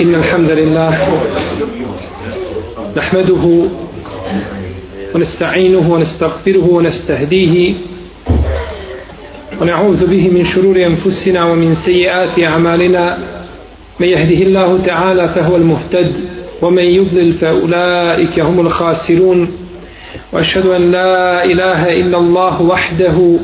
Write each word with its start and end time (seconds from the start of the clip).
إن 0.00 0.14
الحمد 0.14 0.50
لله 0.50 1.20
نحمده 2.96 3.64
ونستعينه 5.14 5.92
ونستغفره 5.92 6.68
ونستهديه 6.70 7.74
ونعوذ 9.60 10.06
به 10.06 10.28
من 10.30 10.44
شرور 10.44 10.76
أنفسنا 10.86 11.44
ومن 11.44 11.74
سيئات 11.74 12.38
أعمالنا 12.42 13.18
من 14.00 14.06
يهده 14.08 14.42
الله 14.46 14.78
تعالى 14.86 15.28
فهو 15.28 15.56
المهتد 15.56 16.12
ومن 16.62 16.82
يضلل 16.84 17.32
فأولئك 17.32 18.40
هم 18.40 18.60
الخاسرون 18.60 19.48
وأشهد 20.32 20.66
أن 20.66 20.90
لا 20.92 21.44
إله 21.44 21.92
إلا 21.92 22.18
الله 22.18 22.62
وحده 22.62 23.36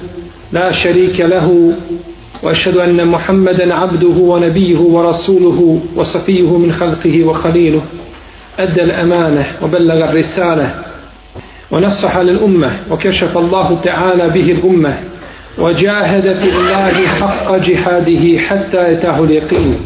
لا 0.53 0.73
شريك 0.73 1.21
له 1.21 1.73
وأشهد 2.43 2.77
أن 2.77 3.07
محمدا 3.07 3.75
عبده 3.75 4.17
ونبيه 4.19 4.79
ورسوله 4.79 5.81
وصفيه 5.97 6.59
من 6.59 6.73
خلقه 6.73 7.25
وخليله 7.25 7.83
أدى 8.59 8.83
الأمانة 8.83 9.47
وبلغ 9.63 10.11
الرسالة 10.11 10.75
ونصح 11.71 12.19
للأمة 12.19 12.71
وكشف 12.91 13.39
الله 13.39 13.79
تعالى 13.85 14.29
به 14.29 14.53
الأمة 14.53 14.99
وجاهد 15.59 16.37
في 16.39 16.57
الله 16.57 17.07
حق 17.07 17.57
جهاده 17.57 18.39
حتى 18.39 18.93
يتاه 18.93 19.25
اليقين. 19.25 19.77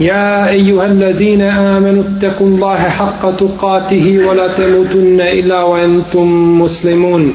يا 0.00 0.48
أيها 0.48 0.86
الذين 0.86 1.42
آمنوا 1.42 2.04
اتقوا 2.04 2.46
الله 2.46 2.78
حق 2.78 3.36
تقاته 3.36 4.26
ولا 4.28 4.48
تموتن 4.48 5.20
إلا 5.20 5.62
وأنتم 5.62 6.60
مسلمون. 6.60 7.34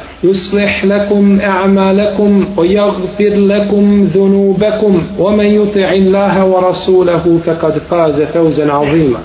يصلح 0.23 0.85
لكم 0.85 1.39
أعمالكم 1.39 2.45
ويغفر 2.57 3.29
لكم 3.29 4.03
ذنوبكم 4.13 5.03
ومن 5.19 5.45
يطع 5.45 5.91
الله 5.91 6.45
ورسوله 6.45 7.39
فقد 7.45 7.77
فاز 7.77 8.21
فوزا 8.21 8.71
عظيما. 8.73 9.19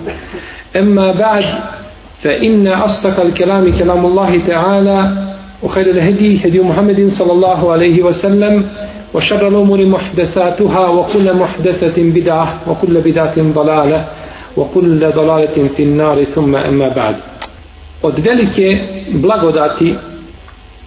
أما 0.76 1.12
بعد 1.12 1.44
فإن 2.22 2.66
أصدق 2.68 3.24
الكلام 3.24 3.72
كلام 3.78 4.06
الله 4.06 4.38
تعالى 4.46 5.12
وخير 5.62 5.90
الهدي 5.90 6.48
هدي 6.48 6.60
محمد 6.60 7.06
صلى 7.06 7.32
الله 7.32 7.72
عليه 7.72 8.02
وسلم 8.02 8.64
وشر 9.14 9.48
الأمور 9.48 9.84
محدثاتها 9.86 10.88
وكل 10.88 11.34
محدثة 11.34 12.02
بدعة 12.02 12.60
وكل 12.68 13.00
بدعة 13.00 13.34
ضلالة 13.38 14.04
وكل 14.56 15.10
ضلالة 15.10 15.68
في 15.76 15.82
النار 15.82 16.24
ثم 16.24 16.56
أما 16.56 16.88
بعد. 16.88 17.14
Od 18.02 18.20
velike 18.20 18.80
blagodati 19.12 19.96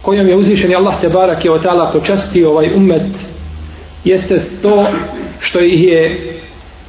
kojom 0.02 0.28
je 0.28 0.36
uzvišen 0.36 0.75
Allah 0.75 1.02
te 1.02 1.09
barak 1.09 1.45
je 1.45 1.52
otala 1.52 1.92
počastio 1.92 2.50
ovaj 2.50 2.69
umet 2.75 3.11
jeste 4.03 4.42
to 4.61 4.88
što 5.39 5.59
ih 5.59 5.83
je 5.83 6.33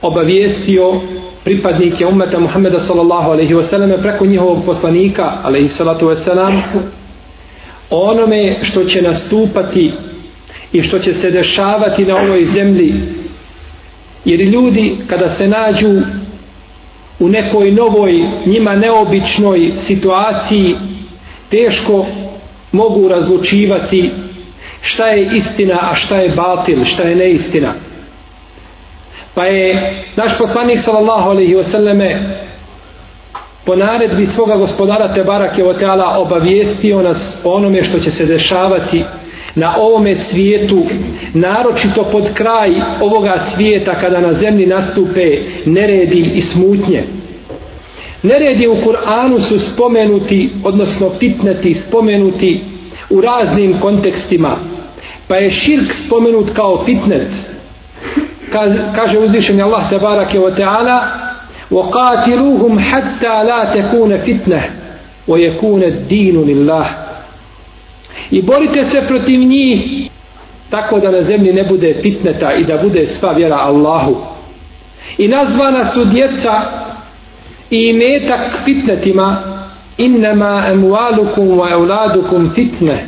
obavijestio 0.03 1.01
pripadnike 1.45 2.07
umeta 2.07 2.39
Muhammeda 2.39 2.79
sallallahu 2.79 3.31
alaihi 3.31 3.55
wasallam 3.55 4.03
preko 4.03 4.27
njihovog 4.27 4.65
poslanika 4.67 5.39
alaihi 5.43 5.69
salatu 5.69 6.07
wasallam 6.07 6.61
onome 7.91 8.59
što 8.63 8.85
će 8.85 9.03
nastupati 9.03 9.93
i 10.73 10.83
što 10.83 10.99
će 10.99 11.15
se 11.15 11.31
dešavati 11.31 12.05
na 12.05 12.17
ovoj 12.17 12.45
zemlji. 12.45 12.95
Jer 14.25 14.41
ljudi 14.41 14.99
kada 15.07 15.29
se 15.29 15.49
nađu 15.49 16.01
u 17.19 17.29
nekoj 17.29 17.71
novoj 17.71 18.13
njima 18.47 18.77
neobičnoj 18.77 19.71
situaciji 19.77 20.75
teško 21.51 22.07
mogu 22.73 23.09
razlučivati 23.09 24.13
šta 24.81 25.07
je 25.07 25.37
istina, 25.37 25.79
a 25.91 25.95
šta 25.95 26.17
je 26.17 26.33
batil, 26.37 26.85
šta 26.85 27.03
je 27.03 27.17
neistina. 27.17 27.73
Pa 29.35 29.45
je 29.45 29.95
naš 30.17 30.39
poslanik 30.39 30.79
sallallahu 30.79 31.31
alaihi 31.31 31.55
wasallame 31.55 32.41
po 33.65 33.77
naredbi 33.77 34.27
svoga 34.27 34.57
gospodara 34.57 35.15
Tebarake 35.15 35.65
Oteala 35.65 36.19
obavijestio 36.19 37.03
nas 37.03 37.43
o 37.45 37.55
onome 37.55 37.85
što 37.85 37.99
će 37.99 38.11
se 38.11 38.27
dešavati 38.27 39.05
na 39.55 39.77
ovome 39.79 40.15
svijetu, 40.15 40.87
naročito 41.35 42.05
pod 42.13 42.35
kraj 42.35 42.71
ovoga 43.01 43.39
svijeta 43.39 44.01
kada 44.01 44.21
na 44.21 44.33
zemlji 44.33 44.67
nastupe 44.67 45.39
neredi 45.67 46.33
i 46.35 46.41
smutnje. 46.41 47.05
Neredi 48.24 48.68
u 48.68 48.82
Kur'anu 48.84 49.40
su 49.40 49.60
spomenuti, 49.60 50.50
odnosno 50.64 51.10
fitneti 51.20 51.74
spomenuti 51.74 52.64
u 53.10 53.22
raznim 53.22 53.80
kontekstima. 53.80 54.56
Pa 55.28 55.36
je 55.36 55.52
širk 55.52 55.94
spomenut 55.94 56.50
kao 56.54 56.84
fitnet. 56.86 57.28
Kaže 58.96 59.20
uzvišenje 59.20 59.64
Allah 59.64 59.90
tabarake 59.90 60.40
wa 60.40 60.56
ta'ala 60.58 61.26
وَقَاتِلُوهُمْ 61.72 62.80
حَتَّى 62.80 63.36
لَا 63.50 63.62
تَكُونَ 63.76 64.18
فِتْنَةً 64.18 64.62
وَيَكُونَ 65.28 65.84
الدِّينُ 65.84 66.36
لِلَّهِ 66.46 66.88
I 68.32 68.42
borite 68.42 68.84
se 68.84 69.02
protiv 69.08 69.40
njih 69.40 70.10
tako 70.70 71.00
da 71.00 71.12
na 71.12 71.22
zemlji 71.22 71.54
ne 71.54 71.64
bude 71.64 71.94
fitneta 72.02 72.54
i 72.54 72.64
da 72.64 72.78
bude 72.78 73.06
sva 73.06 73.32
vjera 73.32 73.56
Allahu. 73.56 74.16
I 75.18 75.28
nazvana 75.28 75.86
su 75.86 76.06
djeca 76.06 76.52
i 77.71 77.93
metak 77.93 78.65
fitnetima 78.65 79.43
innama 79.99 80.67
emualukum 80.73 81.59
wa 81.59 81.71
euladukum 81.71 82.51
fitne. 82.55 83.07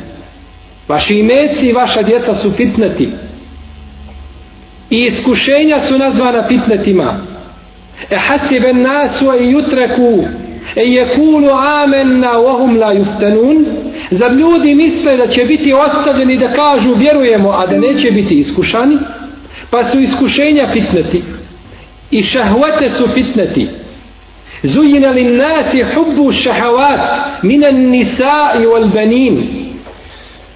Vaši 0.87 1.19
imeci 1.19 1.67
i 1.67 1.73
vaša 1.73 2.01
djeca 2.01 2.35
su 2.35 2.51
fitneti. 2.51 3.09
I 4.89 5.05
iskušenja 5.05 5.79
su 5.79 5.97
nazvana 5.97 6.47
fitnetima. 6.47 7.17
E 8.09 8.15
hasibe 8.15 8.73
nasu 8.73 9.25
e 9.33 9.51
jutreku 9.51 10.25
e 10.75 10.81
jekulu 10.81 11.49
amenna 11.83 12.31
wahum 12.31 12.79
la 12.79 12.93
juftanun 12.93 13.65
zar 14.11 14.31
ljudi 14.31 14.75
misle 14.75 15.17
da 15.17 15.27
će 15.27 15.45
biti 15.45 15.73
ostavljeni 15.73 16.37
da 16.39 16.49
kažu 16.49 16.93
vjerujemo 16.95 17.49
a 17.49 17.67
da 17.67 17.77
neće 17.77 18.11
biti 18.11 18.35
iskušani? 18.35 18.97
Pa 19.69 19.83
su 19.83 19.99
iskušenja 19.99 20.67
fitneti. 20.67 21.23
I 22.11 22.23
šahvate 22.23 22.89
su 22.89 23.07
fitneti. 23.07 23.67
زين 24.64 25.04
للناس 25.04 25.76
حب 25.76 26.28
الشهوات 26.28 27.00
من 27.44 27.64
النساء 27.64 28.66
والبنين 28.66 29.36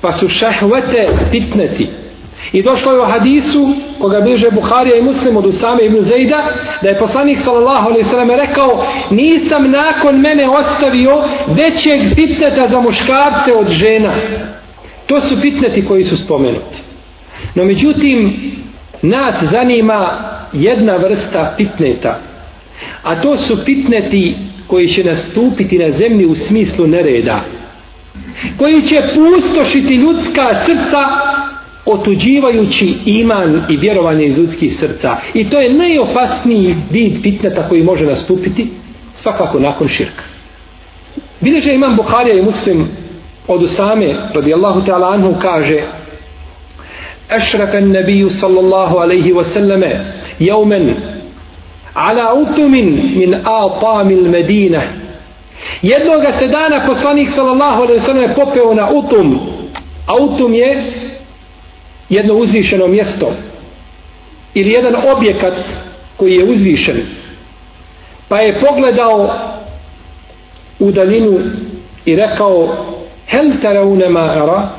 فسو 0.03 0.29
شهوة 0.29 0.93
فتنتي 1.33 1.89
I 2.53 2.63
došlo 2.63 2.93
je 2.93 3.01
u 3.01 3.05
hadisu 3.05 3.69
koga 3.99 4.21
bliže 4.21 4.51
Buharija 4.51 4.97
i 4.97 5.03
Muslim 5.03 5.37
od 5.37 5.47
Usame 5.47 5.85
ibn 5.85 6.01
Zejda 6.01 6.55
da 6.83 6.89
je 6.89 6.99
poslanik 6.99 7.39
sallallahu 7.39 7.89
alaihi 7.89 8.05
sallam 8.09 8.31
rekao 8.31 8.87
nisam 9.11 9.71
nakon 9.71 10.21
mene 10.21 10.49
ostavio 10.49 11.25
većeg 11.47 12.01
fitneta 12.15 12.69
za 12.69 12.81
muškarce 12.81 13.55
od 13.55 13.69
žena. 13.69 14.13
To 15.07 15.21
su 15.21 15.37
fitneti 15.37 15.87
koji 15.87 16.05
su 16.05 16.17
spomenuti. 16.17 16.83
No 17.55 17.65
međutim 17.65 18.37
nas 19.03 19.43
zanima 19.43 20.25
jedna 20.53 20.97
vrsta 20.97 21.55
fitneta 21.57 22.19
A 23.04 23.22
to 23.22 23.38
su 23.38 23.58
fitneti 23.66 24.36
koji 24.68 24.88
će 24.88 25.04
nastupiti 25.04 25.78
na 25.78 25.92
zemlji 25.92 26.26
u 26.26 26.36
smislu 26.36 26.88
nereda. 26.88 27.42
Koji 28.58 28.82
će 28.82 29.02
pustošiti 29.16 29.96
ljudska 29.96 30.56
srca 30.66 31.00
otuđivajući 31.86 32.94
iman 33.06 33.64
i 33.70 33.78
vjerovanje 33.78 34.26
iz 34.26 34.38
ljudskih 34.38 34.78
srca. 34.78 35.18
I 35.34 35.50
to 35.50 35.60
je 35.60 35.74
najopasniji 35.74 36.76
vid 36.92 37.24
fitneta 37.24 37.70
koji 37.70 37.84
može 37.84 38.06
nastupiti 38.06 38.68
svakako 39.14 39.60
nakon 39.60 39.88
širka. 39.88 40.24
Bileže 41.42 41.74
imam 41.74 41.96
Bukharija 41.96 42.38
i 42.38 42.42
muslim 42.42 42.88
od 43.48 43.62
Usame 43.62 44.14
radijallahu 44.34 44.82
ta'ala 44.82 45.14
anhu 45.14 45.36
kaže 45.42 45.84
Ešrafen 47.38 47.92
nebiju 47.92 48.30
sallallahu 48.30 48.98
alaihi 48.98 49.34
wasallame 49.34 49.96
jaumen 50.40 50.96
ala 51.98 52.34
utumin 52.34 53.14
min 53.16 53.36
atamil 53.36 54.30
medina 54.30 54.82
jednoga 55.82 56.34
se 56.34 56.48
dana 56.48 56.86
poslanik 56.88 57.30
sallallahu 57.30 57.82
alaihi 57.84 58.00
sallam 58.00 58.22
je 58.22 58.34
popeo 58.34 58.74
na 58.74 58.90
utum 58.90 59.40
a 60.06 60.16
utum 60.16 60.54
je 60.54 60.94
jedno 62.10 62.34
uzvišeno 62.34 62.88
mjesto 62.88 63.32
ili 64.54 64.72
jedan 64.72 64.96
objekat 65.16 65.54
koji 66.18 66.34
je 66.34 66.44
uzvišen. 66.44 66.96
Pa 68.28 68.40
je 68.40 68.60
pogledao 68.60 69.40
u 70.80 70.92
daljinu 70.92 71.40
i 72.06 72.16
rekao 72.16 72.86
hel 73.28 73.52
tarauna 73.62 74.10
ma 74.10 74.20
ara? 74.20 74.70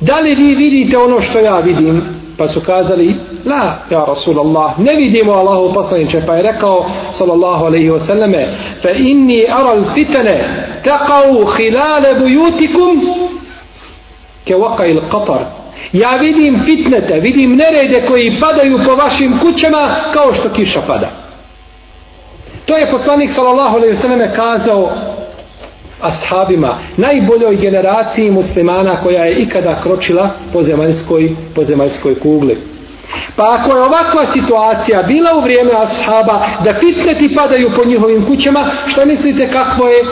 Da 0.00 0.20
li 0.20 0.34
vi 0.34 0.54
vidite 0.54 0.98
ono 0.98 1.20
što 1.20 1.38
ja 1.38 1.58
vidim? 1.60 2.02
Pa 2.38 2.48
su 2.48 2.60
kazali 2.60 3.16
la 3.44 3.78
ja 3.90 4.04
Rasulallah 4.04 4.78
ne 4.78 4.94
vidimo 4.94 5.32
Allahu 5.32 5.74
poslaniče. 5.74 6.22
Pa 6.26 6.34
je 6.34 6.42
rekao 6.42 6.90
sallallahu 7.10 7.64
alaihi 7.64 7.90
wasallame 7.90 8.54
fa 8.82 8.90
inni 8.90 9.46
ara 9.50 9.94
fitane 9.94 10.38
taqau 10.84 11.46
hilale 11.56 12.14
bujutikum 12.20 13.00
ke 14.44 14.54
waka 14.54 14.86
il 14.86 15.00
qatar 15.10 15.40
ja 15.92 16.16
vidim 16.16 16.62
fitnete 16.64 17.20
vidim 17.20 17.56
nerede 17.56 18.06
koji 18.06 18.40
padaju 18.40 18.80
po 18.86 18.94
vašim 18.94 19.38
kućama 19.38 19.96
kao 20.12 20.34
što 20.34 20.48
kiša 20.48 20.80
pada. 20.86 21.10
To 22.66 22.76
je 22.76 22.90
poslanik 22.90 23.30
sallallahu 23.30 23.76
alaihi 23.76 23.94
wasallame 23.94 24.36
kazao 24.36 24.90
ashabima, 26.04 26.78
najboljoj 26.96 27.56
generaciji 27.56 28.30
muslimana 28.30 29.02
koja 29.02 29.24
je 29.24 29.42
ikada 29.42 29.80
kročila 29.80 30.30
po 30.52 30.62
zemaljskoj, 30.62 31.30
po 31.54 31.64
zemaljskoj 31.64 32.14
kugli. 32.14 32.56
Pa 33.36 33.58
ako 33.58 33.76
je 33.76 33.82
ovakva 33.82 34.26
situacija 34.32 35.02
bila 35.02 35.30
u 35.38 35.42
vrijeme 35.42 35.72
ashaba 35.72 36.46
da 36.64 36.74
fitneti 36.74 37.34
padaju 37.34 37.70
po 37.76 37.84
njihovim 37.84 38.26
kućama, 38.26 38.70
što 38.86 39.06
mislite 39.06 39.48
kako 39.48 39.88
je 39.88 40.04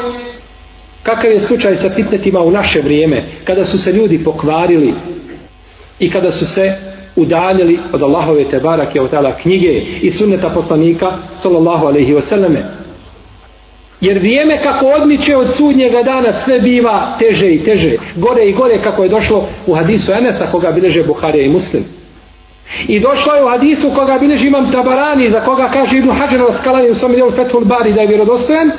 kakav 1.02 1.32
je 1.32 1.40
slučaj 1.40 1.76
sa 1.76 1.90
fitnetima 1.90 2.40
u 2.40 2.50
naše 2.50 2.80
vrijeme 2.80 3.22
kada 3.44 3.64
su 3.64 3.78
se 3.78 3.92
ljudi 3.92 4.24
pokvarili 4.24 4.94
i 5.98 6.10
kada 6.10 6.30
su 6.30 6.46
se 6.46 6.72
udaljili 7.16 7.78
od 7.92 8.02
Allahove 8.02 8.44
te 8.50 8.60
barake 8.60 9.00
od 9.00 9.10
knjige 9.42 9.82
i 10.02 10.10
sunneta 10.10 10.48
poslanika 10.48 11.12
sallallahu 11.34 11.86
alaihi 11.86 12.14
wasallame 12.14 12.81
Jer 14.02 14.18
vrijeme 14.18 14.62
kako 14.62 14.86
odmiče 14.86 15.36
od 15.36 15.54
sudnjega 15.56 16.02
dana 16.02 16.32
sve 16.32 16.60
biva 16.60 17.18
teže 17.18 17.50
i 17.50 17.64
teže, 17.64 17.96
gore 18.16 18.44
i 18.44 18.52
gore 18.52 18.82
kako 18.82 19.02
je 19.02 19.08
došlo 19.08 19.48
u 19.66 19.74
hadisu 19.74 20.12
Enesa 20.12 20.46
koga 20.46 20.72
bileže 20.72 21.02
Buharija 21.02 21.44
i 21.44 21.48
Muslim. 21.48 21.84
I 22.88 23.00
došlo 23.00 23.34
je 23.34 23.44
u 23.44 23.48
hadisu 23.48 23.90
koga 23.94 24.18
bileži 24.18 24.46
imam 24.46 24.72
Tabarani 24.72 25.30
za 25.30 25.40
koga 25.40 25.68
kaže 25.68 25.96
Ibnu 25.96 26.12
Hajar 26.12 26.40
al-Skalani 26.40 26.90
u 26.90 26.94
svom 26.94 27.12
djelu 27.12 27.30
Fethul 27.30 27.64
Bari 27.64 27.94
da 27.94 28.00
je 28.00 28.08
vjerodostojan 28.08 28.70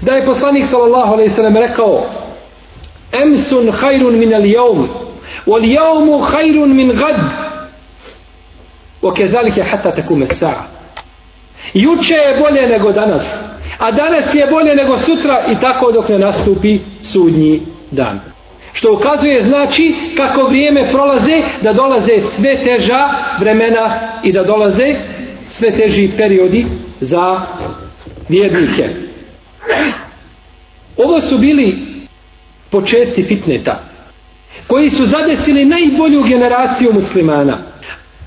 da 0.00 0.12
je 0.12 0.26
poslanik 0.26 0.66
sallallahu 0.70 1.12
alaihi 1.12 1.30
sallam 1.30 1.56
rekao 1.56 2.06
Emsun 3.12 3.70
hajrun 3.70 4.18
min 4.18 4.34
al 4.34 4.46
jaum 4.46 4.88
wal 5.46 5.74
jaumu 5.74 6.18
hajrun 6.18 6.76
min 6.76 6.88
gad 6.88 7.16
wa 9.02 9.14
kezalike 9.14 9.62
hata 9.62 9.90
tekume 9.90 10.26
sa'a 10.26 10.76
Juče 11.74 12.14
je 12.14 12.40
bolje 12.40 12.68
nego 12.68 12.92
danas 12.92 13.55
a 13.78 13.92
danas 13.92 14.34
je 14.34 14.46
bolje 14.50 14.74
nego 14.74 14.98
sutra 14.98 15.44
i 15.52 15.60
tako 15.60 15.92
dok 15.92 16.08
ne 16.08 16.18
nastupi 16.18 16.78
sudnji 17.02 17.60
dan. 17.90 18.20
Što 18.72 18.92
ukazuje 18.92 19.42
znači 19.42 19.94
kako 20.16 20.42
vrijeme 20.42 20.90
prolaze 20.92 21.42
da 21.62 21.72
dolaze 21.72 22.20
sve 22.20 22.64
teža 22.64 23.08
vremena 23.40 24.12
i 24.24 24.32
da 24.32 24.42
dolaze 24.42 24.94
sve 25.48 25.72
teži 25.72 26.10
periodi 26.16 26.66
za 27.00 27.40
vjernike. 28.28 28.88
Ovo 30.96 31.20
su 31.20 31.38
bili 31.38 31.76
početci 32.70 33.22
fitneta 33.22 33.80
koji 34.66 34.90
su 34.90 35.04
zadesili 35.04 35.64
najbolju 35.64 36.22
generaciju 36.22 36.92
muslimana. 36.92 37.58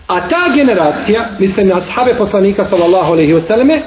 A 0.08 0.28
ta 0.28 0.54
generacija, 0.56 1.30
mislim 1.40 1.68
na 1.68 1.78
ashabe 1.78 2.16
poslanika 2.18 2.64
sallallahu 2.64 3.12
alaihi 3.12 3.34
wasallame, 3.34 3.82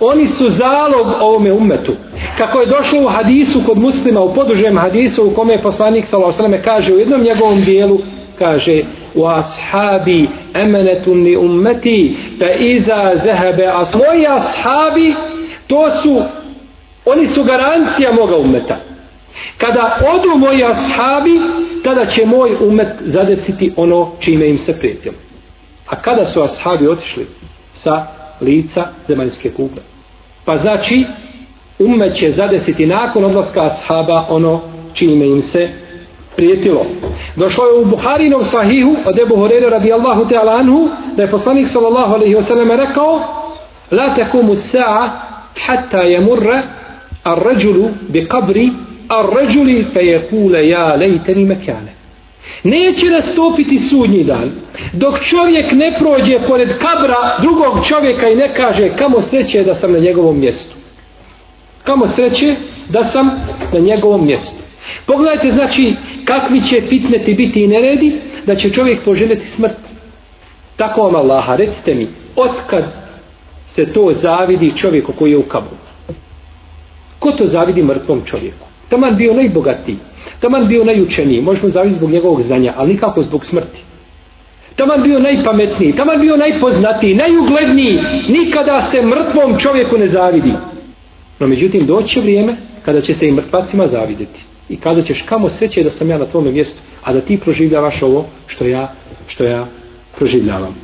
Oni 0.00 0.26
su 0.26 0.48
zalog 0.48 1.06
ovome 1.20 1.52
umetu. 1.52 1.92
Kako 2.38 2.60
je 2.60 2.66
došlo 2.66 3.00
u 3.02 3.08
hadisu 3.08 3.60
kod 3.66 3.78
muslima, 3.78 4.20
u 4.20 4.34
podužem 4.34 4.78
hadisu 4.78 5.26
u 5.26 5.34
kome 5.34 5.52
je 5.52 5.62
poslanik 5.62 6.06
s.a.v. 6.06 6.62
kaže 6.62 6.94
u 6.94 6.98
jednom 6.98 7.22
njegovom 7.22 7.64
dijelu, 7.64 7.98
kaže 8.38 8.82
u 9.14 9.26
ashabi 9.26 10.28
emenetun 10.54 11.22
li 11.22 11.36
ummeti 11.36 12.16
pa 12.40 12.46
iza 12.50 13.12
zehebe 13.24 13.66
as 13.66 13.94
moji 13.94 14.26
ashabi 14.26 15.14
to 15.66 15.90
su 15.90 16.22
oni 17.04 17.26
su 17.26 17.44
garancija 17.44 18.12
moga 18.12 18.36
umeta 18.36 18.76
kada 19.58 20.00
odu 20.14 20.38
moji 20.38 20.64
ashabi 20.64 21.40
tada 21.84 22.04
će 22.04 22.26
moj 22.26 22.56
umet 22.60 22.88
zadesiti 23.00 23.72
ono 23.76 24.12
čime 24.20 24.48
im 24.48 24.58
se 24.58 24.78
prijetilo 24.78 25.14
a 25.88 26.02
kada 26.02 26.24
su 26.24 26.42
ashabi 26.42 26.88
otišli 26.88 27.26
sa 27.72 28.06
lica 28.40 28.86
zemaljske 29.06 29.50
kugle. 29.50 29.82
Pa 30.44 30.56
znači, 30.56 31.04
umme 31.78 32.14
će 32.14 32.30
zadesiti 32.30 32.86
nakon 32.86 33.24
odlaska 33.24 33.62
ashaba 33.62 34.26
ono 34.28 34.60
čime 34.94 35.26
im 35.26 35.42
se 35.42 35.68
prijetilo. 36.36 36.86
Došlo 37.36 37.64
je 37.64 37.82
u 37.82 37.84
Buharinov 37.84 38.44
sahihu 38.44 38.96
od 39.06 39.18
Ebu 39.18 39.36
Horeira 39.36 39.68
radijallahu 39.68 40.24
ta'ala 40.24 40.60
anhu 40.60 40.88
da 41.16 41.22
je 41.22 41.30
poslanik 41.30 41.68
sallallahu 41.68 42.14
alaihi 42.14 42.34
wasallam 42.34 42.86
rekao 42.86 43.20
La 43.90 44.14
tekumu 44.14 44.54
sa'a 44.54 45.08
hatta 45.66 45.98
yamurra 45.98 46.62
ar 47.24 47.38
ređulu 47.42 47.88
bi 48.08 48.28
kabri 48.28 48.70
ar 49.08 49.26
ređuli 49.38 49.86
fe 49.92 50.00
je 50.00 50.28
kule 50.28 50.68
ja 50.68 50.94
lejteni 50.94 51.44
mekane. 51.44 51.93
Neće 52.62 53.10
nastupiti 53.10 53.80
sudnji 53.80 54.24
dan 54.24 54.50
dok 54.92 55.20
čovjek 55.20 55.72
ne 55.72 55.96
prođe 55.98 56.46
pored 56.46 56.68
kabra 56.68 57.38
drugog 57.42 57.86
čovjeka 57.88 58.28
i 58.28 58.36
ne 58.36 58.54
kaže 58.54 58.96
kamo 58.96 59.20
sreće 59.20 59.62
da 59.62 59.74
sam 59.74 59.92
na 59.92 59.98
njegovom 59.98 60.40
mjestu. 60.40 60.76
Kamo 61.84 62.06
sreće 62.06 62.56
da 62.88 63.04
sam 63.04 63.26
na 63.72 63.78
njegovom 63.78 64.26
mjestu. 64.26 64.62
Pogledajte 65.06 65.52
znači 65.54 65.94
kakvi 66.24 66.60
će 66.60 66.80
fitneti 66.80 67.34
biti 67.34 67.64
i 67.64 67.66
neredi 67.66 68.20
da 68.46 68.54
će 68.54 68.70
čovjek 68.70 69.04
poželjeti 69.04 69.46
smrt. 69.46 69.76
Tako 70.76 71.02
vam 71.02 71.14
Allaha, 71.14 71.56
recite 71.56 71.94
mi, 71.94 72.08
otkad 72.36 72.84
se 73.66 73.92
to 73.92 74.12
zavidi 74.12 74.72
čovjeku 74.76 75.12
koji 75.12 75.30
je 75.30 75.38
u 75.38 75.42
kabru? 75.42 75.76
Ko 77.18 77.30
to 77.30 77.46
zavidi 77.46 77.82
mrtvom 77.82 78.22
čovjeku? 78.24 78.66
Taman 78.88 79.16
bio 79.16 79.34
najbogatiji 79.34 79.96
Taman 80.40 80.68
bio 80.68 80.84
najučeniji, 80.84 81.40
možemo 81.40 81.68
zavisiti 81.68 81.98
zbog 81.98 82.10
njegovog 82.10 82.42
znanja, 82.42 82.72
ali 82.76 82.92
nikako 82.92 83.22
zbog 83.22 83.44
smrti. 83.44 83.82
Taman 84.76 85.02
bio 85.02 85.18
najpametniji, 85.18 85.96
taman 85.96 86.20
bio 86.20 86.36
najpoznatiji, 86.36 87.14
najugledniji, 87.14 87.98
nikada 88.28 88.86
se 88.90 89.02
mrtvom 89.02 89.58
čovjeku 89.58 89.98
ne 89.98 90.06
zavidi. 90.06 90.52
No 91.38 91.46
međutim, 91.46 91.86
doće 91.86 92.20
vrijeme 92.20 92.56
kada 92.82 93.00
će 93.00 93.14
se 93.14 93.28
i 93.28 93.32
mrtvacima 93.32 93.88
zavideti. 93.88 94.44
I 94.68 94.76
kada 94.76 95.02
ćeš 95.02 95.22
kamo 95.22 95.48
sreće 95.48 95.82
da 95.82 95.90
sam 95.90 96.10
ja 96.10 96.18
na 96.18 96.26
tvome 96.26 96.50
mjestu, 96.50 96.82
a 97.02 97.12
da 97.12 97.20
ti 97.20 97.40
proživljavaš 97.40 98.02
ovo 98.02 98.26
što 98.46 98.64
ja, 98.64 98.92
što 99.26 99.44
ja 99.44 99.66
proživljavam. 100.16 100.76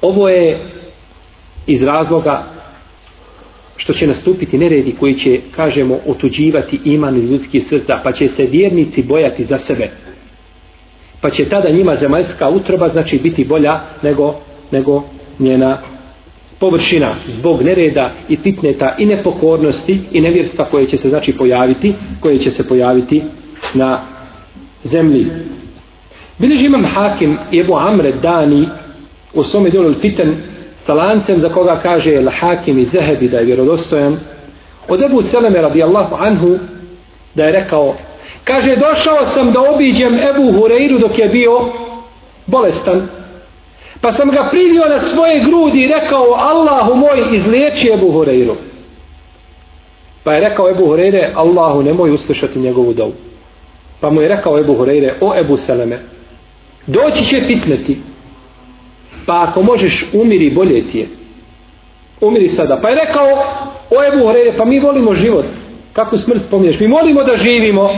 Ovo 0.00 0.28
je 0.28 0.64
iz 1.66 1.82
razloga 1.82 2.44
što 3.76 3.92
će 3.92 4.06
nastupiti 4.06 4.58
neredi 4.58 4.92
koji 5.00 5.14
će, 5.14 5.40
kažemo, 5.56 5.98
otuđivati 6.06 6.80
iman 6.84 7.20
ljudski 7.20 7.60
srca, 7.60 8.00
pa 8.04 8.12
će 8.12 8.28
se 8.28 8.46
vjernici 8.46 9.02
bojati 9.02 9.44
za 9.44 9.58
sebe. 9.58 9.90
Pa 11.20 11.30
će 11.30 11.48
tada 11.48 11.70
njima 11.70 11.96
zemaljska 11.96 12.48
utroba 12.48 12.88
znači 12.88 13.18
biti 13.22 13.44
bolja 13.44 13.80
nego, 14.02 14.34
nego 14.70 15.04
njena 15.38 15.82
površina 16.58 17.14
zbog 17.26 17.62
nereda 17.62 18.12
i 18.28 18.36
fitneta 18.36 18.96
i 18.98 19.06
nepokornosti 19.06 20.00
i 20.12 20.20
nevjerstva 20.20 20.64
koje 20.64 20.86
će 20.86 20.96
se 20.96 21.08
znači 21.08 21.32
pojaviti, 21.32 21.94
koje 22.20 22.38
će 22.38 22.50
se 22.50 22.68
pojaviti 22.68 23.22
na 23.74 24.00
zemlji. 24.84 25.26
Bileži 26.38 26.66
imam 26.66 26.84
hakim 26.84 27.38
Ebu 27.60 27.74
Amre 27.76 28.12
Dani 28.12 28.68
u 29.34 29.44
svome 29.44 29.70
djelu 29.70 29.94
fitan 30.00 30.36
sa 30.84 30.94
lancem 30.94 31.40
za 31.40 31.48
koga 31.48 31.80
kaže 31.82 32.14
El 32.14 32.30
Hakim 32.40 32.78
i 32.78 32.86
Zehebi 32.86 33.28
da 33.28 33.38
je 33.38 33.44
vjerodostojan. 33.44 34.16
Od 34.88 35.02
Ebu 35.02 35.22
Seleme 35.22 35.62
radijallahu 35.62 36.14
anhu 36.18 36.58
da 37.34 37.44
je 37.44 37.52
rekao 37.52 37.94
kaže 38.44 38.76
došao 38.76 39.24
sam 39.24 39.52
da 39.52 39.60
obiđem 39.60 40.14
Ebu 40.14 40.52
Hureyru 40.52 41.00
dok 41.00 41.18
je 41.18 41.28
bio 41.28 41.68
bolestan. 42.46 43.08
Pa 44.00 44.12
sam 44.12 44.30
ga 44.30 44.48
privio 44.50 44.88
na 44.88 45.00
svoje 45.00 45.40
grudi 45.40 45.82
i 45.82 45.88
rekao 45.88 46.24
Allahu 46.34 46.94
moj 46.94 47.34
izliječi 47.34 47.90
Ebu 47.94 48.12
Hureyru. 48.12 48.54
Pa 50.24 50.32
je 50.32 50.48
rekao 50.48 50.70
Ebu 50.70 50.86
Hureyre 50.86 51.30
Allahu 51.34 51.82
nemoj 51.82 52.10
uslišati 52.10 52.58
njegovu 52.58 52.92
dovu. 52.92 53.12
Pa 54.00 54.10
mu 54.10 54.20
je 54.20 54.28
rekao 54.28 54.58
Ebu 54.58 54.74
Hureyre 54.74 55.12
o 55.20 55.38
Ebu 55.40 55.56
Seleme 55.56 55.98
doći 56.86 57.24
će 57.24 57.46
fitneti 57.46 58.00
pa 59.26 59.46
ako 59.48 59.62
možeš 59.62 60.10
umiri 60.12 60.50
bolje 60.50 60.88
ti 60.88 60.98
je. 60.98 61.08
Umiri 62.20 62.48
sada. 62.48 62.78
Pa 62.82 62.88
je 62.88 62.94
rekao 62.94 63.26
o 63.90 64.04
Ebu 64.04 64.26
Horeire 64.26 64.56
pa 64.56 64.64
mi 64.64 64.80
volimo 64.80 65.14
život. 65.14 65.44
Kako 65.92 66.18
smrt 66.18 66.42
spominješ? 66.46 66.80
Mi 66.80 66.88
molimo 66.88 67.22
da 67.22 67.36
živimo. 67.36 67.90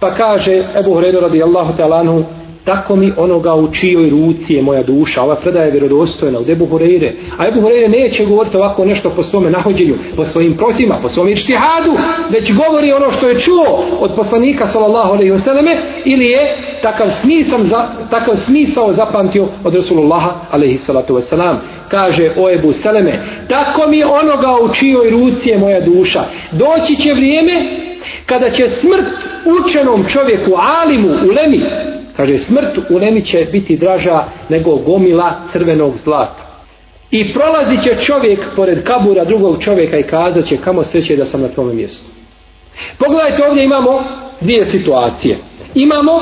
Pa 0.00 0.14
kaže 0.14 0.62
Ebu 0.80 0.94
Horeire 0.94 1.20
radi 1.20 1.42
Allahu 1.42 1.76
talanhu 1.76 2.24
tako 2.64 2.96
mi 2.96 3.12
onoga 3.16 3.54
u 3.54 3.72
čijoj 3.72 4.10
ruci 4.10 4.54
je 4.54 4.62
moja 4.62 4.82
duša. 4.82 5.22
Ova 5.22 5.34
predaja 5.34 5.64
je 5.64 5.70
vjerodostojna 5.70 6.38
od 6.38 6.50
Ebu 6.50 6.66
Horeire. 6.66 7.14
A 7.38 7.48
Ebu 7.48 7.60
Horeire 7.60 7.88
neće 7.88 8.24
govoriti 8.24 8.56
ovako 8.56 8.84
nešto 8.84 9.10
po 9.10 9.22
svome 9.22 9.50
nahođenju, 9.50 9.94
po 10.16 10.24
svojim 10.24 10.56
protima, 10.56 10.98
po 11.02 11.08
svom 11.08 11.28
ištihadu, 11.28 11.90
već 12.30 12.52
govori 12.54 12.92
ono 12.92 13.10
što 13.10 13.28
je 13.28 13.38
čuo 13.38 13.84
od 14.00 14.16
poslanika 14.16 14.66
sallallahu 14.66 15.12
alaihi 15.12 15.32
wasallam 15.32 15.76
ili 16.04 16.24
je 16.24 16.56
takav 16.82 17.10
smisao, 17.10 17.58
za, 17.58 17.88
takav 18.10 18.36
smisao 18.36 18.92
zapamtio 18.92 19.48
od 19.64 19.74
Rasulullaha 19.74 20.34
alaihi 20.50 20.78
salatu 20.78 21.14
vesselam. 21.14 21.60
Kaže 21.88 22.30
o 22.36 22.50
Ebu 22.50 22.72
Seleme, 22.72 23.22
tako 23.48 23.88
mi 23.88 24.04
onoga 24.04 24.56
u 24.62 24.74
čijoj 24.74 25.10
ruci 25.10 25.48
je 25.48 25.58
moja 25.58 25.80
duša. 25.80 26.24
Doći 26.52 26.96
će 26.96 27.12
vrijeme 27.12 27.52
kada 28.26 28.50
će 28.50 28.68
smrt 28.68 29.06
učenom 29.60 30.04
čovjeku, 30.08 30.52
alimu, 30.56 31.08
ulemi, 31.08 31.60
kaže 32.16 32.38
smrt 32.38 32.90
ulemi 32.90 33.24
će 33.24 33.48
biti 33.52 33.76
draža 33.76 34.24
nego 34.48 34.76
gomila 34.76 35.34
crvenog 35.52 35.96
zlata. 35.96 36.44
I 37.10 37.32
prolazi 37.32 37.82
će 37.82 37.96
čovjek 37.96 38.40
pored 38.56 38.84
kabura 38.84 39.24
drugog 39.24 39.62
čovjeka 39.62 39.98
i 39.98 40.02
kazat 40.02 40.46
će 40.46 40.56
kamo 40.56 40.84
sreće 40.84 41.16
da 41.16 41.24
sam 41.24 41.42
na 41.42 41.48
tome 41.48 41.74
mjestu. 41.74 42.10
Pogledajte 42.98 43.44
ovdje 43.48 43.64
imamo 43.64 44.04
dvije 44.40 44.66
situacije. 44.66 45.38
Imamo 45.74 46.12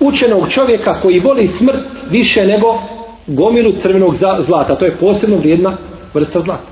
učenog 0.00 0.50
čovjeka 0.50 1.00
koji 1.00 1.20
voli 1.20 1.46
smrt 1.46 1.86
više 2.10 2.46
nego 2.46 2.78
gomilu 3.26 3.72
crvenog 3.82 4.14
zlata. 4.40 4.78
To 4.78 4.84
je 4.84 4.96
posebno 4.96 5.36
vrijedna 5.36 5.76
vrsta 6.14 6.40
zlata. 6.40 6.70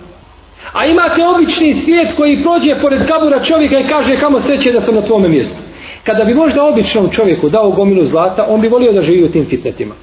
A 0.73 0.87
imate 0.87 1.27
obični 1.27 1.75
svijet 1.75 2.17
koji 2.17 2.43
prođe 2.43 2.81
pored 2.81 3.09
kabura 3.09 3.45
čovjeka 3.45 3.79
i 3.79 3.89
kaže 3.89 4.17
kamo 4.17 4.41
sreće 4.41 4.73
da 4.73 4.81
sam 4.81 4.95
na 4.95 5.03
tvome 5.03 5.29
mjestu. 5.29 5.68
Kada 6.05 6.25
bi 6.25 6.35
možda 6.35 6.65
običnom 6.65 7.11
čovjeku 7.11 7.49
dao 7.49 7.71
gomilu 7.71 8.05
zlata, 8.05 8.47
on 8.49 8.61
bi 8.61 8.69
volio 8.69 8.93
da 8.93 9.03
živi 9.03 9.25
u 9.25 9.33
tim 9.33 9.47
fitnetima. 9.47 9.95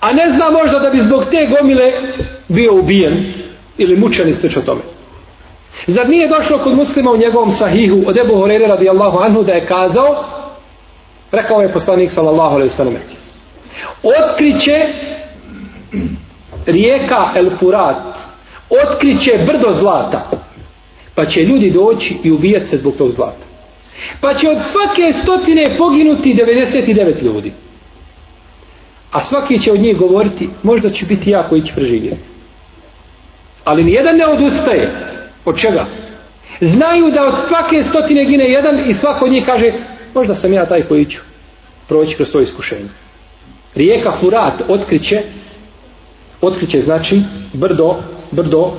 A 0.00 0.12
ne 0.12 0.30
zna 0.30 0.50
možda 0.50 0.78
da 0.78 0.90
bi 0.90 1.00
zbog 1.00 1.24
te 1.24 1.48
gomile 1.56 1.92
bio 2.48 2.74
ubijen 2.74 3.24
ili 3.78 3.96
mučen 3.96 4.28
i 4.28 4.58
o 4.58 4.62
tome. 4.62 4.80
Zar 5.86 6.08
nije 6.08 6.28
došlo 6.28 6.58
kod 6.58 6.76
muslima 6.76 7.10
u 7.10 7.16
njegovom 7.16 7.50
sahihu 7.50 8.02
od 8.06 8.16
Ebu 8.16 8.36
Horeire 8.36 8.66
radijallahu 8.66 9.18
anhu 9.18 9.42
da 9.42 9.52
je 9.52 9.66
kazao, 9.66 10.24
rekao 11.32 11.60
je 11.60 11.72
poslanik 11.72 12.10
sallallahu 12.10 12.54
alaihi 12.54 12.72
sallam, 12.72 12.94
otkriće 14.02 14.78
rijeka 16.66 17.32
El 17.36 17.50
Furat, 17.58 17.96
otkriće 18.70 19.32
brdo 19.46 19.72
zlata, 19.72 20.30
pa 21.14 21.24
će 21.24 21.40
ljudi 21.40 21.70
doći 21.70 22.16
i 22.24 22.30
ubijati 22.30 22.66
se 22.66 22.76
zbog 22.76 22.94
tog 22.98 23.10
zlata. 23.10 23.51
Pa 24.20 24.34
će 24.34 24.50
od 24.50 24.58
svake 24.62 25.12
stotine 25.22 25.76
poginuti 25.78 26.34
99 26.34 27.22
ljudi. 27.22 27.52
A 29.12 29.20
svaki 29.20 29.60
će 29.60 29.72
od 29.72 29.80
njih 29.80 29.96
govoriti, 29.96 30.48
možda 30.62 30.90
će 30.90 31.06
biti 31.06 31.30
ja 31.30 31.48
koji 31.48 31.62
će 31.62 31.74
preživjeti. 31.74 32.22
Ali 33.64 33.84
nijedan 33.84 34.16
ne 34.16 34.26
odustaje. 34.26 34.90
Od 35.44 35.60
čega? 35.60 35.86
Znaju 36.60 37.10
da 37.10 37.26
od 37.26 37.34
svake 37.48 37.82
stotine 37.88 38.24
gine 38.24 38.44
jedan 38.44 38.90
i 38.90 38.94
svako 38.94 39.24
od 39.24 39.32
njih 39.32 39.46
kaže, 39.46 39.72
možda 40.14 40.34
sam 40.34 40.52
ja 40.52 40.66
taj 40.66 40.82
koji 40.82 41.06
ću 41.06 41.20
proći 41.88 42.16
kroz 42.16 42.30
to 42.30 42.40
iskušenje. 42.40 42.88
Rijeka 43.74 44.12
Furat 44.20 44.62
otkriće, 44.68 45.22
otkriće 46.40 46.80
znači 46.80 47.22
brdo, 47.52 47.96
brdo 48.30 48.72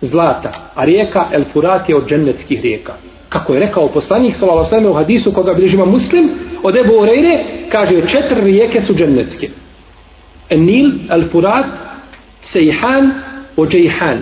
zlata. 0.00 0.50
A 0.74 0.84
rijeka 0.84 1.26
El 1.32 1.44
Furat 1.52 1.88
je 1.88 1.96
od 1.96 2.08
džennetskih 2.08 2.62
rijeka 2.62 2.92
kako 3.32 3.54
je 3.54 3.60
rekao 3.60 3.88
poslanik 3.88 4.36
sallallahu 4.36 4.74
alejhi 4.74 4.88
u 4.88 4.94
hadisu 4.94 5.32
koga 5.32 5.54
bližima 5.54 5.84
Muslim 5.84 6.30
od 6.62 6.76
Ebu 6.76 6.98
Hurajre 6.98 7.44
kaže 7.68 8.06
četiri 8.06 8.40
rijeke 8.40 8.80
su 8.80 8.94
džennetske 8.94 9.48
Nil, 10.50 10.90
Al-Furat, 11.08 11.64
Sejhan 12.42 13.12
Ođejhan. 13.56 14.18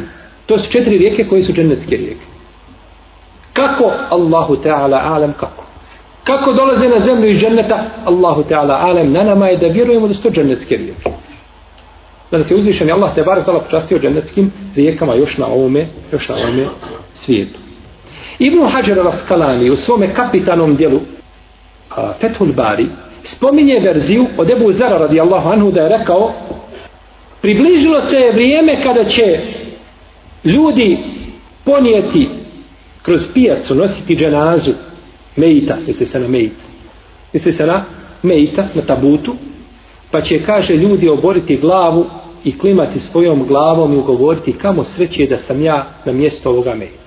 To 0.46 0.58
su 0.58 0.72
četiri 0.72 0.98
rijeke 0.98 1.24
koje 1.28 1.42
su 1.42 1.52
džennetske 1.52 1.96
rijeke. 1.96 2.24
Kako? 3.52 3.92
Allahu 4.10 4.56
Teala 4.56 5.00
alem 5.04 5.32
kako? 5.32 5.64
Kako 6.24 6.52
dolaze 6.52 6.88
na 6.88 7.00
zemlju 7.00 7.30
iz 7.30 7.40
dženneta? 7.40 7.84
Allahu 8.04 8.42
Teala 8.42 8.74
alem 8.74 9.12
na 9.12 9.22
nama 9.22 9.46
je 9.46 9.56
da 9.56 9.66
vjerujemo 9.66 10.08
da 10.08 10.14
su 10.14 10.22
to 10.22 10.30
džennetske 10.30 10.76
rijeke. 10.76 11.10
Da 12.30 12.38
nas 12.38 12.50
je 12.50 12.56
uzvišen 12.56 12.92
Allah 12.92 13.14
te 13.14 13.22
bar 13.22 13.44
počastio 13.44 13.98
džennetskim 13.98 14.52
rijekama 14.76 15.14
još 15.14 15.38
na 15.38 15.46
ovome, 15.46 15.86
još 16.12 16.28
na 16.28 16.34
ovome 16.34 16.66
svijetu. 17.14 17.59
Ibn 18.40 18.60
Hajar 18.66 18.98
al-Askalani 18.98 19.70
u 19.70 19.76
svome 19.76 20.14
kapitanom 20.14 20.76
dijelu 20.76 21.00
Fethul 22.20 22.52
Bari 22.52 22.86
spominje 23.22 23.80
verziju 23.80 24.26
od 24.38 24.50
Ebu 24.50 24.72
Zara 24.72 24.98
radijallahu 24.98 25.48
anhu 25.48 25.70
da 25.70 25.80
je 25.80 25.98
rekao 25.98 26.32
približilo 27.42 28.00
se 28.00 28.16
je 28.16 28.32
vrijeme 28.32 28.82
kada 28.82 29.04
će 29.04 29.38
ljudi 30.44 30.98
ponijeti 31.64 32.28
kroz 33.02 33.32
pijacu 33.34 33.74
nositi 33.74 34.16
dženazu 34.16 34.70
mejita, 35.36 35.76
misli 35.86 36.06
se 36.06 36.20
na 36.20 36.28
mejit 36.28 36.56
misli 37.32 37.52
se 37.52 37.66
na 37.66 37.84
mejita, 38.22 38.68
na 38.74 38.86
tabutu 38.86 39.34
pa 40.10 40.20
će 40.20 40.42
kaže 40.42 40.74
ljudi 40.74 41.08
oboriti 41.08 41.56
glavu 41.56 42.06
i 42.44 42.58
klimati 42.58 43.00
svojom 43.00 43.46
glavom 43.46 43.94
i 43.94 43.96
ugovoriti 43.96 44.52
kamo 44.52 44.84
sreće 44.84 45.26
da 45.26 45.36
sam 45.36 45.62
ja 45.62 45.86
na 46.04 46.12
mjesto 46.12 46.50
ovoga 46.50 46.74
mejita 46.74 46.99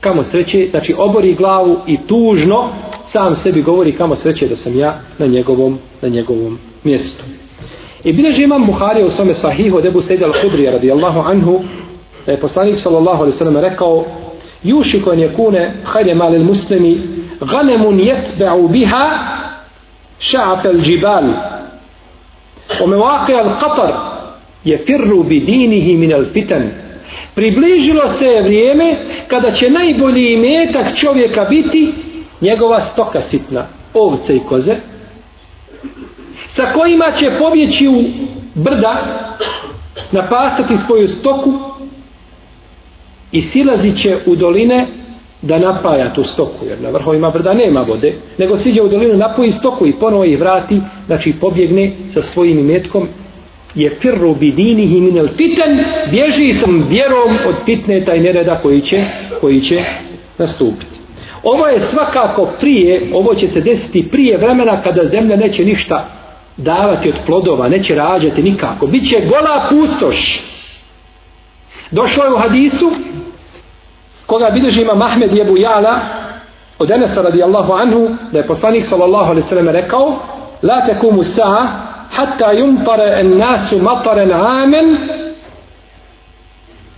kamo 0.00 0.22
sreće, 0.22 0.66
znači 0.70 0.94
obori 0.98 1.34
glavu 1.34 1.76
i 1.86 1.98
tužno 2.06 2.68
sam 3.06 3.36
sebi 3.36 3.62
govori 3.62 3.92
kamo 3.92 4.16
sreće 4.16 4.46
da 4.48 4.56
sam 4.56 4.78
ja 4.78 5.00
na 5.18 5.26
njegovom, 5.26 5.78
na 6.02 6.08
njegovom 6.08 6.58
mjestu. 6.84 7.24
I 8.04 8.12
bileže 8.12 8.42
imam 8.42 8.66
Buharija 8.66 9.06
u 9.06 9.10
svome 9.10 9.34
sahihu 9.34 9.76
od 9.76 9.86
Ebu 9.86 10.00
Sejda 10.00 10.26
al-Hudrija 10.26 10.70
radijallahu 10.72 11.20
anhu 11.20 11.60
da 12.26 12.32
je 12.32 12.40
poslanik 12.40 12.78
sallallahu 12.78 13.22
alaihi 13.22 13.38
sallam 13.38 13.56
rekao 13.56 14.04
Jušiko 14.62 15.12
je 15.12 15.28
kune 15.28 15.74
hajde 15.84 16.14
malil 16.14 16.44
muslimi 16.44 17.00
ganemun 17.40 17.98
jetbe'u 17.98 18.68
biha 18.68 19.10
ša'af 20.20 20.64
al-đibal 20.64 21.34
o 22.80 22.86
mevaqi 22.86 23.32
al-qatar 23.32 23.92
je 24.64 24.78
firru 24.86 25.22
bi 25.24 25.40
dinihi 25.40 25.96
min 25.96 26.12
al-fitan 26.12 26.70
Približilo 27.34 28.08
se 28.08 28.24
je 28.24 28.42
vrijeme 28.42 28.96
kada 29.28 29.50
će 29.50 29.70
najbolji 29.70 30.32
imetak 30.32 30.96
čovjeka 30.96 31.44
biti 31.44 31.92
njegova 32.40 32.80
stoka 32.80 33.20
sitna, 33.20 33.66
ovce 33.94 34.36
i 34.36 34.40
koze, 34.48 34.74
sa 36.48 36.66
kojima 36.72 37.12
će 37.12 37.30
pobjeći 37.38 37.88
u 37.88 38.02
brda, 38.54 38.96
napasati 40.12 40.78
svoju 40.78 41.08
stoku 41.08 41.52
i 43.32 43.42
silazit 43.42 43.96
će 44.02 44.18
u 44.26 44.36
doline 44.36 44.86
da 45.42 45.58
napaja 45.58 46.12
tu 46.12 46.24
stoku, 46.24 46.64
jer 46.68 46.80
na 46.80 46.90
vrhovima 46.90 47.30
brda 47.30 47.54
nema 47.54 47.80
vode, 47.80 48.14
nego 48.38 48.56
siđe 48.56 48.82
u 48.82 48.88
dolinu, 48.88 49.16
napoji 49.16 49.50
stoku 49.50 49.86
i 49.86 49.92
ponovo 50.00 50.24
ih 50.24 50.38
vrati, 50.40 50.80
znači 51.06 51.34
pobjegne 51.40 51.92
sa 52.08 52.22
svojim 52.22 52.58
imetkom 52.58 53.08
je 53.74 53.96
firru 54.00 54.34
bidinihi 54.34 55.00
minel 55.00 55.28
fitan 55.28 55.84
bježi 56.10 56.54
sam 56.54 56.86
vjerom 56.88 57.38
od 57.48 57.54
fitneta 57.64 58.14
i 58.14 58.20
nereda 58.20 58.58
koji 58.62 58.80
će, 58.80 59.04
koji 59.40 59.60
će 59.60 59.80
nastupiti. 60.38 61.00
Ovo 61.42 61.66
je 61.66 61.80
svakako 61.80 62.50
prije, 62.60 63.10
ovo 63.14 63.34
će 63.34 63.48
se 63.48 63.60
desiti 63.60 64.08
prije 64.10 64.36
vremena 64.36 64.82
kada 64.82 65.04
zemlja 65.04 65.36
neće 65.36 65.64
ništa 65.64 66.04
davati 66.56 67.08
od 67.08 67.14
plodova, 67.26 67.68
neće 67.68 67.94
rađati 67.94 68.42
nikako. 68.42 68.86
Biće 68.86 69.16
gola 69.20 69.68
pustoš. 69.70 70.40
Došlo 71.90 72.24
je 72.24 72.32
u 72.32 72.38
hadisu 72.38 72.90
koga 74.26 74.50
bilježi 74.50 74.82
ima 74.82 74.94
Mahmed 74.94 75.36
jebu 75.36 75.56
Jala 75.56 76.00
od 76.78 76.90
Enesa 76.90 77.22
radijallahu 77.22 77.72
anhu 77.72 78.16
da 78.32 78.38
je 78.38 78.46
poslanik 78.46 78.86
sallallahu 78.86 79.30
alaihi 79.30 79.48
sallam 79.48 79.68
rekao 79.68 80.18
La 80.62 80.86
tekumu 80.86 81.24
sa'a 81.24 81.89
hatta 82.10 82.52
yumpara 82.52 83.18
an-nasu 83.20 83.78
mataran 83.78 84.32
amen 84.32 84.86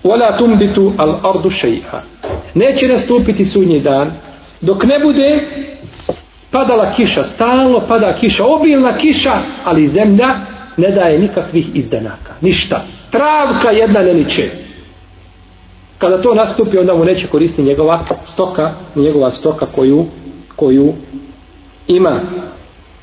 wala 0.05 0.39
tumbitu 0.39 0.95
al-ardu 0.99 1.51
shay'a. 1.51 2.03
Neće 2.55 2.89
nastupiti 2.89 3.45
sudnji 3.45 3.81
dan 3.81 4.13
dok 4.61 4.85
ne 4.85 4.99
bude 4.99 5.49
padala 6.51 6.93
kiša 6.93 7.25
stalno 7.25 7.81
pada 7.89 8.17
kiša 8.17 8.45
obilna 8.45 8.97
kiša 8.97 9.33
ali 9.65 9.87
zemlja 9.87 10.29
ne 10.77 10.91
daje 10.91 11.19
nikakvih 11.19 11.67
izdanaka 11.75 12.33
ništa. 12.41 12.81
Travka 13.11 13.71
jedna 13.71 14.01
ne 14.01 14.15
niče. 14.15 14.51
Kada 15.99 16.23
to 16.23 16.35
nastupi 16.35 16.79
onda 16.79 16.95
mu 16.95 17.05
neće 17.05 17.27
koristiti 17.27 17.63
njegova 17.63 18.01
stoka 18.25 18.71
njegova 18.97 19.31
stoka 19.33 19.67
koju 19.67 20.07
koju 20.57 20.95
ima. 21.89 22.21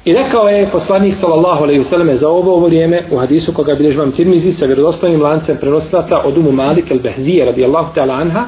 I 0.06 0.14
rekao 0.14 0.48
je 0.48 0.70
poslanik 0.72 1.16
sallallahu 1.16 1.64
alejhi 1.64 1.80
ve 1.80 1.86
selleme 1.86 2.16
za 2.16 2.30
ovo 2.30 2.60
vrijeme 2.60 3.04
u 3.12 3.18
hadisu 3.18 3.54
koga 3.54 3.76
bilježi 3.76 3.98
vam 3.98 4.12
Tirmizi 4.12 4.52
sa 4.52 4.66
vjerodostojnim 4.66 5.22
lancem 5.22 5.58
prenosilaca 5.58 6.22
od 6.26 6.38
Umu 6.38 6.52
Malik 6.52 6.92
al-Bahzije 6.92 7.46
radijallahu 7.46 7.94
ta'ala 7.96 8.14
anha 8.14 8.46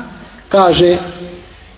kaže 0.50 0.98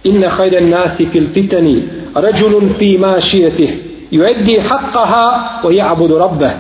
inna 0.04 0.38
khayra 0.38 0.58
an-nasi 0.58 1.06
fil 1.06 1.28
fitani 1.34 1.84
rajulun 2.16 2.70
fi 2.80 2.98
mashiyatihi 2.98 3.74
yuaddi 4.12 4.62
haqqaha 4.70 5.26
wa 5.64 5.72
ya'budu 5.72 6.18
rabbah 6.18 6.54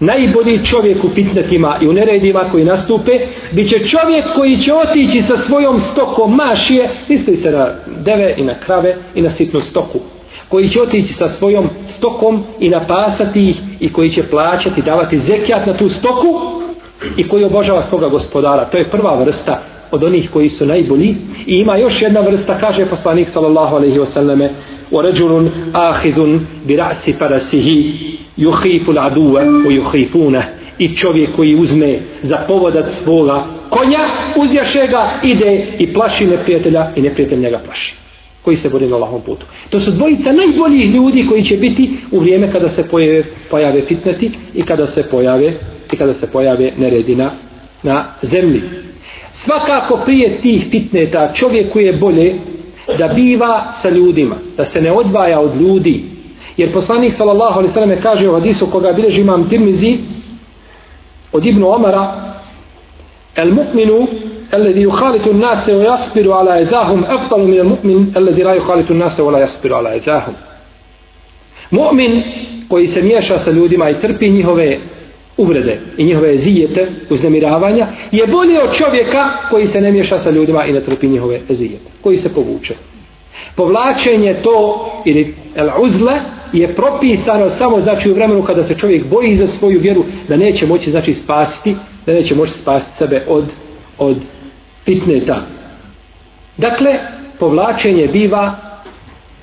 Najbolji 0.00 0.64
čovjek 0.64 1.04
u 1.04 1.08
fitnetima 1.08 1.78
i 1.80 1.88
u 1.88 1.92
neredima 1.92 2.48
koji 2.50 2.64
nastupe, 2.64 3.10
bit 3.52 3.68
će 3.68 3.78
čovjek 3.78 4.24
koji 4.34 4.58
će 4.58 4.74
otići 4.74 5.22
sa 5.22 5.38
svojom 5.38 5.80
stokom 5.80 6.36
mašije, 6.36 6.90
misli 7.08 7.36
se 7.36 7.50
na 7.50 7.68
deve 8.04 8.34
i 8.36 8.44
na 8.44 8.54
krave 8.60 8.96
i 9.14 9.22
na 9.22 9.30
sitnu 9.30 9.60
stoku 9.60 9.98
koji 10.52 10.68
će 10.68 10.82
otići 10.82 11.14
sa 11.14 11.28
svojom 11.28 11.68
stokom 11.88 12.42
i 12.60 12.68
napasati 12.68 13.40
ih 13.40 13.60
i 13.80 13.92
koji 13.92 14.10
će 14.10 14.22
plaćati, 14.22 14.82
davati 14.82 15.18
zekijat 15.18 15.66
na 15.66 15.76
tu 15.76 15.88
stoku 15.88 16.40
i 17.16 17.28
koji 17.28 17.44
obožava 17.44 17.82
svoga 17.82 18.08
gospodara. 18.08 18.64
To 18.64 18.78
je 18.78 18.90
prva 18.90 19.14
vrsta 19.24 19.62
od 19.90 20.04
onih 20.04 20.30
koji 20.30 20.48
su 20.48 20.66
najbolji. 20.66 21.16
I 21.46 21.56
ima 21.56 21.76
još 21.76 22.02
jedna 22.02 22.20
vrsta, 22.20 22.58
kaže 22.58 22.86
poslanik 22.86 23.28
sallallahu 23.28 23.76
alaihi 23.76 23.98
wasallame, 23.98 24.48
o 24.90 25.02
ređulun 25.02 25.50
ahidun 25.72 26.46
bi 26.64 26.76
rasi 26.76 27.14
parasihi 27.18 27.94
juhifu 28.36 28.92
l'aduwa 28.92 29.66
u 29.66 29.72
juhifune 29.72 30.42
i 30.78 30.96
čovjek 30.96 31.36
koji 31.36 31.54
uzme 31.54 31.96
za 32.22 32.36
povodat 32.48 32.90
svoga 32.90 33.44
konja, 33.70 34.00
uzjaše 34.36 34.86
ga, 34.86 35.20
ide 35.22 35.66
i 35.78 35.92
plaši 35.92 36.26
neprijatelja 36.26 36.90
i 36.96 37.02
neprijatelj 37.02 37.40
njega 37.40 37.60
plaši 37.64 38.01
koji 38.42 38.56
se 38.56 38.68
bori 38.68 38.88
na 38.88 38.96
Allahom 38.96 39.20
putu. 39.20 39.46
To 39.70 39.80
su 39.80 39.90
dvojica 39.90 40.32
najboljih 40.32 40.90
ljudi 40.94 41.26
koji 41.28 41.42
će 41.42 41.56
biti 41.56 41.96
u 42.10 42.18
vrijeme 42.18 42.52
kada 42.52 42.68
se 42.68 42.88
pojave, 42.90 43.24
pojave 43.50 43.82
fitneti 43.82 44.30
i 44.54 44.62
kada 44.62 44.86
se 44.86 45.02
pojave 45.10 45.54
i 45.92 45.96
kada 45.96 46.14
se 46.14 46.26
pojave 46.26 46.72
neredina 46.78 47.30
na, 47.82 48.14
zemlji. 48.22 48.62
Svakako 49.32 50.00
prije 50.04 50.40
tih 50.40 50.66
fitneta 50.70 51.32
čovjeku 51.34 51.78
je 51.78 51.92
bolje 51.92 52.38
da 52.98 53.08
biva 53.08 53.72
sa 53.72 53.90
ljudima, 53.90 54.36
da 54.56 54.64
se 54.64 54.80
ne 54.80 54.92
odvaja 54.92 55.40
od 55.40 55.60
ljudi. 55.60 56.04
Jer 56.56 56.72
poslanik 56.72 57.14
sallallahu 57.14 57.58
alejhi 57.58 57.68
ve 57.68 57.74
selleme 57.74 58.00
kaže 58.00 58.28
u 58.28 58.32
hadisu 58.32 58.66
koga 58.66 58.92
bilježi 58.92 59.20
imam 59.20 59.48
Tirmizi 59.48 59.98
od 61.32 61.46
Ibnu 61.46 61.68
Omara 61.68 62.34
el 63.34 63.54
mu'minu 63.54 64.06
الذي 64.53 64.81
يخالط 64.81 65.27
الناس 65.27 65.69
ويصبر 65.69 66.33
على 66.33 66.61
اذاهم 66.61 67.05
افضل 67.05 67.47
من 67.47 67.59
المؤمن 67.59 68.11
الذي 68.17 68.43
لا 68.43 68.53
يخالط 68.53 68.91
الناس 68.91 69.19
ولا 69.19 69.39
يصبر 69.39 69.73
على 69.73 69.95
اذاهم 69.95 70.33
مؤمن 71.71 72.23
koji 72.69 72.87
se 72.87 73.01
miješa 73.01 73.37
sa 73.37 73.51
ljudima 73.51 73.89
i 73.89 73.99
trpi 74.01 74.29
njihove 74.29 74.79
uvrede 75.37 75.79
i 75.97 76.03
njihove 76.03 76.37
zijete, 76.37 76.87
uznemiravanja, 77.09 77.87
je 78.11 78.27
bolji 78.27 78.57
od 78.57 78.73
čovjeka 78.73 79.29
koji 79.49 79.67
se 79.67 79.81
ne 79.81 79.91
miješa 79.91 80.17
sa 80.17 80.29
ljudima 80.29 80.65
i 80.65 80.73
ne 80.73 80.81
trpi 80.81 81.07
njihove 81.07 81.41
zijete, 81.49 81.91
koji 82.01 82.17
se 82.17 82.33
povuče. 82.35 82.73
Povlačenje 83.55 84.35
to, 84.43 84.85
ili 85.05 85.35
el 85.55 85.69
uzle, 85.79 86.19
je 86.53 86.75
propisano 86.75 87.49
samo 87.49 87.81
znači 87.81 88.11
u 88.11 88.13
vremenu 88.13 88.43
kada 88.43 88.63
se 88.63 88.77
čovjek 88.77 89.05
boji 89.05 89.35
za 89.35 89.47
svoju 89.47 89.79
vjeru, 89.79 90.03
da 90.29 90.37
neće 90.37 90.67
moći 90.67 90.91
znači 90.91 91.13
spasiti, 91.13 91.75
da 92.05 92.13
neće 92.13 92.35
moći 92.35 92.53
spasiti 92.53 92.97
sebe 92.97 93.23
od, 93.27 93.45
od 93.97 94.17
fitneta. 94.84 95.42
Dakle, 96.56 96.98
povlačenje 97.38 98.06
biva 98.06 98.54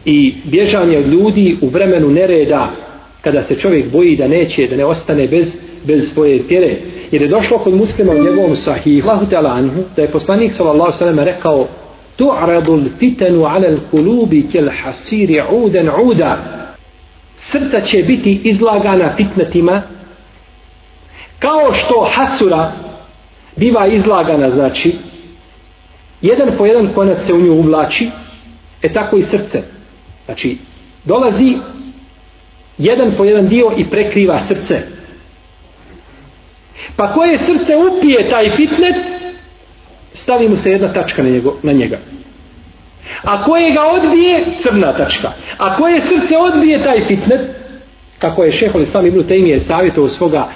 i 0.06 0.36
bježanje 0.44 0.98
od 0.98 1.08
ljudi 1.08 1.58
u 1.62 1.68
vremenu 1.68 2.10
nereda 2.10 2.72
kada 3.22 3.44
se 3.44 3.56
čovjek 3.56 3.92
boji 3.92 4.16
da 4.16 4.28
neće, 4.28 4.68
da 4.68 4.76
ne 4.76 4.86
ostane 4.86 5.28
bez, 5.28 5.60
bez 5.84 6.14
svoje 6.14 6.48
tjere. 6.48 6.78
Jer 7.12 7.22
je 7.22 7.28
došlo 7.28 7.58
kod 7.58 7.76
muslima 7.76 8.12
u 8.12 8.24
njegovom 8.24 8.56
sahih, 8.56 9.04
anhu, 9.46 9.84
da 9.96 10.02
je 10.02 10.12
poslanik 10.12 10.52
sallallahu 10.52 10.92
sallam 10.94 11.20
rekao 11.20 11.68
tu'radu 12.18 12.74
l-fitenu 12.74 13.46
ala 13.46 13.78
kulubi 13.92 14.48
kel 14.52 14.70
hasiri 14.84 15.42
uden 15.52 15.90
uda 16.04 16.38
srca 17.36 17.80
će 17.80 18.04
biti 18.04 18.42
izlagana 18.44 19.16
fitnetima 19.18 19.82
kao 21.40 21.74
što 21.74 22.10
hasura 22.16 22.72
biva 23.56 23.88
izlagana 23.88 24.50
znači 24.50 24.96
jedan 26.22 26.58
po 26.58 26.66
jedan 26.66 26.94
konac 26.94 27.26
se 27.26 27.34
u 27.34 27.42
nju 27.42 27.54
uvlači, 27.54 28.10
e 28.82 28.94
tako 28.94 29.18
i 29.18 29.24
srce. 29.24 29.62
Znači, 30.26 30.58
dolazi 31.04 31.58
jedan 32.78 33.14
po 33.18 33.24
jedan 33.24 33.48
dio 33.48 33.74
i 33.78 33.86
prekriva 33.90 34.40
srce. 34.40 34.82
Pa 36.96 37.14
koje 37.14 37.38
srce 37.38 37.74
upije 37.76 38.30
taj 38.30 38.56
fitnet, 38.56 38.96
stavi 40.14 40.50
mu 40.50 40.56
se 40.56 40.72
jedna 40.72 40.94
tačka 40.94 41.24
na, 41.24 41.30
njego, 41.30 41.56
na 41.64 41.72
njega. 41.72 41.98
A 43.24 43.44
koje 43.44 43.74
ga 43.74 43.82
odbije, 43.82 44.46
crna 44.64 44.94
tačka. 44.94 45.32
A 45.58 45.78
koje 45.78 46.02
srce 46.02 46.38
odbije 46.38 46.84
taj 46.84 47.08
fitnet, 47.08 47.42
kako 48.20 48.44
je 48.44 48.52
šehol 48.52 48.82
Islam 48.82 49.06
Ibn 49.06 49.20
Taymiye 49.20 49.60
savjetovao 49.60 50.10
svoga 50.10 50.48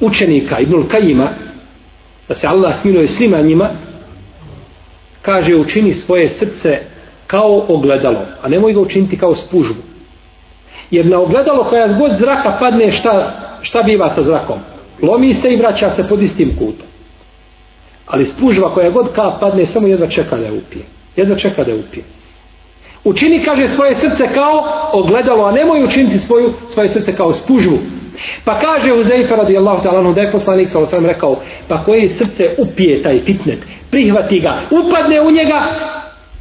učenika 0.00 0.58
Ibn 0.58 0.88
Kajima, 0.88 1.28
da 2.28 2.34
se 2.34 2.46
Allah 2.46 2.76
smiluje 2.80 3.06
svima 3.06 3.40
njima, 3.40 3.68
kaže 5.22 5.56
učini 5.56 5.94
svoje 5.94 6.30
srce 6.30 6.78
kao 7.26 7.64
ogledalo, 7.68 8.20
a 8.42 8.48
nemoj 8.48 8.72
ga 8.72 8.80
učiniti 8.80 9.18
kao 9.18 9.36
spužbu. 9.36 9.82
Jer 10.90 11.06
na 11.06 11.20
ogledalo 11.20 11.64
koja 11.64 11.88
god 11.88 12.12
zraka 12.18 12.56
padne 12.60 12.92
šta, 12.92 13.32
šta 13.62 13.82
biva 13.82 14.10
sa 14.10 14.22
zrakom? 14.22 14.58
Lomi 15.02 15.34
se 15.34 15.52
i 15.52 15.56
vraća 15.56 15.90
se 15.90 16.08
pod 16.08 16.22
istim 16.22 16.48
kutom. 16.58 16.86
Ali 18.06 18.24
spužva 18.24 18.74
koja 18.74 18.90
god 18.90 19.12
kap 19.12 19.40
padne 19.40 19.66
samo 19.66 19.86
jedva 19.86 20.06
čeka 20.06 20.36
da 20.36 20.44
je 20.44 20.52
upije. 20.52 20.84
Jedva 21.16 21.36
čeka 21.36 21.64
da 21.64 21.70
je 21.70 21.78
upije. 21.78 22.04
Učini, 23.04 23.44
kaže, 23.44 23.68
svoje 23.68 24.00
srce 24.00 24.34
kao 24.34 24.64
ogledalo, 24.92 25.44
a 25.44 25.52
nemoj 25.52 25.84
učiniti 25.84 26.18
svoju, 26.18 26.52
svoje 26.68 26.88
srce 26.88 27.16
kao 27.16 27.32
spužvu. 27.32 27.78
Pa 28.44 28.60
kaže 28.60 28.92
Uzeifa 28.92 29.36
radijallahu 29.36 29.82
ta'ala 29.82 30.14
da 30.14 30.20
je 30.20 30.32
poslanik 30.32 30.68
sa 30.68 30.78
osam 30.78 31.06
rekao 31.06 31.40
pa 31.68 31.84
koje 31.84 32.08
srce 32.08 32.44
upije 32.58 33.02
taj 33.02 33.20
fitnet 33.20 33.58
prihvati 33.90 34.40
ga, 34.40 34.60
upadne 34.70 35.20
u 35.20 35.30
njega 35.30 35.62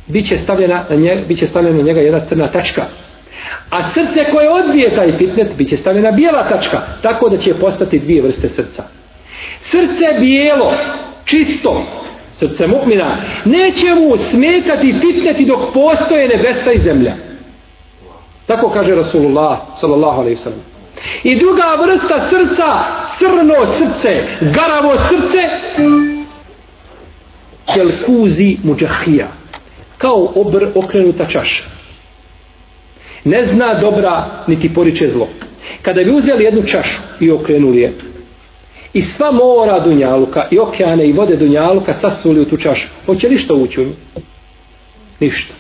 bit 0.08 0.28
će 0.28 0.38
stavljena 0.38 0.84
na 0.90 0.96
njega, 0.96 1.22
bit 1.28 1.40
će 1.40 1.48
stavljena 1.48 1.78
na 1.78 1.84
njega 1.84 2.00
jedna 2.00 2.20
crna 2.20 2.52
tačka. 2.52 2.82
A 3.70 3.90
srce 3.90 4.32
koje 4.32 4.50
odbije 4.50 4.96
taj 4.96 5.18
fitnet 5.18 5.56
bit 5.58 5.70
će 5.70 5.78
stavljena 5.78 6.12
bijela 6.12 6.50
tačka 6.50 6.78
tako 7.02 7.30
da 7.30 7.38
će 7.38 7.54
postati 7.54 8.00
dvije 8.00 8.22
vrste 8.22 8.50
srca. 8.50 8.84
Srce 9.62 10.06
bijelo 10.20 10.74
čisto 11.26 11.84
srce 12.34 12.68
mu'mina 12.68 13.18
neće 13.46 13.96
mu 13.96 14.18
smetati 14.18 14.96
fitneti 15.02 15.46
dok 15.46 15.74
postoje 15.74 16.28
nebesa 16.28 16.72
i 16.72 16.80
zemlja. 16.80 17.14
Tako 18.46 18.70
kaže 18.70 18.96
Rasulullah 18.96 19.60
sallallahu 19.76 20.22
alaihi 20.22 20.36
sallam 20.36 20.79
I 21.24 21.36
druga 21.36 21.64
vrsta 21.84 22.30
srca, 22.30 22.66
crno 23.20 23.66
srce, 23.66 24.10
garavo 24.42 24.98
srce, 24.98 25.38
kelkuzi 27.74 28.58
muđahija, 28.64 29.28
kao 29.98 30.32
obr 30.36 30.68
okrenuta 30.76 31.26
čaša. 31.26 31.64
Ne 33.24 33.46
zna 33.46 33.74
dobra, 33.74 34.44
niti 34.48 34.74
poriče 34.74 35.10
zlo. 35.10 35.28
Kada 35.82 36.04
bi 36.04 36.12
uzeli 36.12 36.44
jednu 36.44 36.64
čašu 36.64 37.02
i 37.20 37.32
okrenuli 37.32 37.82
je, 37.82 37.94
i 38.94 39.02
sva 39.02 39.32
mora 39.32 39.80
Dunjaluka, 39.80 40.48
i 40.52 40.60
okeane, 40.60 41.10
i 41.10 41.12
vode 41.12 41.36
Dunjaluka 41.36 41.94
sasuli 41.94 42.42
u 42.42 42.46
tu 42.46 42.58
čašu, 42.58 42.88
hoće 43.06 43.28
li 43.28 43.38
što 43.38 43.56
ući 43.56 43.82
u 43.82 43.86
nju? 43.86 43.94
Ništa. 45.20 45.54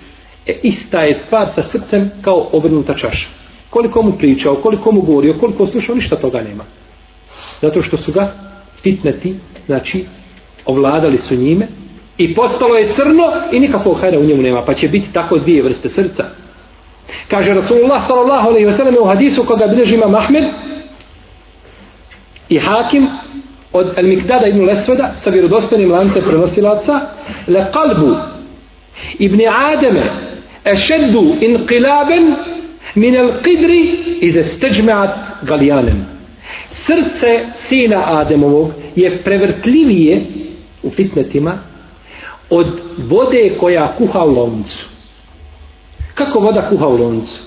E, 0.47 0.60
ista 0.63 1.02
je 1.02 1.13
stvar 1.13 1.47
sa 1.56 1.63
srcem 1.63 2.12
kao 2.21 2.49
obrnuta 2.52 2.93
čaša 2.93 3.38
koliko 3.69 4.01
mu 4.01 4.12
pričao, 4.12 4.55
koliko 4.55 4.91
mu 4.91 5.01
govorio, 5.01 5.38
koliko 5.39 5.65
slušao, 5.65 5.95
ništa 5.95 6.15
toga 6.15 6.41
nema. 6.41 6.63
Zato 7.62 7.82
što 7.82 7.97
su 7.97 8.12
ga 8.12 8.34
fitneti, 8.84 9.36
znači, 9.65 10.05
ovladali 10.65 11.17
su 11.17 11.36
njime 11.36 11.67
i 12.17 12.36
postalo 12.36 12.75
je 12.75 12.93
crno 12.93 13.32
i 13.51 13.60
nikakvog 13.60 13.99
hajra 14.01 14.19
u 14.19 14.23
njemu 14.23 14.41
nema, 14.41 14.62
pa 14.62 14.73
će 14.73 14.88
biti 14.88 15.13
tako 15.13 15.38
dvije 15.38 15.63
vrste 15.63 15.89
srca. 15.89 16.25
Kaže 17.27 17.53
Rasulullah 17.53 18.08
sallallahu 18.08 18.49
alaihi 18.49 18.67
wasallam 18.67 19.01
u 19.01 19.05
hadisu 19.05 19.43
koga 19.43 19.67
bilježi 19.67 19.95
imam 19.95 20.12
Mahmed 20.12 20.43
i 22.49 22.60
Hakim 22.60 23.08
od 23.73 23.88
Al-Mikdada 23.97 24.49
ibn 24.49 24.65
Lesveda 24.65 25.12
sa 25.15 25.29
vjerodostanim 25.29 25.91
lancem 25.91 26.23
prenosilaca 26.23 26.99
le 27.47 27.65
kalbu 27.73 28.15
ibn 29.19 29.39
Ademe 29.47 30.12
ešeddu 30.65 31.36
inqilaben 31.41 32.36
min 32.95 33.15
el 33.15 33.32
qidri 33.41 33.82
ize 34.21 34.43
steđmeat 34.43 35.10
galijanem. 35.41 36.06
Srce 36.69 37.45
sina 37.56 38.04
Ademovog 38.06 38.71
je 38.95 39.23
prevrtljivije 39.23 40.25
u 40.84 40.89
fitnetima 40.89 41.58
od 42.49 42.67
vode 42.97 43.56
koja 43.60 43.95
kuha 43.97 44.19
u 44.19 44.32
loncu. 44.32 44.86
Kako 46.13 46.39
voda 46.39 46.69
kuha 46.69 46.88
u 46.88 46.97
loncu? 46.97 47.43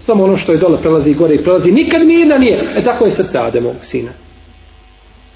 Samo 0.00 0.24
ono 0.24 0.36
što 0.36 0.52
je 0.52 0.58
dole 0.58 0.78
prelazi 0.80 1.10
i 1.10 1.14
gore 1.14 1.34
i 1.34 1.42
prelazi. 1.42 1.72
Nikad 1.72 2.06
mirna 2.06 2.38
nije. 2.38 2.72
E 2.76 2.84
tako 2.84 3.04
je 3.04 3.10
srce 3.10 3.38
Ademovog 3.38 3.84
sina. 3.84 4.10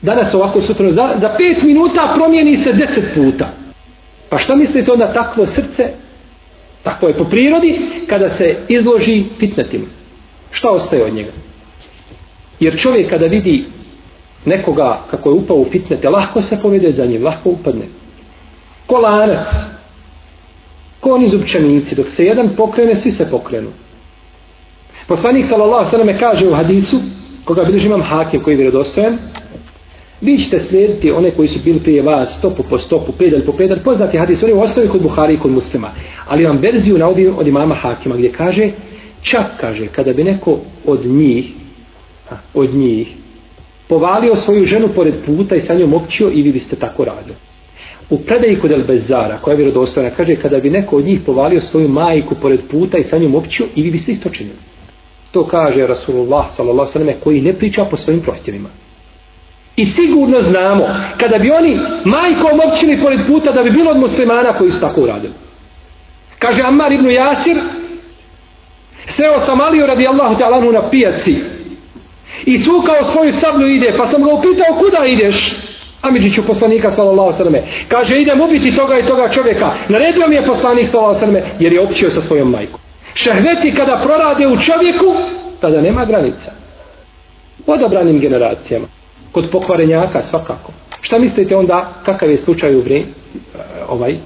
Danas 0.03 0.35
ovako 0.35 0.61
sutra, 0.61 0.93
za, 0.93 1.14
za 1.17 1.35
pet 1.38 1.62
minuta 1.62 2.14
promijeni 2.17 2.57
se 2.57 2.73
deset 2.73 3.05
puta. 3.14 3.49
Pa 4.31 4.38
šta 4.38 4.57
mislite 4.57 4.93
onda 4.93 5.12
takvo 5.12 5.47
srce 5.47 5.90
Tako 6.85 7.09
je 7.09 7.14
po 7.14 7.25
prirodi 7.25 7.81
kada 8.07 8.31
se 8.31 8.57
izloži 8.68 9.25
fitnetima. 9.38 9.87
Šta 10.51 10.70
ostaje 10.70 11.05
od 11.05 11.14
njega? 11.14 11.33
Jer 12.61 12.79
čovjek 12.79 13.11
kada 13.11 13.27
vidi 13.27 13.64
nekoga 14.44 15.01
kako 15.11 15.29
je 15.29 15.35
upao 15.35 15.57
u 15.57 15.66
fitnete, 15.70 16.09
lahko 16.09 16.42
se 16.42 16.59
povede 16.62 16.92
za 16.92 17.07
njim, 17.07 17.25
lahko 17.25 17.51
upadne. 17.51 17.87
Ko 18.87 18.99
lanac, 18.99 19.49
ko 21.01 21.11
oni 21.11 21.29
zupčanici, 21.29 21.94
dok 21.94 22.09
se 22.11 22.25
jedan 22.25 22.49
pokrene, 22.57 22.97
svi 22.97 23.11
se 23.11 23.31
pokrenu. 23.31 23.68
Poslanik 25.07 25.47
sallallahu 25.47 25.90
sallam 25.90 26.18
kaže 26.18 26.49
u 26.49 26.55
hadisu, 26.55 26.97
koga 27.44 27.64
bilježi 27.64 27.87
imam 27.87 28.03
hakim 28.03 28.42
koji 28.42 28.53
je 28.53 28.57
vjerodostojan, 28.57 29.18
vi 30.20 30.38
ćete 30.38 30.61
slijediti 30.61 31.11
one 31.11 31.31
koji 31.31 31.48
su 31.48 31.59
bili 31.64 31.81
prije 31.81 32.03
vas 32.03 32.38
stopu 32.38 32.62
po 32.70 32.79
stopu, 32.79 33.12
pedalj 33.12 33.44
po 33.44 33.53
pedalj, 33.53 33.83
poznati 33.85 34.18
hadis, 34.18 34.42
oni 34.42 34.53
u 34.53 34.61
osnovi 34.61 34.88
kod 34.88 35.03
Buhari 35.03 35.35
i 35.35 35.38
kod 35.38 35.50
muslima. 35.50 35.90
Ali 36.27 36.44
vam 36.44 36.59
verziju 36.59 36.98
navodim 36.98 37.35
od 37.38 37.46
imama 37.46 37.74
Hakima 37.74 38.16
gdje 38.16 38.33
kaže, 38.33 38.70
čak 39.22 39.46
kaže, 39.61 39.87
kada 39.87 40.12
bi 40.12 40.24
neko 40.24 40.59
od 40.87 41.07
njih, 41.07 41.53
od 42.55 42.74
njih, 42.74 43.14
povalio 43.88 44.37
svoju 44.37 44.64
ženu 44.64 44.88
pored 44.94 45.14
puta 45.27 45.57
i 45.57 45.61
sa 45.61 45.74
njom 45.74 45.94
općio 45.94 46.31
i 46.31 46.42
vi 46.42 46.53
biste 46.53 46.77
tako 46.77 47.05
radili. 47.05 47.37
U 48.11 48.18
predaji 48.18 48.59
kod 48.61 48.70
Elbezara, 48.70 49.38
koja 49.38 49.53
je 49.53 49.57
vjerodostojna, 49.57 50.11
kaže, 50.11 50.37
kada 50.37 50.59
bi 50.59 50.70
neko 50.70 50.96
od 50.96 51.05
njih 51.05 51.20
povalio 51.27 51.61
svoju 51.61 51.88
majku 51.88 52.35
pored 52.35 52.61
puta 52.70 52.98
i 52.98 53.05
sa 53.05 53.18
njom 53.18 53.35
općio 53.35 53.66
i 53.74 53.83
vi 53.83 53.90
biste 53.90 54.12
isto 54.12 54.29
činili. 54.29 54.57
To 55.31 55.46
kaže 55.46 55.87
Rasulullah 55.87 56.50
sallallahu 56.50 56.90
koji 57.24 57.40
ne 57.40 57.53
priča 57.53 57.85
po 57.85 57.96
svojim 57.96 58.20
prohtjevima. 58.20 58.68
I 59.76 59.87
sigurno 59.87 60.40
znamo, 60.40 60.84
kada 61.16 61.38
bi 61.38 61.50
oni 61.50 61.78
majkom 62.04 62.60
općili 62.68 63.00
pored 63.02 63.20
puta, 63.26 63.52
da 63.52 63.62
bi 63.62 63.70
bilo 63.70 63.90
od 63.90 63.96
muslimana 63.96 64.52
koji 64.58 64.70
su 64.70 64.80
tako 64.80 65.00
uradili. 65.00 65.32
Kaže 66.38 66.62
Ammar 66.62 66.92
ibn 66.92 67.10
Jasir, 67.10 67.56
sreo 69.06 69.40
sam 69.40 69.60
Aliju 69.60 69.87
radijallahu 69.87 70.34
ta'alanu 70.34 70.72
na 70.72 70.90
pijaci 70.90 71.37
i 72.46 72.58
cukao 72.58 73.04
svoju 73.04 73.32
sablju 73.32 73.66
ide, 73.68 73.94
pa 73.98 74.06
sam 74.06 74.22
ga 74.22 74.32
upitao 74.32 74.78
kuda 74.78 75.06
ideš? 75.06 75.56
Amidžiću 76.02 76.46
poslanika 76.46 76.90
sallallahu 76.90 77.32
sallam. 77.32 77.54
Kaže 77.88 78.20
idem 78.20 78.40
ubiti 78.40 78.74
toga 78.74 78.98
i 78.98 79.06
toga 79.06 79.28
čovjeka. 79.28 79.70
Naredio 79.88 80.28
mi 80.28 80.34
je 80.34 80.46
poslanik 80.46 80.90
sallallahu 80.90 81.20
sallam 81.20 81.42
jer 81.58 81.72
je 81.72 81.80
općio 81.80 82.10
sa 82.10 82.20
svojom 82.20 82.50
majkom. 82.50 82.80
Šehveti 83.14 83.74
kada 83.76 84.00
prorade 84.04 84.46
u 84.46 84.58
čovjeku, 84.58 85.14
tada 85.60 85.80
nema 85.80 86.04
granica. 86.04 86.52
Odabranim 87.66 88.20
generacijama 88.20 88.87
kod 89.35 89.51
pokvarenjaka 89.51 90.23
svakako. 90.23 90.73
Šta 91.01 91.18
mislite 91.18 91.57
onda 91.57 92.03
kakav 92.05 92.31
je 92.31 92.37
slučaj 92.37 92.77
u 92.77 92.81
vremenu 92.81 93.12
ovaj 93.88 94.16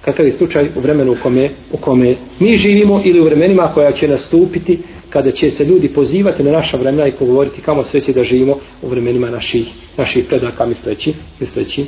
kakav 0.00 0.26
je 0.26 0.32
slučaj 0.32 0.68
u 0.76 0.80
vremenu 0.80 1.12
u 1.12 1.16
kome, 1.22 1.50
u 1.72 1.76
kome 1.76 2.16
mi 2.38 2.56
živimo 2.56 3.00
ili 3.04 3.20
u 3.20 3.24
vremenima 3.24 3.70
koja 3.74 3.92
će 3.92 4.08
nastupiti 4.08 4.78
kada 5.10 5.30
će 5.30 5.50
se 5.50 5.64
ljudi 5.64 5.88
pozivati 5.88 6.42
na 6.42 6.52
naša 6.52 6.76
vremena 6.76 7.06
i 7.06 7.12
govoriti 7.18 7.60
kamo 7.60 7.84
sve 7.84 8.00
će 8.00 8.12
da 8.12 8.24
živimo 8.24 8.58
u 8.82 8.88
vremenima 8.88 9.30
naših, 9.30 9.66
naših 9.96 10.24
predaka 10.28 10.66
misleći, 10.66 11.14
misleći 11.40 11.86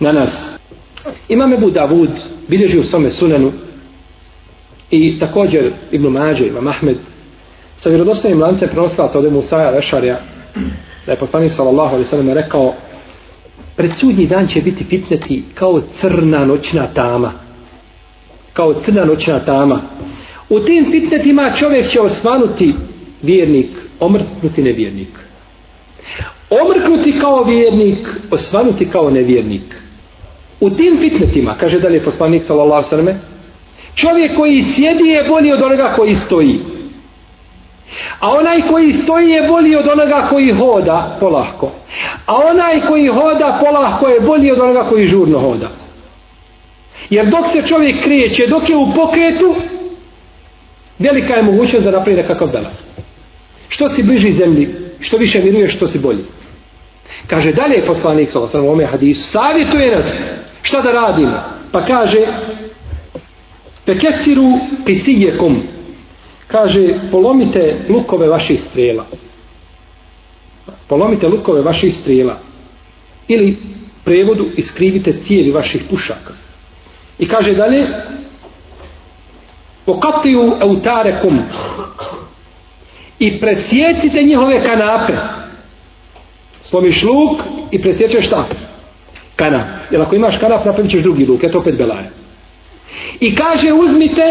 na 0.00 0.12
nas. 0.12 0.58
Imam 1.28 1.52
Ebu 1.52 1.70
Davud 1.70 2.10
bilježi 2.48 2.78
u 2.78 2.84
svome 2.84 3.10
sunanu 3.10 3.52
i 4.90 5.18
također 5.18 5.72
Ibn 5.92 6.06
Mađe, 6.06 6.46
Imam 6.46 6.66
Ahmed 6.66 6.96
sa 7.76 7.88
vjerodostojnim 7.88 8.40
lancem 8.40 8.68
prenoslaca 8.68 9.18
od 9.18 9.32
Musaja 9.32 9.70
Lešarja 9.70 10.20
da 11.06 11.12
je 11.12 11.18
poslanik 11.18 11.52
sallallahu 11.52 11.88
alaihi 11.88 12.04
sallam 12.04 12.30
rekao 12.30 12.74
pred 13.76 13.92
sudnji 13.92 14.26
dan 14.26 14.46
će 14.46 14.60
biti 14.60 14.84
fitneti 14.84 15.44
kao 15.54 15.82
crna 16.00 16.44
noćna 16.44 16.86
tama. 16.86 17.32
Kao 18.52 18.74
crna 18.84 19.04
noćna 19.04 19.44
tama. 19.44 19.82
U 20.48 20.60
tim 20.60 20.92
fitnetima 20.92 21.52
čovjek 21.58 21.88
će 21.88 22.00
osvanuti 22.00 22.74
vjernik 23.22 23.70
omrtnuti 24.00 24.62
nevjernik. 24.62 25.08
Omrknuti 26.50 27.18
kao 27.20 27.44
vjernik 27.44 28.08
osvanuti 28.30 28.88
kao 28.90 29.10
nevjernik. 29.10 29.74
U 30.60 30.70
tim 30.70 30.98
fitnetima 30.98 31.54
kaže 31.60 31.80
dalje 31.80 32.02
poslanik 32.04 32.42
sallallahu 32.42 32.72
alaihi 32.72 32.88
sallam 32.88 33.20
čovjek 33.94 34.36
koji 34.36 34.62
sjedi 34.62 35.08
je 35.08 35.24
bolji 35.28 35.52
od 35.52 35.62
onoga 35.62 35.94
koji 35.96 36.14
stoji. 36.14 36.60
A 38.20 38.32
onaj 38.34 38.62
koji 38.62 38.92
stoji 38.92 39.30
je 39.30 39.48
bolji 39.48 39.76
od 39.76 39.88
onoga 39.88 40.26
koji 40.30 40.52
hoda 40.52 41.16
polahko. 41.20 41.72
A 42.26 42.36
onaj 42.36 42.80
koji 42.80 43.08
hoda 43.08 43.60
polahko 43.64 44.08
je 44.08 44.20
bolji 44.20 44.52
od 44.52 44.60
onoga 44.60 44.88
koji 44.88 45.06
žurno 45.06 45.38
hoda. 45.38 45.68
Jer 47.10 47.26
dok 47.26 47.46
se 47.46 47.62
čovjek 47.62 48.02
krijeće, 48.02 48.46
dok 48.46 48.68
je 48.68 48.76
u 48.76 48.92
pokretu, 48.94 49.54
velika 50.98 51.34
je 51.34 51.42
mogućnost 51.42 51.84
da 51.84 51.90
napravi 51.90 52.16
nekakav 52.16 52.48
belak. 52.48 52.72
Što 53.68 53.88
si 53.88 54.02
bliži 54.02 54.32
zemlji, 54.32 54.74
što 55.00 55.16
više 55.16 55.38
vjeruješ, 55.38 55.76
što 55.76 55.88
si 55.88 55.98
bolji. 55.98 56.24
Kaže 57.26 57.52
dalje 57.52 57.86
poslanik 57.86 58.30
sa 58.30 58.60
u 58.60 58.70
ome 58.70 58.86
hadisu, 58.86 59.22
savjetuje 59.22 59.96
nas 59.96 60.22
šta 60.62 60.80
da 60.80 60.92
radimo. 60.92 61.42
Pa 61.72 61.84
kaže, 61.84 62.26
pekeciru 63.84 64.52
pisijekom, 64.86 65.62
kaže 66.48 66.98
polomite 67.10 67.76
lukove 67.88 68.28
vaših 68.28 68.62
strela. 68.62 69.06
Polomite 70.88 71.28
lukove 71.28 71.62
vaših 71.62 71.94
strela. 71.94 72.38
Ili 73.28 73.56
prevodu 74.04 74.46
iskrivite 74.56 75.12
cijeli 75.22 75.50
vaših 75.50 75.82
pušaka 75.90 76.32
i 77.18 77.28
kaže 77.28 77.54
dalje 77.54 77.86
pokatiju 79.84 80.52
eutarekum 80.60 81.38
i 83.18 83.40
presjecite 83.40 84.22
njihove 84.22 84.64
kanape. 84.64 85.12
Slomiš 86.62 87.02
luk 87.02 87.40
i 87.70 87.82
presjećeš 87.82 88.26
šta? 88.26 88.44
Kanap. 89.36 89.66
Jer 89.90 90.02
ako 90.02 90.16
imaš 90.16 90.38
kanap 90.38 90.64
napravit 90.64 90.90
ćeš 90.90 91.02
drugi 91.02 91.26
luk 91.26 91.44
eto 91.44 91.58
opet 91.58 91.78
belaje 91.78 92.10
i 93.20 93.34
kaže 93.34 93.72
uzmite 93.72 94.22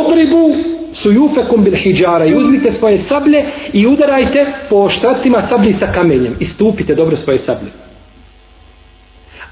Obribu 0.00 0.54
sujufekum 0.92 1.64
bil 1.64 1.76
hijjara. 1.76 2.26
I 2.26 2.34
uzmite 2.34 2.72
svoje 2.72 2.98
sablje 2.98 3.46
i 3.72 3.86
udarajte 3.86 4.46
po 4.70 4.88
štracima 4.88 5.42
sablji 5.48 5.72
sa 5.72 5.92
kamenjem. 5.92 6.36
I 6.40 6.46
stupite 6.46 6.94
dobro 6.94 7.16
svoje 7.16 7.38
sablje. 7.38 7.70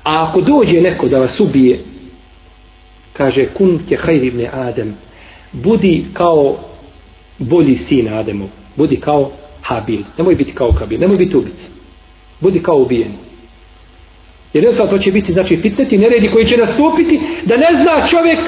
A 0.04 0.28
ako 0.28 0.40
dođe 0.40 0.80
neko 0.80 1.08
da 1.08 1.18
vas 1.18 1.40
ubije, 1.40 1.78
kaže 3.12 3.46
kun 3.46 3.80
ke 3.88 4.14
ibn 4.14 4.46
Adem, 4.52 4.96
budi 5.52 6.04
kao 6.12 6.58
bolji 7.38 7.76
sin 7.76 8.08
Ademov, 8.08 8.48
budi 8.76 8.96
kao 8.96 9.30
Habil, 9.62 10.00
nemoj 10.18 10.34
biti 10.34 10.52
kao 10.52 10.72
Kabil, 10.78 11.00
nemoj 11.00 11.16
biti 11.16 11.36
ubica, 11.36 11.68
budi 12.40 12.62
kao 12.62 12.76
ubijen. 12.76 13.12
Jer 14.52 14.64
jednostavno 14.64 14.92
to 14.92 14.98
će 14.98 15.12
biti 15.12 15.32
znači 15.32 15.56
fitneti 15.56 15.98
neredi 15.98 16.30
koji 16.32 16.46
će 16.46 16.56
nastupiti 16.56 17.20
da 17.44 17.56
ne 17.56 17.82
zna 17.82 18.06
čovjek 18.08 18.38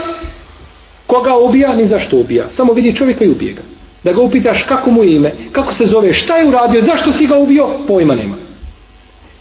koga 1.13 1.37
ubija, 1.37 1.77
ni 1.77 1.87
zašto 1.87 2.17
ubija. 2.17 2.49
Samo 2.49 2.73
vidi 2.73 2.95
čovjeka 2.95 3.25
i 3.25 3.31
ubije 3.31 3.53
ga. 3.53 3.63
Da 4.05 4.13
ga 4.13 4.23
upitaš 4.23 4.63
kako 4.63 4.91
mu 4.91 5.05
je 5.05 5.17
ime, 5.17 5.33
kako 5.53 5.73
se 5.73 5.87
zove, 5.87 6.13
šta 6.13 6.37
je 6.37 6.49
uradio, 6.49 6.83
zašto 6.83 7.13
si 7.13 7.27
ga 7.27 7.37
ubio, 7.37 7.69
pojma 7.87 8.15
nema. 8.15 8.37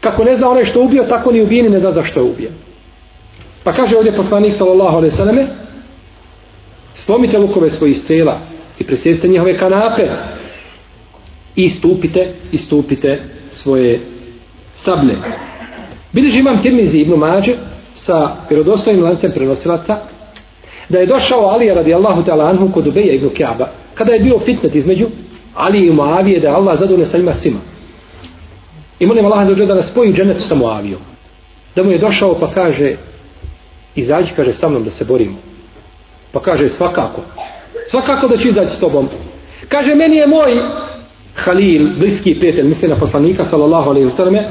Kako 0.02 0.24
ne 0.24 0.36
zna 0.36 0.50
onaj 0.50 0.66
što 0.66 0.82
ubio, 0.82 1.04
tako 1.04 1.32
ni 1.32 1.42
ubijeni 1.42 1.70
ne 1.70 1.80
zna 1.80 1.92
zašto 1.92 2.20
je 2.20 2.24
ubio. 2.24 2.50
Pa 3.64 3.72
kaže 3.72 3.98
ovdje 3.98 4.16
poslanik 4.16 4.54
sallallahu 4.54 4.98
alaihi 4.98 5.16
sallame, 5.16 5.48
slomite 6.94 7.38
lukove 7.38 7.70
svojih 7.70 7.98
strela 7.98 8.40
i 8.80 8.84
presjeste 8.84 9.28
njihove 9.28 9.58
kanape 9.58 10.04
i 11.56 11.70
stupite, 11.70 12.34
i 12.52 12.58
stupite 12.58 13.24
svoje 13.50 14.00
sablje. 14.76 15.18
Bileži 16.12 16.40
imam 16.40 16.62
tirmizi 16.62 16.98
ibn 16.98 17.14
Mađe 17.14 17.54
sa 17.96 18.36
vjerodostojnim 18.50 19.04
lancem 19.04 19.32
prenosilaca 19.32 19.98
da 20.92 21.00
je 21.00 21.06
došao 21.06 21.40
Ali 21.40 21.74
radijallahu 21.74 22.24
ta'ala 22.24 22.50
anhu 22.50 22.72
kod 22.74 22.88
Ubeja 22.88 23.14
ibn 23.14 23.30
Kaaba 23.38 23.68
kada 23.94 24.14
je 24.14 24.20
bio 24.20 24.40
fitnet 24.40 24.76
između 24.76 25.08
Ali 25.56 25.86
i 25.86 25.92
Muavije 25.92 26.40
da 26.40 26.48
je 26.48 26.54
Allah 26.54 26.80
zadovoljno 26.80 27.06
sa 27.06 27.18
njima 27.18 27.34
svima. 27.34 27.60
I 29.00 29.06
molim 29.06 29.26
Allah 29.26 29.48
za 29.48 29.56
da 29.56 29.76
nas 29.76 29.92
spoji 29.92 30.10
u 30.10 30.14
dženetu 30.14 30.40
sa 30.40 30.56
Muavijom. 30.56 31.02
Da 31.76 31.84
mu 31.84 31.92
je 31.92 31.98
došao 31.98 32.36
pa 32.40 32.48
kaže 32.48 32.96
izađi 33.96 34.34
kaže 34.36 34.54
sa 34.54 34.70
mnom 34.70 34.84
da 34.84 34.92
se 34.92 35.06
borimo. 35.06 35.38
Pa 36.32 36.40
kaže 36.42 36.70
svakako. 36.70 37.22
Svakako 37.88 38.28
da 38.28 38.38
ću 38.38 38.48
izaći 38.48 38.72
s 38.72 38.80
tobom. 38.80 39.08
Kaže 39.70 39.96
meni 39.96 40.16
je 40.16 40.28
moj 40.28 40.52
Halil, 41.36 42.00
bliski 42.00 42.36
prijatelj, 42.40 42.68
misli 42.68 42.88
na 42.88 43.00
poslanika 43.00 43.46
sallallahu 43.46 43.90
alaihi 43.90 44.08
wasallam 44.08 44.44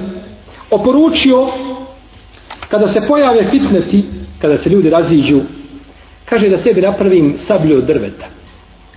oporučio 0.71 1.47
kada 2.69 2.89
se 2.89 3.01
pojave 3.09 3.51
fitneti 3.51 4.05
kada 4.41 4.59
se 4.59 4.71
ljudi 4.71 4.91
raziđu 4.91 5.41
Kaže 6.31 6.49
da 6.49 6.57
sebi 6.57 6.81
napravim 6.81 7.35
sablju 7.39 7.79
od 7.79 7.85
drveta. 7.85 8.27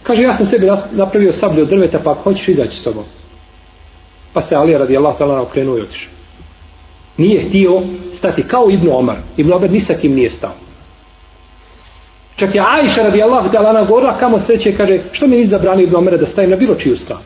Kaže 0.04 0.22
ja 0.22 0.38
sam 0.38 0.46
sebi 0.48 0.68
napravio 0.92 1.34
sablju 1.34 1.64
od 1.64 1.70
drveta 1.70 2.00
pa 2.04 2.12
ako 2.12 2.22
hoćeš 2.24 2.48
izaći 2.48 2.78
s 2.78 2.84
tobom. 2.84 3.04
Pa 4.34 4.42
se 4.42 4.56
Alija 4.56 4.80
radi 4.80 4.98
Allah 4.98 5.18
talana 5.18 5.42
okrenuo 5.42 5.78
i 5.78 5.82
otišao. 5.82 6.12
Nije 7.18 7.50
htio 7.50 7.82
stati 8.14 8.44
kao 8.44 8.70
Ibnu 8.70 8.98
Omar. 8.98 9.18
Ibnu 9.38 9.56
Omar 9.56 9.72
ni 9.72 9.82
sa 9.82 9.94
kim 9.94 10.16
nije 10.16 10.30
stao. 10.30 10.54
Čak 12.36 12.56
je 12.56 12.62
Ajša 12.62 13.04
radijallahu 13.04 13.48
ta'ala 13.48 13.52
talana 13.52 13.86
govorila 13.86 14.18
kamo 14.18 14.40
sreće, 14.40 14.78
kaže, 14.78 15.00
što 15.12 15.28
mi 15.28 15.38
izabrani 15.38 15.84
Ibn 15.84 15.96
Omera 15.96 16.18
da 16.18 16.26
stavim 16.26 16.50
na 16.50 16.56
bilo 16.56 16.76
čiju 16.76 16.96
stranu? 16.96 17.22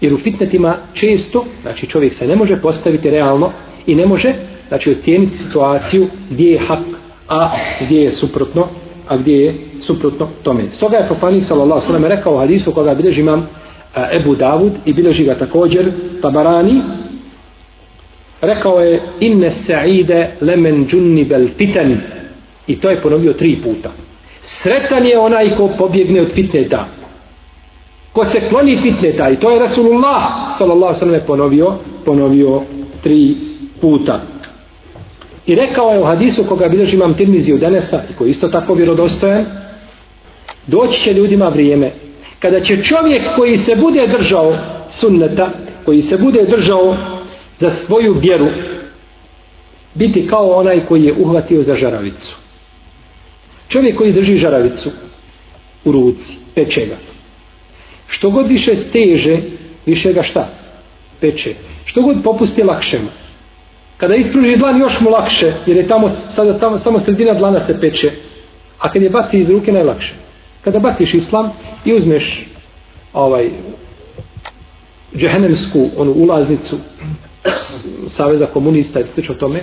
Jer 0.00 0.14
u 0.14 0.18
fitnetima 0.18 0.76
često, 0.94 1.44
znači 1.62 1.86
čovjek 1.86 2.12
se 2.14 2.26
ne 2.26 2.36
može 2.36 2.60
postaviti 2.60 3.10
realno 3.10 3.52
i 3.86 3.94
ne 3.94 4.06
može, 4.06 4.32
znači 4.68 4.90
ocijeniti 4.90 5.38
situaciju 5.38 6.06
gdje 6.30 6.50
je 6.50 6.58
hak, 6.58 6.84
a 7.28 7.50
gdje 7.80 7.96
je 7.96 8.10
suprotno, 8.10 8.68
a 9.10 9.16
gdje 9.16 9.34
je 9.34 9.54
suprotno 9.80 10.28
tome. 10.42 10.70
Stoga 10.70 10.96
je 10.96 11.08
poslanik 11.08 11.44
sallallahu 11.44 11.80
sallam 11.80 12.04
rekao 12.04 12.34
u 12.34 12.38
hadisu 12.38 12.72
koga 12.72 12.94
bilježi 12.94 13.20
imam 13.20 13.48
Ebu 14.20 14.34
Davud 14.34 14.72
i 14.84 14.92
bilježi 14.92 15.24
ga 15.24 15.34
također 15.34 15.92
Tabarani, 16.22 16.82
rekao 18.40 18.80
je 18.80 19.02
inne 19.20 19.50
sa'ide 19.50 20.30
lemen 20.40 20.86
džunni 20.86 21.24
bel 21.24 21.48
fitan 21.58 22.00
i 22.66 22.80
to 22.80 22.90
je 22.90 23.02
ponovio 23.02 23.32
tri 23.32 23.56
puta. 23.64 23.90
Sretan 24.40 25.06
je 25.06 25.18
onaj 25.18 25.56
ko 25.56 25.70
pobjegne 25.78 26.20
od 26.20 26.32
fitneta. 26.32 26.86
Ko 28.12 28.24
se 28.24 28.48
kloni 28.48 28.78
fitneta 28.82 29.30
i 29.30 29.36
to 29.36 29.50
je 29.50 29.58
Rasulullah 29.58 30.22
sallallahu 30.58 30.94
sallam 30.94 31.20
ponovio, 31.26 31.74
ponovio 32.04 32.62
tri 33.02 33.36
puta. 33.80 34.20
I 35.46 35.54
rekao 35.54 35.90
je 35.90 36.00
u 36.00 36.04
hadisu 36.04 36.44
koga 36.44 36.68
bilježi 36.68 36.96
imam 36.96 37.14
Tirmizi 37.14 37.52
u 37.52 37.58
Denesa 37.58 38.02
i 38.10 38.14
koji 38.14 38.30
isto 38.30 38.48
tako 38.48 38.74
vjerodostojan, 38.74 39.44
doći 40.66 41.00
će 41.00 41.12
ljudima 41.12 41.48
vrijeme 41.48 41.92
kada 42.38 42.60
će 42.60 42.82
čovjek 42.82 43.36
koji 43.36 43.58
se 43.58 43.76
bude 43.76 44.06
držao 44.18 44.54
sunneta, 44.90 45.50
koji 45.84 46.02
se 46.02 46.16
bude 46.16 46.46
držao 46.46 46.96
za 47.58 47.70
svoju 47.70 48.12
vjeru, 48.12 48.48
biti 49.94 50.26
kao 50.26 50.50
onaj 50.50 50.86
koji 50.86 51.04
je 51.04 51.14
uhvatio 51.18 51.62
za 51.62 51.76
žaravicu. 51.76 52.36
Čovjek 53.68 53.98
koji 53.98 54.12
drži 54.12 54.36
žaravicu 54.36 54.90
u 55.84 55.92
ruci, 55.92 56.32
peče 56.54 56.86
ga. 56.86 56.96
Što 58.06 58.30
god 58.30 58.48
više 58.48 58.76
steže, 58.76 59.38
više 59.86 60.12
ga 60.12 60.22
šta? 60.22 60.48
Peče. 61.20 61.54
Što 61.84 62.02
god 62.02 62.22
popusti 62.24 62.62
lakše 62.62 62.98
mu. 62.98 63.08
Kada 64.00 64.14
ispruži 64.14 64.56
dlan 64.56 64.80
još 64.80 65.00
mu 65.00 65.10
lakše, 65.10 65.52
jer 65.66 65.76
je 65.76 65.88
tamo, 65.88 66.08
sada 66.34 66.58
tamo, 66.58 66.78
samo 66.78 66.98
sredina 66.98 67.34
dlana 67.34 67.60
se 67.60 67.80
peče. 67.80 68.10
A 68.78 68.92
kad 68.92 69.02
je 69.02 69.10
baci 69.10 69.38
iz 69.38 69.50
ruke 69.50 69.72
najlakše. 69.72 70.14
Kada 70.60 70.78
baciš 70.78 71.14
islam 71.14 71.52
i 71.84 71.94
uzmeš 71.94 72.46
ovaj 73.12 73.50
džehennemsku 75.16 75.88
onu 75.96 76.12
ulaznicu 76.12 76.76
saveza 78.08 78.46
komunista 78.46 79.00
i 79.00 79.04
slično 79.14 79.34
tome, 79.34 79.60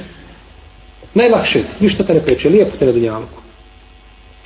najlakše, 1.14 1.64
ništa 1.80 2.04
te 2.04 2.14
ne 2.14 2.22
peče, 2.26 2.50
lijepo 2.50 2.78
te 2.78 2.86
na 2.86 2.92
dunjavku. 2.92 3.42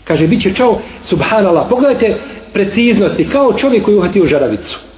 Kaže, 0.03 0.27
bit 0.27 0.41
će 0.41 0.53
čao, 0.53 0.79
subhanallah, 1.03 1.67
pogledajte 1.69 2.21
preciznosti, 2.53 3.29
kao 3.29 3.53
čovjek 3.53 3.85
koji 3.85 3.97
uhatio 3.97 4.25
žaravicu. 4.25 4.90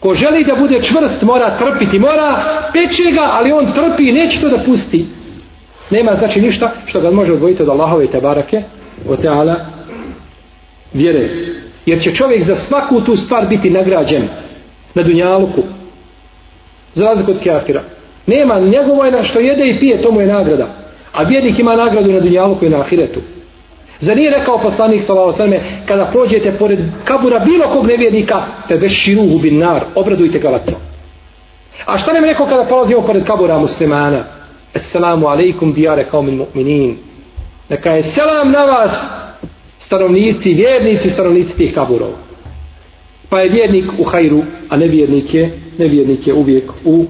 Ko 0.00 0.14
želi 0.14 0.44
da 0.44 0.54
bude 0.54 0.82
čvrst, 0.82 1.22
mora 1.22 1.58
trpiti, 1.58 1.98
mora 1.98 2.44
peče 2.72 3.10
ga, 3.12 3.28
ali 3.32 3.52
on 3.52 3.72
trpi 3.72 4.08
i 4.08 4.12
neće 4.12 4.40
to 4.40 4.48
da 4.48 4.64
pusti. 4.64 5.06
Nema 5.90 6.16
znači 6.18 6.40
ništa 6.40 6.70
što 6.86 7.00
ga 7.00 7.10
može 7.10 7.32
odvojiti 7.32 7.62
od 7.62 7.68
Allahove 7.68 8.06
te 8.06 8.20
barake, 8.20 8.62
od 9.08 9.22
teala 9.22 9.56
vjere. 10.92 11.28
Jer 11.86 12.02
će 12.02 12.14
čovjek 12.14 12.42
za 12.42 12.54
svaku 12.54 13.00
tu 13.00 13.16
stvar 13.16 13.46
biti 13.46 13.70
nagrađen 13.70 14.22
na 14.94 15.02
dunjaluku. 15.02 15.62
Za 16.94 17.06
razliku 17.06 17.30
od 17.30 17.40
kjafira. 17.40 17.82
Nema, 18.26 18.60
njegovo 18.60 19.04
je 19.04 19.10
na 19.10 19.22
što 19.22 19.40
jede 19.40 19.68
i 19.68 19.78
pije, 19.78 20.02
to 20.02 20.12
mu 20.12 20.20
je 20.20 20.26
nagrada. 20.26 20.66
A 21.12 21.22
vjernik 21.22 21.58
ima 21.58 21.76
nagradu 21.76 22.12
na 22.12 22.20
dunjaluku 22.20 22.64
i 22.64 22.68
na 22.68 22.80
ahiretu. 22.80 23.20
Zar 24.00 24.16
nije 24.16 24.30
rekao 24.30 24.62
poslanik 24.62 25.02
sallallahu 25.02 25.42
alejhi 25.42 25.64
kada 25.86 26.06
prođete 26.12 26.52
pored 26.58 26.78
kabura 27.04 27.38
bilo 27.38 27.66
kog 27.68 27.86
nevjernika, 27.86 28.46
te 28.68 28.76
beširuhu 28.76 29.38
bin 29.38 29.58
nar, 29.58 29.84
obradujte 29.94 30.38
ga 30.38 30.48
vatrom. 30.48 30.80
A 31.86 31.98
šta 31.98 32.12
nam 32.12 32.24
je 32.24 32.30
rekao 32.30 32.46
kada 32.46 32.64
prolazimo 32.64 33.02
pored 33.02 33.26
kabura 33.26 33.58
muslimana? 33.58 34.24
Assalamu 34.74 35.26
alaikum 35.26 35.72
dijare 35.72 36.04
kao 36.04 36.22
min 36.22 36.38
mu'minin. 36.38 36.94
Neka 37.68 37.90
je 37.90 38.02
selam 38.02 38.50
na 38.50 38.64
vas, 38.64 39.08
stanovnici, 39.78 40.54
vjernici, 40.54 41.10
stanovnici 41.10 41.56
tih 41.56 41.74
kaburova. 41.74 42.16
Pa 43.28 43.40
je 43.40 43.50
vjernik 43.50 43.84
u 43.98 44.04
hajru, 44.04 44.42
a 44.68 44.76
nevjernik 44.76 45.34
je, 45.34 45.58
nevjernik 45.78 46.26
je 46.26 46.34
uvijek 46.34 46.70
u, 46.84 47.04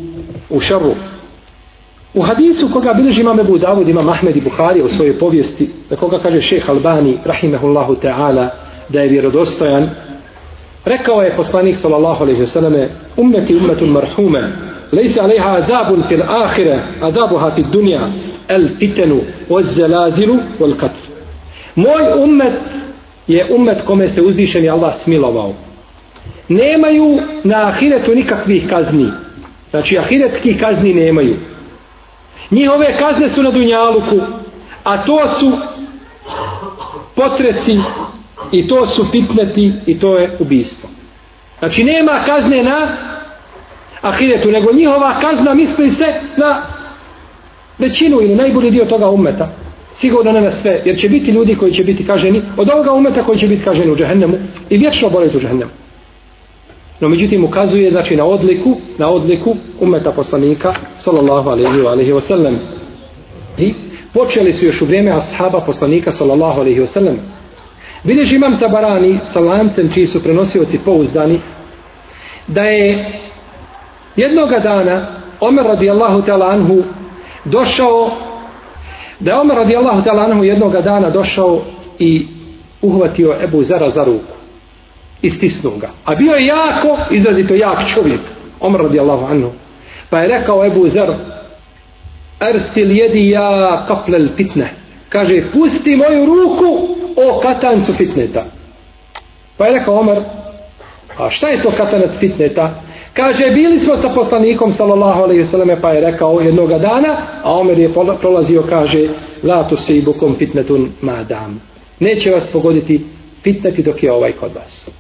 u 0.50 0.61
šarru. 0.61 0.94
U 2.14 2.22
hadisu 2.22 2.68
koga 2.72 2.92
bilježi 2.94 3.20
imam 3.20 3.40
Ebu 3.40 3.58
Davud, 3.58 3.88
imam 3.88 4.08
Ahmed 4.08 4.36
i 4.36 4.40
Buhari 4.40 4.82
u 4.82 4.88
svojoj 4.88 5.18
povijesti, 5.18 5.70
da 5.90 5.96
koga 5.96 6.18
kaže 6.22 6.40
šeh 6.40 6.70
Albani, 6.70 7.18
rahimehullahu 7.24 7.96
ta'ala, 8.02 8.48
da 8.88 9.00
je 9.00 9.08
vjerodostojan, 9.08 9.88
rekao 10.84 11.22
je 11.22 11.36
poslanik 11.36 11.76
sallallahu 11.76 12.24
alaihi 12.24 12.42
wasallam, 12.42 12.86
ummeti 13.16 13.56
ummetun 13.56 13.88
marhume, 13.88 14.48
lejse 14.92 15.20
alaiha 15.20 15.56
azabun 15.56 16.02
fil 16.08 16.22
ahire, 16.22 16.78
azabuha 17.00 17.50
fil 17.54 17.70
dunja, 17.72 18.08
el 18.48 18.68
fitenu, 18.78 19.20
oz 19.48 19.74
zelazilu, 19.74 20.38
ol 20.60 20.74
katru. 20.74 21.06
Moj 21.76 22.22
ummet 22.22 22.54
je 23.26 23.46
ummet 23.54 23.84
kome 23.86 24.08
se 24.08 24.22
uzvišeni 24.22 24.68
Allah 24.68 24.96
smilovao. 24.96 25.54
Nemaju 26.48 27.20
na 27.44 27.68
ahiretu 27.68 28.14
nikakvih 28.14 28.68
kazni. 28.68 29.06
Znači 29.70 29.98
ahiretskih 29.98 30.60
kazni 30.60 30.94
nemaju. 30.94 31.36
Njihove 32.50 32.96
kazne 32.98 33.28
su 33.28 33.42
na 33.42 33.50
Dunjaluku, 33.50 34.20
a 34.84 35.04
to 35.04 35.28
su 35.28 35.52
potresi 37.14 37.78
i 38.52 38.68
to 38.68 38.86
su 38.86 39.04
fitneti 39.04 39.72
i 39.86 39.98
to 39.98 40.18
je 40.18 40.36
ubistvo. 40.38 40.88
Znači 41.58 41.84
nema 41.84 42.12
kazne 42.26 42.62
na 42.62 42.88
ahiretu, 44.00 44.50
nego 44.50 44.72
njihova 44.72 45.20
kazna 45.20 45.54
misli 45.54 45.90
se 45.90 46.04
na 46.36 46.62
većinu 47.78 48.20
ili 48.20 48.34
najbolji 48.34 48.70
dio 48.70 48.84
toga 48.84 49.08
umeta. 49.08 49.48
Sigurno 49.94 50.32
ne 50.32 50.40
na 50.40 50.50
sve, 50.50 50.82
jer 50.84 50.98
će 50.98 51.08
biti 51.08 51.30
ljudi 51.30 51.54
koji 51.54 51.72
će 51.72 51.84
biti 51.84 52.06
kaženi 52.06 52.42
od 52.56 52.70
ovoga 52.70 52.92
umeta 52.92 53.24
koji 53.24 53.38
će 53.38 53.48
biti 53.48 53.64
kaženi 53.64 53.92
u 53.92 53.96
džehennemu 53.96 54.38
i 54.70 54.76
vječno 54.76 55.10
boriti 55.10 55.36
u 55.36 55.40
džehennemu. 55.40 55.70
No 57.00 57.08
međutim 57.08 57.44
ukazuje 57.44 57.90
znači 57.90 58.16
na 58.16 58.24
odliku, 58.24 58.76
na 58.98 59.08
odliku 59.08 59.56
umeta 59.80 60.12
poslanika 60.12 60.74
sallallahu 60.98 61.50
alejhi 61.50 62.06
ve 62.08 62.14
ve 62.14 62.20
sellem. 62.20 62.58
I 63.58 63.74
počeli 64.14 64.54
su 64.54 64.66
još 64.66 64.82
u 64.82 64.84
vrijeme 64.84 65.10
ashaba 65.10 65.60
poslanika 65.60 66.12
sallallahu 66.12 66.60
alejhi 66.60 66.80
ve 66.80 66.86
sellem. 66.86 67.16
Vidiš 68.04 68.32
imam 68.32 68.58
Tabarani 68.58 69.18
sa 69.22 69.40
lancem 69.40 69.90
čiji 69.94 70.06
su 70.06 70.22
prenosioci 70.22 70.78
pouzdani 70.84 71.40
da 72.46 72.62
je 72.62 73.12
jednoga 74.16 74.58
dana 74.58 75.06
Omer 75.40 75.64
radijallahu 75.64 76.22
ta'ala 76.22 76.46
anhu 76.46 76.82
došao 77.44 78.10
da 79.20 79.30
je 79.30 79.40
Omer 79.40 79.56
radijallahu 79.56 80.02
ta'ala 80.02 80.22
anhu 80.22 80.44
jednoga 80.44 80.80
dana 80.80 81.10
došao 81.10 81.58
i 81.98 82.26
uhvatio 82.82 83.36
Ebu 83.42 83.62
Zara 83.62 83.90
za 83.90 84.04
ruku 84.04 84.39
istisnuo 85.22 85.76
ga. 85.76 85.90
A 86.04 86.14
bio 86.14 86.33
je 86.33 86.46
jako, 86.46 86.98
izrazito 87.11 87.54
jak 87.54 87.87
čovjek, 87.94 88.20
Omar 88.61 88.80
radijallahu 88.80 89.26
anhu. 89.26 89.50
Pa 90.11 90.18
je 90.18 90.28
rekao 90.28 90.66
Ebu 90.66 90.88
Zer, 90.88 91.14
Ersil 92.40 92.90
jedi 92.90 93.30
ja 93.30 93.85
kaplel 93.88 94.28
fitne. 94.37 94.70
Kaže, 95.09 95.42
pusti 95.52 95.96
moju 95.96 96.26
ruku 96.26 96.96
o 97.16 97.40
katancu 97.40 97.92
fitneta. 97.92 98.44
Pa 99.56 99.66
je 99.66 99.78
rekao 99.78 99.94
Omar, 99.94 100.20
a 101.18 101.30
šta 101.30 101.48
je 101.48 101.62
to 101.62 101.70
katanac 101.70 102.18
fitneta? 102.18 102.83
Kaže, 103.12 103.50
bili 103.50 103.78
smo 103.78 103.96
sa 103.96 104.09
poslanikom, 104.09 104.72
sallallahu 104.72 105.22
alaihi 105.22 105.44
sallame, 105.44 105.80
pa 105.80 105.90
je 105.92 106.00
rekao 106.00 106.40
jednoga 106.40 106.78
dana, 106.78 107.16
a 107.42 107.59
Omer 107.59 107.78
je 107.78 107.92
prolazio, 108.20 108.62
kaže, 108.62 109.09
la 109.42 109.68
tu 109.68 109.76
se 109.76 109.96
i 109.96 110.02
bukom 110.02 110.37
fitnetun 110.38 110.92
madam. 111.00 111.61
Neće 112.00 112.30
vas 112.30 112.52
pogoditi 112.52 113.06
fitneti 113.42 113.83
dok 113.83 114.02
je 114.02 114.12
ovaj 114.12 114.33
kod 114.33 114.54
vas. 114.54 114.99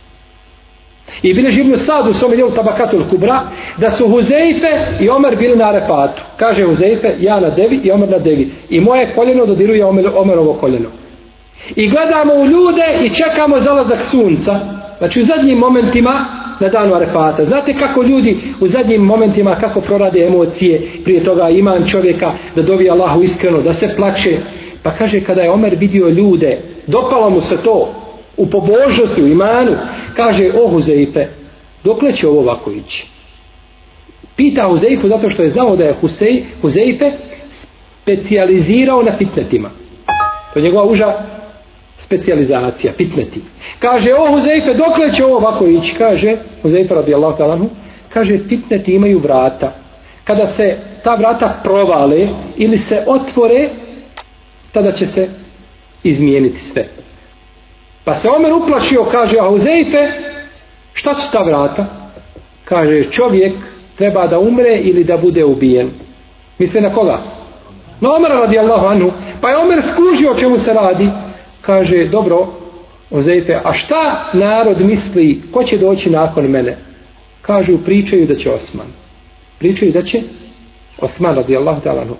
I 1.22 1.34
bile 1.34 1.50
živno 1.50 1.76
sad 1.76 2.08
u 2.08 2.12
svome 2.12 2.36
djelu 2.36 2.50
tabakatul 2.50 3.08
kubra, 3.10 3.40
da 3.76 3.90
su 3.90 4.08
Huzeife 4.08 4.68
i 5.00 5.08
Omer 5.08 5.36
bili 5.36 5.56
na 5.56 5.68
arefatu. 5.68 6.22
Kaže 6.36 6.64
Huzeife, 6.64 7.14
ja 7.18 7.40
na 7.40 7.50
devi 7.50 7.80
i 7.84 7.92
Omer 7.92 8.08
na 8.08 8.18
devi. 8.18 8.50
I 8.70 8.80
moje 8.80 9.12
koljeno 9.14 9.46
dodiruje 9.46 9.84
Omer, 9.84 10.10
Omerovo 10.16 10.54
koljeno. 10.54 10.88
I 11.76 11.88
gledamo 11.88 12.34
u 12.34 12.46
ljude 12.46 12.84
i 13.04 13.14
čekamo 13.14 13.60
zalazak 13.60 14.00
sunca. 14.00 14.60
Znači 14.98 15.20
u 15.20 15.24
zadnjim 15.24 15.58
momentima 15.58 16.24
na 16.60 16.68
danu 16.68 16.94
arefata. 16.94 17.44
Znate 17.44 17.74
kako 17.74 18.02
ljudi 18.02 18.38
u 18.60 18.66
zadnjim 18.66 19.02
momentima 19.02 19.54
kako 19.54 19.80
prorade 19.80 20.26
emocije 20.26 20.80
prije 21.04 21.24
toga 21.24 21.48
iman 21.48 21.86
čovjeka 21.86 22.32
da 22.56 22.62
dovi 22.62 22.90
Allahu 22.90 23.22
iskreno, 23.22 23.62
da 23.62 23.72
se 23.72 23.94
plače. 23.96 24.36
Pa 24.82 24.90
kaže 24.90 25.20
kada 25.20 25.42
je 25.42 25.50
Omer 25.50 25.76
vidio 25.76 26.08
ljude, 26.08 26.58
dopalo 26.86 27.30
mu 27.30 27.40
se 27.40 27.62
to, 27.62 27.88
u 28.40 28.46
pobožnosti, 28.46 29.22
u 29.22 29.26
imanu, 29.26 29.76
kaže 30.16 30.50
o 30.62 30.68
Huzeife, 30.68 31.26
dokle 31.84 32.12
će 32.12 32.28
ovo 32.28 32.40
ovako 32.40 32.70
ići? 32.70 33.06
Pita 34.36 34.68
Huzeifu 34.68 35.08
zato 35.08 35.30
što 35.30 35.42
je 35.42 35.50
znao 35.50 35.76
da 35.76 35.84
je 35.84 35.94
Husej, 36.00 36.44
Huzeife 36.62 37.10
specijalizirao 38.02 39.02
na 39.02 39.16
fitnetima. 39.18 39.70
To 40.52 40.58
je 40.58 40.62
njegova 40.62 40.84
uža 40.84 41.12
specijalizacija, 41.98 42.92
fitneti. 42.92 43.40
Kaže, 43.78 44.14
o 44.14 44.32
Huzeife, 44.32 44.74
dokle 44.74 45.12
će 45.12 45.24
ovo 45.24 45.36
ovako 45.36 45.66
ići? 45.66 45.94
Kaže, 45.94 46.36
Huzeife 46.62 46.94
radijallahu 46.94 47.38
talanu, 47.38 47.70
kaže, 48.08 48.38
fitneti 48.48 48.94
imaju 48.94 49.18
vrata. 49.18 49.72
Kada 50.24 50.46
se 50.46 50.76
ta 51.04 51.14
vrata 51.14 51.60
provale 51.62 52.28
ili 52.56 52.78
se 52.78 53.04
otvore, 53.06 53.70
tada 54.72 54.92
će 54.92 55.06
se 55.06 55.28
izmijeniti 56.02 56.58
sve. 56.58 56.84
Pa 58.04 58.14
se 58.14 58.28
Omer 58.30 58.52
uplašio, 58.52 59.04
kaže, 59.04 59.38
a 59.38 59.48
uzejte, 59.48 60.12
šta 60.92 61.14
su 61.14 61.32
ta 61.32 61.42
vrata? 61.42 61.86
Kaže, 62.64 63.04
čovjek 63.10 63.52
treba 63.96 64.26
da 64.26 64.38
umre 64.38 64.76
ili 64.76 65.04
da 65.04 65.16
bude 65.16 65.44
ubijen. 65.44 65.90
Misle 66.58 66.80
na 66.80 66.94
koga? 66.94 67.20
Na 68.00 68.14
Omera 68.14 68.34
radijallahu 68.34 68.86
anhu. 68.86 69.10
Pa 69.40 69.50
je 69.50 69.56
Omer 69.56 69.82
skužio 69.92 70.30
o 70.30 70.34
čemu 70.34 70.58
se 70.58 70.72
radi. 70.72 71.10
Kaže, 71.60 72.04
dobro, 72.04 72.46
Ozejte, 73.10 73.60
a 73.64 73.72
šta 73.72 74.30
narod 74.32 74.80
misli, 74.80 75.42
ko 75.52 75.64
će 75.64 75.78
doći 75.78 76.10
nakon 76.10 76.44
mene? 76.44 76.76
Kažu, 77.42 77.78
pričaju 77.84 78.26
da 78.26 78.36
će 78.36 78.50
Osman. 78.50 78.86
Pričaju 79.58 79.92
da 79.92 80.02
će 80.02 80.22
Osman 81.00 81.34
radijallahu 81.34 81.80
ta'ala 81.80 82.00
anhu. 82.00 82.16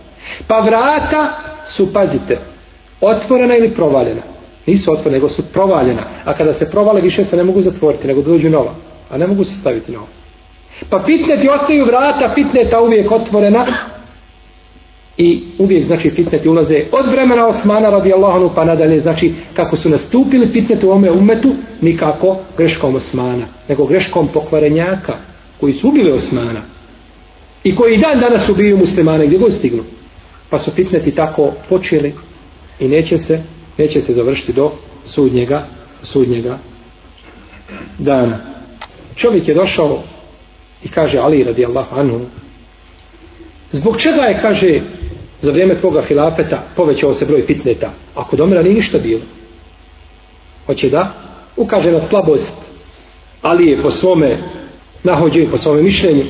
Pa 0.46 0.60
vrata 0.60 1.32
su, 1.64 1.92
pazite, 1.92 2.38
otvorena 3.00 3.56
ili 3.56 3.74
provaljena. 3.74 4.22
Nisu 4.66 4.92
otvorene, 4.92 5.16
nego 5.16 5.28
su 5.28 5.42
provaljena. 5.52 6.02
A 6.24 6.34
kada 6.34 6.52
se 6.52 6.70
provale, 6.70 7.00
više 7.00 7.24
se 7.24 7.36
ne 7.36 7.44
mogu 7.44 7.62
zatvoriti, 7.62 8.06
nego 8.06 8.22
dođu 8.22 8.50
nova. 8.50 8.74
A 9.10 9.18
ne 9.18 9.26
mogu 9.26 9.44
se 9.44 9.54
staviti 9.54 9.92
nova. 9.92 10.06
Pa 10.90 11.02
fitneti 11.06 11.48
ostaju 11.48 11.84
vrata, 11.84 12.32
fitneta 12.34 12.80
uvijek 12.80 13.12
otvorena, 13.12 13.66
i 15.22 15.42
uvijek 15.58 15.86
znači 15.86 16.10
fitneti 16.10 16.48
ulaze 16.48 16.84
od 16.92 17.10
vremena 17.10 17.46
Osmana 17.46 17.90
radijallahu 17.90 18.36
anhu 18.36 18.54
pa 18.54 18.64
nadalje 18.64 19.00
znači 19.00 19.32
kako 19.54 19.76
su 19.76 19.88
nastupili 19.88 20.48
fitneti 20.52 20.86
u 20.86 20.90
ome 20.90 21.10
umetu 21.10 21.54
nikako 21.80 22.38
greškom 22.56 22.94
Osmana 22.94 23.46
nego 23.68 23.86
greškom 23.86 24.28
pokvarenjaka 24.34 25.16
koji 25.60 25.72
su 25.72 25.88
ubili 25.88 26.12
Osmana 26.12 26.60
i 27.64 27.74
koji 27.74 27.96
dan 27.96 28.20
danas 28.20 28.48
ubiju 28.48 28.76
muslimane 28.76 29.26
gdje 29.26 29.38
god 29.38 29.52
stignu 29.52 29.82
pa 30.50 30.58
su 30.58 30.70
fitneti 30.70 31.14
tako 31.14 31.52
počeli 31.68 32.14
i 32.78 32.88
neće 32.88 33.18
se 33.18 33.42
neće 33.80 34.00
se 34.00 34.12
završiti 34.12 34.52
do 34.52 34.70
sudnjega 35.04 35.66
sudnjega 36.02 36.58
dana 37.98 38.38
čovjek 39.16 39.48
je 39.48 39.54
došao 39.54 39.98
i 40.84 40.88
kaže 40.88 41.18
Ali 41.18 41.44
radijallahu 41.44 41.96
anhu 41.96 42.20
zbog 43.72 44.00
čega 44.00 44.22
je 44.22 44.38
kaže 44.42 44.80
za 45.42 45.50
vrijeme 45.50 45.74
tvoga 45.74 46.02
hilafeta 46.02 46.62
povećao 46.76 47.14
se 47.14 47.26
broj 47.26 47.42
fitneta. 47.42 47.90
Ako 48.14 48.30
kod 48.30 48.40
Omera 48.40 48.62
nije 48.62 48.74
ništa 48.74 48.98
bilo. 48.98 49.20
Hoće 50.66 50.88
da 50.88 51.12
ukaže 51.56 51.92
na 51.92 52.00
slabost 52.00 52.52
ali 53.42 53.70
je 53.70 53.82
po 53.82 53.90
svome 53.90 54.38
nahođenju, 55.02 55.50
po 55.50 55.56
svome 55.56 55.82
mišljenju. 55.82 56.24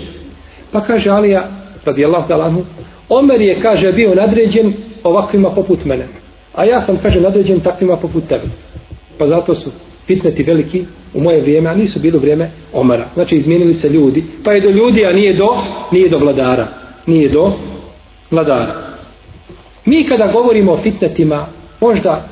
Pa 0.73 0.81
kaže 0.81 1.11
Alija, 1.11 1.49
radijallahu 1.85 2.33
anhu 2.33 2.65
Omer 3.09 3.41
je, 3.41 3.61
kaže, 3.61 3.93
bio 3.93 4.15
nadređen 4.15 4.75
ovakvima 5.05 5.51
poput 5.51 5.85
mene. 5.85 6.07
A 6.55 6.65
ja 6.65 6.81
sam, 6.81 6.99
kaže, 7.03 7.21
nadređen 7.21 7.61
takvima 7.61 7.97
poput 7.97 8.29
tebe. 8.29 8.45
Pa 9.19 9.27
zato 9.27 9.55
su 9.55 9.71
fitneti 10.07 10.43
veliki 10.43 10.85
u 11.15 11.21
moje 11.21 11.41
vrijeme, 11.41 11.71
a 11.71 11.75
nisu 11.75 12.01
bilo 12.01 12.19
vrijeme 12.19 12.51
Omara. 12.73 13.09
Znači, 13.15 13.35
izmijenili 13.35 13.75
se 13.75 13.89
ljudi. 13.89 14.25
Pa 14.45 14.53
je 14.53 14.61
do 14.61 14.71
ljudi, 14.71 15.05
a 15.05 15.13
nije 15.13 15.35
do, 15.35 15.49
nije 15.93 16.09
do 16.09 16.19
vladara. 16.19 16.69
Nije 17.07 17.29
do 17.29 17.53
vladara. 18.31 18.91
Mi 19.85 20.05
kada 20.05 20.33
govorimo 20.33 20.73
o 20.73 20.79
fitnetima, 20.79 21.47
možda 21.81 22.29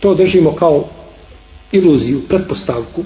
to 0.00 0.14
držimo 0.14 0.52
kao 0.52 0.84
iluziju, 1.72 2.20
pretpostavku, 2.28 3.04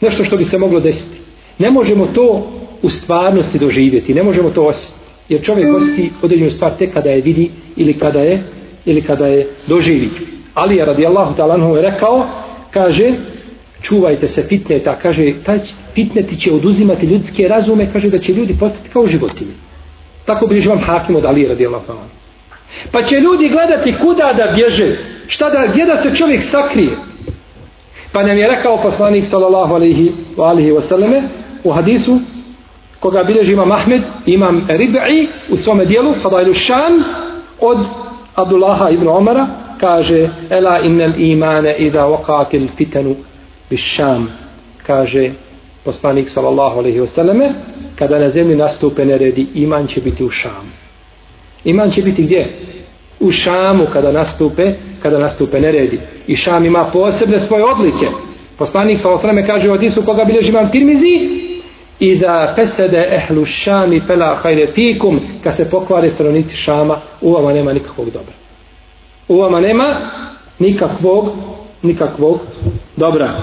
nešto 0.00 0.24
što 0.24 0.36
bi 0.36 0.44
se 0.44 0.58
moglo 0.58 0.80
desiti. 0.80 1.18
Ne 1.58 1.70
možemo 1.70 2.06
to 2.06 2.46
u 2.82 2.90
stvarnosti 2.90 3.58
doživjeti, 3.58 4.14
ne 4.14 4.22
možemo 4.22 4.50
to 4.50 4.62
osjetiti. 4.62 5.04
Jer 5.28 5.42
čovjek 5.42 5.76
osjeti 5.76 6.10
određenu 6.22 6.50
stvar 6.50 6.72
tek 6.78 6.92
kada 6.92 7.10
je 7.10 7.20
vidi 7.20 7.50
ili 7.76 7.98
kada 7.98 8.20
je, 8.20 8.44
ili 8.84 9.02
kada 9.02 9.26
je 9.26 9.48
doživi. 9.66 10.10
Ali 10.54 10.76
je 10.76 10.84
radijallahu 10.84 11.34
ta'ala 11.36 11.76
je 11.76 11.82
rekao, 11.82 12.26
kaže, 12.70 13.12
čuvajte 13.82 14.28
se 14.28 14.42
fitneta, 14.42 14.98
kaže, 15.02 15.34
taj 15.44 15.58
fitneti 15.94 16.40
će 16.40 16.52
oduzimati 16.52 17.06
ljudske 17.06 17.48
razume, 17.48 17.92
kaže 17.92 18.10
da 18.10 18.18
će 18.18 18.32
ljudi 18.32 18.56
postati 18.60 18.88
kao 18.88 19.06
životinje. 19.06 19.52
Tako 20.24 20.46
bi 20.46 20.60
vam 20.60 20.78
hakim 20.78 21.16
od 21.16 21.24
Ali 21.24 21.48
radijallahu 21.48 21.84
ta'ala. 21.86 22.24
Pa 22.92 23.02
će 23.02 23.16
ljudi 23.16 23.48
gledati 23.48 23.94
kuda 24.02 24.32
da 24.32 24.52
bježe, 24.52 24.96
šta 25.26 25.50
da, 25.50 25.66
gdje 25.72 25.84
da 25.84 25.96
se 25.96 26.14
čovjek 26.14 26.42
sakrije. 26.42 26.96
Pa 28.12 28.22
nam 28.22 28.36
je 28.36 28.48
rekao 28.48 28.82
poslanik 28.82 29.24
sallallahu 29.24 29.74
alaihi 29.74 30.12
wa 30.36 30.48
alihi 30.48 30.70
wa 30.72 30.80
sallame 30.80 31.22
u 31.64 31.70
hadisu 31.70 32.18
koga 33.00 33.24
bilježi 33.24 33.52
imam 33.52 33.72
Ahmed, 33.72 34.02
imam 34.26 34.66
Rib'i 34.68 35.28
u 35.50 35.56
svome 35.56 35.84
dijelu, 35.84 36.14
Fadailu 36.22 36.54
Šan, 36.54 37.02
od 37.60 37.78
Abdullaha 38.34 38.90
ibn 38.90 39.08
Omara, 39.08 39.46
kaže, 39.80 40.30
Ela 40.50 40.80
innel 40.80 41.20
imane 41.20 41.76
ida 41.78 42.02
waqatil 42.06 42.68
fitanu 42.76 43.16
bišam 43.70 44.28
kaže 44.86 45.32
poslanik 45.84 46.28
sallallahu 46.28 46.78
alaihi 46.78 47.00
wasallame 47.00 47.54
kada 47.96 48.18
na 48.18 48.30
zemlji 48.30 48.56
nastupe 48.56 49.04
neredi, 49.04 49.46
iman 49.54 49.86
će 49.86 50.00
biti 50.00 50.24
u 50.24 50.30
Šamu. 50.30 50.72
Iman 51.64 51.90
će 51.90 52.02
biti 52.02 52.22
gdje? 52.22 52.58
U 53.20 53.30
Šamu 53.30 53.86
kada 53.92 54.12
nastupe, 54.12 54.72
kada 55.02 55.18
nastupe 55.18 55.60
neredi. 55.60 56.00
I 56.26 56.36
Šam 56.36 56.64
ima 56.66 56.84
posebne 56.92 57.40
svoje 57.40 57.64
odlike. 57.64 58.06
Poslanik 58.58 58.98
sallallahu 58.98 59.26
alaihi 59.26 59.42
wasallame 59.42 59.46
kaže 59.46 59.70
u 59.70 59.72
Adisu 59.72 60.02
koga 60.02 60.24
bilježi 60.24 60.48
imam 60.48 60.70
tirmizi 60.70 61.44
i 62.00 62.18
da 62.18 62.52
pesede 62.56 63.08
ehlu 63.12 63.44
šami 63.44 64.00
pela 64.06 64.34
hajde 64.34 64.66
fikum 64.74 65.20
kad 65.42 65.56
se 65.56 65.70
pokvare 65.70 66.10
stranici 66.10 66.56
Šama 66.56 66.96
u 67.20 67.32
vama 67.32 67.52
nema 67.52 67.72
nikakvog 67.72 68.06
dobra. 68.06 68.32
U 69.28 69.36
vama 69.36 69.60
nema 69.60 70.10
nikakvog 70.58 71.32
nikakvog 71.82 72.40
dobra. 72.96 73.42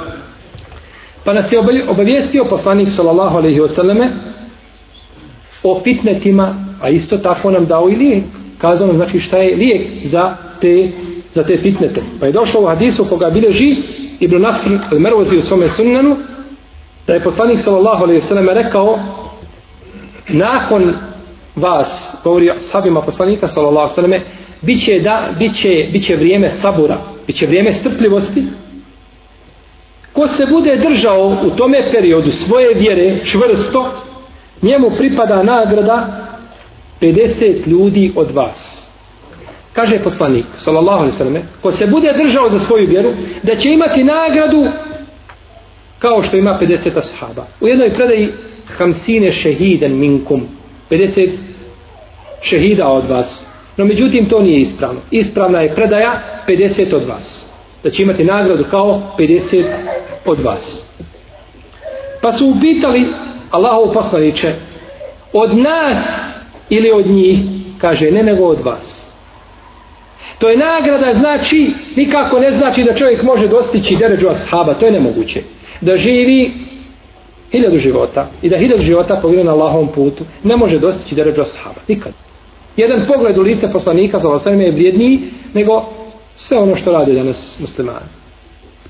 Pa 1.23 1.33
nas 1.33 1.51
je 1.51 1.59
obavijestio 1.89 2.45
poslanik 2.49 2.89
sallallahu 2.91 3.37
alaihi 3.37 3.59
wasallame 3.59 4.09
o 5.63 5.81
fitnetima, 5.83 6.55
a 6.81 6.89
isto 6.89 7.17
tako 7.17 7.51
nam 7.51 7.65
dao 7.65 7.89
i 7.89 7.95
lijek. 7.95 8.23
Kazao 8.57 8.87
nam 8.87 8.95
znači 8.95 9.19
šta 9.19 9.37
je 9.37 9.55
lijek 9.55 10.07
za 10.07 10.35
te, 10.61 10.91
za 11.33 11.43
te 11.43 11.59
fitnete. 11.61 12.01
Pa 12.19 12.25
je 12.25 12.31
došlo 12.31 12.61
u 12.61 12.65
hadisu 12.65 13.05
koga 13.05 13.29
bileži 13.29 13.75
Ibn 14.19 14.41
Nasr 14.41 14.69
al-Mervozi 14.69 15.39
u 15.39 15.41
svome 15.41 15.69
sunnanu, 15.69 16.15
da 17.07 17.13
je 17.13 17.23
poslanik 17.23 17.59
sallallahu 17.59 18.03
alejhi 18.03 18.21
ve 18.21 18.27
sellem 18.27 18.49
rekao 18.49 18.99
nakon 20.29 20.95
vas, 21.55 22.21
govori 22.23 22.51
sabima 22.57 23.01
poslanika 23.01 23.47
sallallahu 23.47 23.79
alejhi 23.79 23.91
ve 23.91 23.95
selleme 23.95 24.21
biće, 24.61 24.99
da, 24.99 25.29
biće, 25.39 25.87
biće 25.91 26.15
vrijeme 26.15 26.49
sabura, 26.49 26.97
biće 27.27 27.45
vrijeme 27.45 27.73
strpljivosti, 27.73 28.43
ko 30.13 30.27
se 30.27 30.45
bude 30.45 30.75
držao 30.75 31.37
u 31.45 31.49
tome 31.49 31.91
periodu 31.91 32.31
svoje 32.31 32.73
vjere 32.73 33.23
čvrsto, 33.23 33.91
njemu 34.61 34.91
pripada 34.97 35.43
nagrada 35.43 36.27
50 37.01 37.67
ljudi 37.67 38.13
od 38.15 38.31
vas. 38.31 38.81
Kaže 39.73 39.99
poslanik, 40.03 40.45
sallallahu 40.55 40.97
alejhi 40.97 41.13
ve 41.13 41.17
selleme 41.17 41.41
ko 41.61 41.71
se 41.71 41.87
bude 41.87 42.13
držao 42.13 42.49
za 42.49 42.59
svoju 42.59 42.87
vjeru, 42.89 43.09
da 43.43 43.55
će 43.55 43.69
imati 43.69 44.03
nagradu 44.03 44.63
kao 46.01 46.21
što 46.21 46.37
ima 46.37 46.57
50 46.61 46.97
ashaba. 46.97 47.45
U 47.61 47.67
jednoj 47.67 47.89
predaji 47.89 48.33
hamsine 48.77 49.31
šehiden 49.31 49.99
minkum, 49.99 50.41
50 50.89 51.29
šehida 52.41 52.87
od 52.87 53.09
vas. 53.09 53.47
No 53.77 53.85
međutim 53.85 54.29
to 54.29 54.41
nije 54.41 54.59
ispravno. 54.59 55.01
Ispravna 55.11 55.61
je 55.61 55.75
predaja 55.75 56.43
50 56.47 56.95
od 56.95 57.07
vas. 57.07 57.47
Da 57.83 57.89
će 57.89 58.03
imati 58.03 58.23
nagradu 58.23 58.65
kao 58.71 59.15
50 59.19 59.65
od 60.25 60.39
vas. 60.39 60.91
Pa 62.21 62.31
su 62.31 62.47
upitali 62.47 63.05
Allahov 63.51 63.93
poslaniće 63.93 64.53
od 65.33 65.57
nas 65.57 65.97
ili 66.69 66.91
od 66.91 67.07
njih 67.07 67.39
kaže 67.77 68.11
ne 68.11 68.23
nego 68.23 68.45
od 68.45 68.59
vas 68.59 69.11
to 70.39 70.49
je 70.49 70.57
nagrada 70.57 71.13
znači 71.13 71.73
nikako 71.95 72.39
ne 72.39 72.51
znači 72.51 72.83
da 72.83 72.93
čovjek 72.93 73.23
može 73.23 73.47
dostići 73.47 73.95
deređu 73.95 74.27
ashaba 74.27 74.73
to 74.73 74.85
je 74.85 74.91
nemoguće 74.91 75.41
da 75.81 75.95
živi 75.95 76.51
hiljadu 77.51 77.77
života 77.77 78.29
i 78.41 78.49
da 78.49 78.57
hiljadu 78.57 78.83
života 78.83 79.19
pogledaju 79.21 79.45
na 79.45 79.51
Allahovom 79.51 79.87
putu 79.87 80.23
ne 80.43 80.57
može 80.57 80.79
dostići 80.79 81.15
deređu 81.15 81.41
ashaba 81.41 81.81
nikad. 81.87 82.13
Jedan 82.77 83.07
pogled 83.07 83.37
u 83.37 83.41
lice 83.41 83.71
poslanika 83.71 84.19
sa 84.19 84.29
osvrame 84.29 84.63
je 84.63 84.71
vrijedniji 84.71 85.19
nego 85.53 85.85
sve 86.35 86.57
ono 86.57 86.75
što 86.75 86.91
radi 86.91 87.13
danas 87.13 87.59
muslimani. 87.61 88.05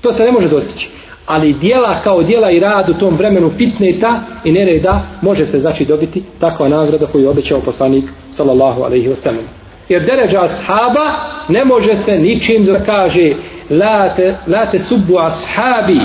To 0.00 0.12
se 0.12 0.24
ne 0.24 0.32
može 0.32 0.48
dostići. 0.48 0.88
Ali 1.26 1.52
dijela 1.52 2.02
kao 2.02 2.22
dijela 2.22 2.50
i 2.50 2.60
rad 2.60 2.88
u 2.88 2.94
tom 2.94 3.16
vremenu 3.16 3.50
fitneta 3.50 4.22
i 4.44 4.52
nereda 4.52 5.02
može 5.22 5.46
se 5.46 5.60
znači 5.60 5.84
dobiti 5.84 6.22
takva 6.40 6.68
nagrada 6.68 7.06
koju 7.06 7.22
je 7.22 7.28
obećao 7.28 7.60
poslanik 7.60 8.04
sallallahu 8.30 8.82
alaihi 8.82 9.08
wa 9.08 9.14
sallam. 9.14 9.44
Jer 9.88 10.04
deređa 10.04 10.40
ashaba 10.40 11.04
ne 11.48 11.64
može 11.64 11.96
se 11.96 12.12
ničim 12.12 12.64
da 12.64 12.84
kaže 12.84 13.32
la 13.70 14.14
te, 14.14 14.36
la 14.46 14.70
te 14.70 14.78
subbu 14.78 15.18
ashabi 15.18 16.00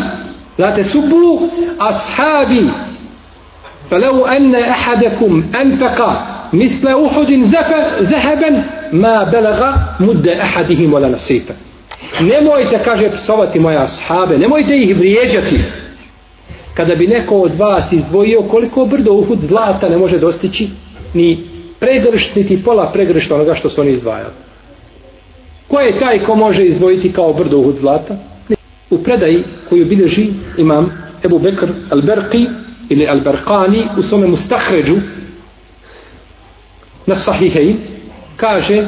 la 0.58 0.74
te 0.74 0.84
subbu 0.84 1.50
ashabi 1.78 2.70
فلو 3.90 4.26
أن 4.26 4.54
أحدكم 4.54 5.44
أنفق 5.60 5.98
مثل 6.52 6.86
أحد 6.88 7.30
ذهبا 8.02 8.64
ما 8.92 9.24
بلغ 9.24 9.76
مد 10.00 10.28
أحدهم 10.28 10.92
ولا 10.94 11.08
نصيفا 11.08 11.54
nemojte, 12.20 12.78
kaže, 12.84 13.10
psovati 13.10 13.60
moje 13.60 13.76
ashabe, 13.76 14.38
nemojte 14.38 14.76
ih 14.76 14.96
vrijeđati. 14.96 15.60
Kada 16.74 16.94
bi 16.94 17.06
neko 17.06 17.34
od 17.34 17.54
vas 17.58 17.92
izdvojio 17.92 18.42
koliko 18.42 18.84
brdo 18.84 19.12
uhud 19.12 19.38
zlata 19.40 19.88
ne 19.88 19.98
može 19.98 20.18
dostići, 20.18 20.68
ni 21.14 21.38
pregršt, 21.80 22.36
niti 22.36 22.64
pola 22.64 22.90
pregršta 22.92 23.34
onoga 23.34 23.54
što 23.54 23.70
su 23.70 23.80
oni 23.80 23.90
izdvajali. 23.90 24.32
Ko 25.68 25.80
je 25.80 25.98
taj 25.98 26.24
ko 26.24 26.34
može 26.34 26.64
izdvojiti 26.64 27.12
kao 27.12 27.32
brdo 27.32 27.58
uhud 27.58 27.76
zlata? 27.76 28.16
U 28.90 28.98
predaji 28.98 29.44
koju 29.68 29.86
bilježi 29.86 30.28
imam 30.58 30.92
Ebu 31.24 31.38
Bekr 31.38 31.66
al-Berqi 31.90 32.48
ili 32.88 33.06
al-Berqani 33.06 33.98
u 33.98 34.02
svome 34.02 34.26
mustahređu 34.26 34.96
na 37.06 37.14
sahihej 37.14 37.74
kaže 38.36 38.86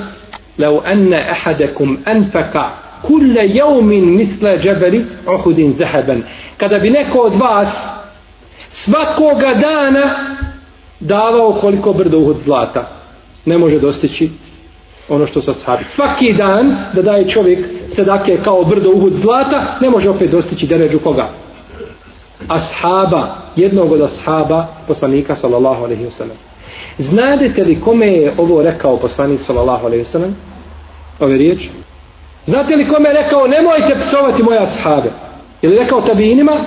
لو 0.59 0.81
أن 0.81 1.15
أحدكم 1.15 1.99
أنفق 2.09 2.71
kulle 3.05 3.49
jeumin 3.49 4.05
misle 4.17 4.59
džebeli 4.59 5.05
uhudin 5.27 5.73
zaheben. 5.79 6.23
Kada 6.57 6.79
bi 6.79 6.91
neko 6.91 7.19
od 7.19 7.35
vas 7.35 7.69
svakoga 8.71 9.55
dana 9.55 10.37
davao 11.01 11.59
koliko 11.61 11.93
brdo 11.93 12.19
uhud 12.19 12.37
zlata, 12.37 12.89
ne 13.45 13.59
može 13.59 13.79
dostići 13.79 14.31
ono 15.10 15.28
što 15.28 15.42
sa 15.42 15.54
sahabi. 15.54 15.84
Svaki 15.84 16.34
dan 16.34 16.78
da 16.94 17.02
daje 17.02 17.30
čovjek 17.30 17.66
sedake 17.88 18.38
kao 18.44 18.64
brdo 18.64 18.90
uhud 18.90 19.14
zlata, 19.14 19.78
ne 19.82 19.90
može 19.90 20.10
opet 20.10 20.32
dostići 20.32 20.68
deređu 20.68 21.00
koga? 21.00 21.30
Ashaba, 22.48 23.38
jednog 23.56 23.92
od 23.92 24.02
ashaba 24.02 24.68
poslanika 24.88 25.36
sallallahu 25.36 25.84
alaihi 25.84 26.06
wa 26.06 26.12
sallam. 26.12 26.38
Znadete 26.98 27.64
li 27.64 27.82
kome 27.82 28.08
je 28.08 28.34
ovo 28.38 28.62
rekao 28.62 28.98
poslanik 28.98 29.42
sallallahu 29.42 29.86
alaihi 29.86 30.04
wa 30.04 30.08
sallam? 30.08 30.36
Ove 31.20 31.38
riječi? 31.38 31.70
Znate 32.46 32.76
li 32.76 32.88
kome 32.88 33.10
je 33.10 33.24
rekao 33.24 33.48
nemojte 33.48 33.96
psovati 34.00 34.44
moja 34.44 34.62
ashabe? 34.62 35.12
Je 35.62 35.70
li 35.70 35.78
rekao 35.78 36.02
tabinima? 36.02 36.66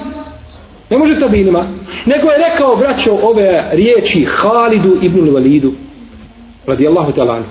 Ne 0.91 0.99
može 0.99 1.21
tabinima. 1.21 1.67
Nego 2.07 2.29
je 2.31 2.51
rekao 2.51 2.77
braćo 2.77 3.11
ove 3.23 3.69
riječi 3.73 4.25
Halidu 4.25 4.99
ibn 5.03 5.31
Validu. 5.35 5.73
Radijallahu 6.67 7.13
talanu. 7.13 7.45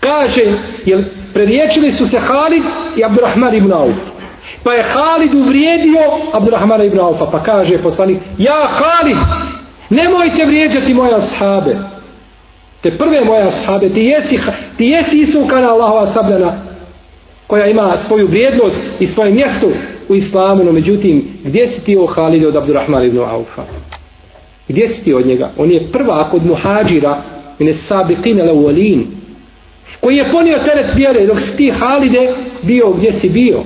Kaže, 0.00 0.42
jel 0.84 1.02
preriječili 1.34 1.92
su 1.92 2.06
se 2.06 2.18
Halid 2.18 2.62
i 2.96 3.04
Abdurrahman 3.04 3.54
ibn 3.54 3.72
Auf. 3.72 3.94
Pa 4.62 4.72
je 4.72 4.82
Halid 4.82 5.34
uvrijedio 5.34 6.00
Abdurrahman 6.32 6.84
ibn 6.84 7.00
Aufa. 7.00 7.26
Pa 7.26 7.42
kaže 7.42 7.78
poslanik, 7.82 8.18
ja 8.38 8.68
Halid, 8.68 9.16
nemojte 9.90 10.46
vrijeđati 10.46 10.94
moja 10.94 11.16
ashabe. 11.16 11.76
Te 12.80 12.96
prve 12.98 13.24
moja 13.24 13.46
ashabe, 13.46 13.88
ti 13.88 14.00
jesi, 14.00 14.38
ti 14.76 14.86
jesi 14.86 15.18
isukana 15.18 15.68
Allahova 15.68 16.06
sabljana 16.06 16.52
koja 17.46 17.66
ima 17.66 17.96
svoju 17.96 18.26
vrijednost 18.26 18.80
i 19.00 19.06
svoje 19.06 19.32
mjesto 19.32 19.66
u 20.08 20.14
islamu, 20.14 20.64
no 20.64 20.72
međutim, 20.72 21.28
gdje 21.44 21.66
si 21.66 21.84
ti 21.84 21.96
o 21.96 22.06
Halid 22.06 22.44
od 22.44 22.56
Abdurrahman 22.56 23.04
ibn 23.04 23.18
Aufa? 23.18 23.62
Gdje 24.68 24.88
si 24.88 25.04
ti 25.04 25.14
od 25.14 25.26
njega? 25.26 25.50
On 25.58 25.70
je 25.70 25.88
prva 25.92 26.30
kod 26.30 26.46
muhađira, 26.46 27.22
mine 27.58 27.72
sabiqine 27.72 28.44
leuolin, 28.44 29.06
koji 30.04 30.16
je 30.16 30.32
ponio 30.32 30.58
teret 30.58 30.94
vjere, 30.94 31.26
dok 31.26 31.40
si 31.40 31.56
ti 31.56 31.70
Halide 31.70 32.34
bio 32.62 32.90
gdje 32.90 33.12
si 33.12 33.28
bio. 33.28 33.62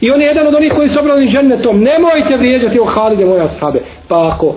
I 0.00 0.10
on 0.10 0.20
je 0.20 0.26
jedan 0.26 0.46
od 0.46 0.54
onih 0.54 0.72
koji 0.76 0.88
su 0.88 0.98
obrali 1.00 1.26
žennetom, 1.26 1.80
nemojte 1.80 2.36
vrijeđati 2.36 2.80
o 2.80 2.84
Halide 2.84 3.24
moja 3.24 3.48
sahabe. 3.48 3.80
Pa 4.08 4.28
ako 4.28 4.54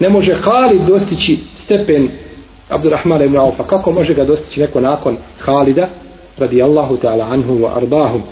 ne 0.00 0.08
može 0.08 0.34
Halid 0.34 0.82
dostići 0.86 1.38
stepen 1.54 2.08
Abdurrahmana 2.68 3.24
ibn 3.24 3.36
Aufa, 3.36 3.56
pa 3.56 3.68
kako 3.68 3.92
može 3.92 4.14
ga 4.14 4.24
dostići 4.24 4.60
neko 4.60 4.80
nakon 4.80 5.16
Halida? 5.38 5.88
radi 6.38 6.62
Allahu 6.62 6.96
ta'ala 6.96 7.32
anhu 7.32 7.52
wa 7.52 7.76
ardahum. 7.76 8.22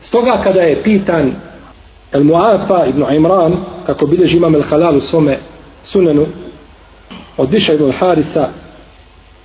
Stoga 0.00 0.40
kada 0.44 0.60
je 0.60 0.82
pitan 0.82 1.32
El 2.12 2.24
Muafa 2.24 2.86
ibn 2.86 3.04
Imran, 3.16 3.56
kako 3.86 4.06
bilježi 4.06 4.36
imam 4.36 4.54
El 4.54 4.62
Halal 4.62 4.96
u 4.96 5.00
svome 5.00 5.38
sunanu, 5.82 6.26
od 7.36 7.48
Diša 7.48 7.72
ibn 7.72 7.92
Haritha, 7.92 8.48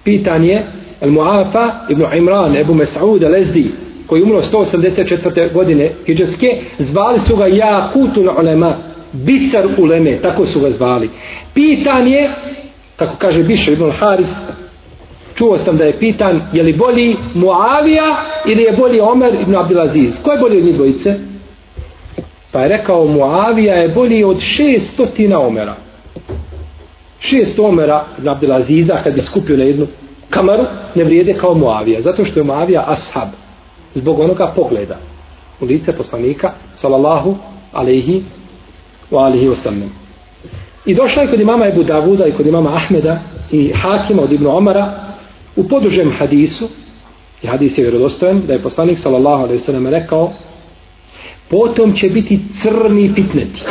pitan 0.04 0.44
je 0.44 0.66
El 1.02 1.12
Muafa 1.12 1.86
ibn 1.90 2.06
Imran, 2.18 2.58
Ebu 2.58 2.74
Mes'ud 2.74 3.24
al-Ezdi, 3.24 3.72
koji 4.08 4.24
umro 4.24 4.42
184. 4.42 5.54
godine 5.54 5.92
hijđarske, 6.06 6.62
zvali 6.80 7.20
su 7.20 7.36
ga 7.36 7.46
Jakutun 7.48 8.30
ulema, 8.40 8.78
bisar 9.14 9.68
uleme, 9.78 10.18
tako 10.22 10.46
su 10.46 10.60
ga 10.60 10.70
zvali. 10.70 11.10
Pitan 11.54 12.08
je, 12.08 12.32
kako 12.96 13.16
kaže 13.18 13.44
Bišo 13.44 13.72
ibn 13.72 13.92
Haris, 13.92 14.28
čuo 15.36 15.58
sam 15.58 15.78
da 15.78 15.84
je 15.84 16.00
pitan 16.00 16.42
je 16.54 16.64
li 16.64 16.74
bolji 16.74 17.16
Muavija 17.34 18.26
ili 18.46 18.64
je 18.64 18.78
bolji 18.78 19.00
Omer 19.00 19.34
ibn 19.42 19.56
Abdelaziz. 19.56 20.24
Ko 20.24 20.32
je 20.32 20.40
bolji 20.40 20.58
od 20.58 20.64
njih 20.64 20.76
dvojice? 20.76 21.14
Pa 22.52 22.62
je 22.62 22.68
rekao 22.68 23.06
Muavija 23.06 23.76
je 23.76 23.90
bolji 23.90 24.24
od 24.24 24.40
šestotina 24.40 25.40
Omera. 25.40 25.76
Šest 27.20 27.60
Omera 27.60 28.06
ibn 28.18 28.30
Abdelaziza 28.30 28.94
kad 29.04 29.14
bi 29.14 29.22
skupio 29.22 29.58
na 29.58 29.64
jednu 29.64 29.88
kamaru 30.30 30.64
ne 30.96 31.04
vrijede 31.04 31.34
kao 31.34 31.54
Muavija. 31.54 32.02
Zato 32.02 32.26
što 32.26 32.40
je 32.40 32.44
Muavija 32.44 32.84
ashab. 32.88 33.30
Zbog 33.94 34.20
onoga 34.20 34.54
pogleda 34.56 34.98
u 35.62 35.66
lice 35.66 35.94
poslanika 35.98 36.52
sallallahu 36.76 37.36
alaihi 37.74 38.24
wa 39.12 39.26
alihi 39.26 39.50
wa. 39.50 39.88
I 40.86 40.96
došla 40.96 41.24
je 41.24 41.30
kod 41.30 41.40
imama 41.40 41.68
Ebu 41.68 41.84
Davuda 41.84 42.28
i 42.28 42.32
kod 42.32 42.48
imama 42.48 42.70
Ahmeda 42.70 43.20
i 43.52 43.72
Hakima 43.74 44.22
od 44.22 44.32
Ibn 44.32 44.48
Omara 44.48 45.10
U 45.60 45.64
podužem 45.68 46.12
hadisu, 46.12 46.70
i 47.42 47.48
hadis 47.48 47.78
je 47.78 47.84
vjerodostojen, 47.84 48.42
da 48.48 48.54
je 48.54 48.62
poslanik 48.62 49.00
sallallahu 49.00 49.44
alaihi 49.44 49.60
sallam 49.60 49.88
rekao, 49.88 50.32
potom 51.50 51.94
će 51.94 52.10
biti 52.10 52.40
crni 52.62 53.12
fitneti. 53.16 53.64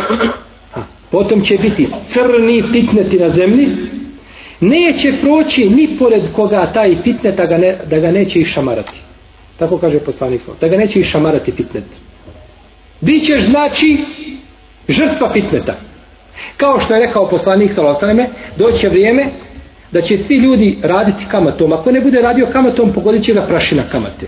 Potom 1.11 1.45
će 1.45 1.59
biti 1.59 1.89
crni 2.09 2.63
fitneti 2.73 3.19
na 3.19 3.29
zemlji, 3.29 3.77
neće 4.61 5.13
proći 5.21 5.71
ni 5.71 5.97
pored 5.99 6.23
koga 6.33 6.71
taj 6.75 6.97
fitnet 7.03 7.37
da 7.37 7.47
ga, 7.47 7.59
ne, 7.59 7.79
da 7.91 7.99
ga 7.99 8.11
neće 8.11 8.39
išamarati. 8.39 9.01
Tako 9.59 9.79
kaže 9.79 9.99
poslanik 9.99 10.41
slova. 10.41 10.59
da 10.61 10.69
ga 10.69 10.77
neće 10.77 11.01
išamarati 11.01 11.53
fitnet. 11.53 11.85
Bićeš 13.01 13.41
znači 13.41 13.99
žrtva 14.89 15.33
fitneta. 15.33 15.75
Kao 16.57 16.81
što 16.81 16.95
je 16.95 17.07
rekao 17.07 17.31
poslanik 17.31 17.73
sallallahu 17.73 18.07
alaihi 18.07 18.31
doće 18.57 18.89
vrijeme 18.89 19.31
da 19.93 20.01
će 20.01 20.17
svi 20.17 20.37
ljudi 20.37 20.79
raditi 20.83 21.25
kamatom. 21.31 21.73
Ako 21.73 21.93
ne 21.93 22.01
bude 22.01 22.21
radio 22.21 22.49
kamatom, 22.53 22.93
pogodit 22.93 23.25
će 23.25 23.33
ga 23.33 23.47
prašina 23.47 23.83
kamate. 23.83 24.27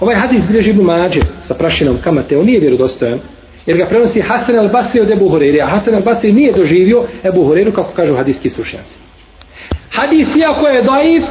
Ovaj 0.00 0.14
hadis 0.14 0.46
bilježi 0.48 0.70
Ibn 0.70 0.82
Mađe 0.82 1.20
sa 1.46 1.54
prašinom 1.54 1.98
kamate, 2.04 2.38
on 2.38 2.46
nije 2.46 2.60
vjerodostojan, 2.60 3.18
jer 3.66 3.76
ga 3.76 3.86
prenosi 3.88 4.20
Hasan 4.20 4.56
al-Basri 4.56 5.00
od 5.00 5.10
Ebu 5.10 5.28
Horeire, 5.28 5.60
a 5.62 5.66
Hasan 5.66 5.94
al-Basri 5.94 6.32
nije 6.32 6.52
doživio 6.52 7.04
Ebu 7.24 7.44
Horeiru, 7.44 7.72
kako 7.72 7.92
kažu 7.92 8.14
hadijski 8.14 8.50
slušnjaci. 8.50 8.98
Hadis, 9.90 10.28
iako 10.36 10.66
je 10.66 10.82
daif, 10.82 11.24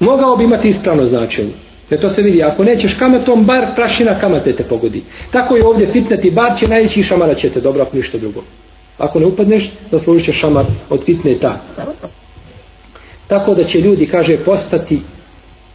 mogao 0.00 0.36
bi 0.36 0.44
imati 0.44 0.68
ispravno 0.68 1.04
značenje. 1.04 1.52
Jer 1.90 2.00
to 2.00 2.08
se 2.08 2.22
vidi, 2.22 2.42
ako 2.42 2.64
nećeš 2.64 2.94
kamatom, 2.94 3.44
bar 3.44 3.74
prašina 3.74 4.18
kamate 4.20 4.52
te 4.52 4.64
pogodi. 4.64 5.02
Tako 5.30 5.56
je 5.56 5.66
ovdje 5.66 5.92
fitneti, 5.92 6.30
bar 6.30 6.56
će 6.58 6.68
najveći 6.68 7.02
šamara 7.02 7.34
će 7.34 7.50
te 7.50 7.60
dobro, 7.60 7.82
ako 7.82 7.96
ništa 7.96 8.18
drugo. 8.18 8.42
Ako 8.98 9.20
ne 9.20 9.26
upadneš, 9.26 9.70
zaslužit 9.90 10.24
ćeš 10.24 10.40
šamar 10.40 10.64
od 10.90 11.04
fitneta. 11.04 11.60
Tako 13.26 13.54
da 13.54 13.64
će 13.64 13.78
ljudi, 13.78 14.06
kaže, 14.06 14.36
postati 14.36 15.00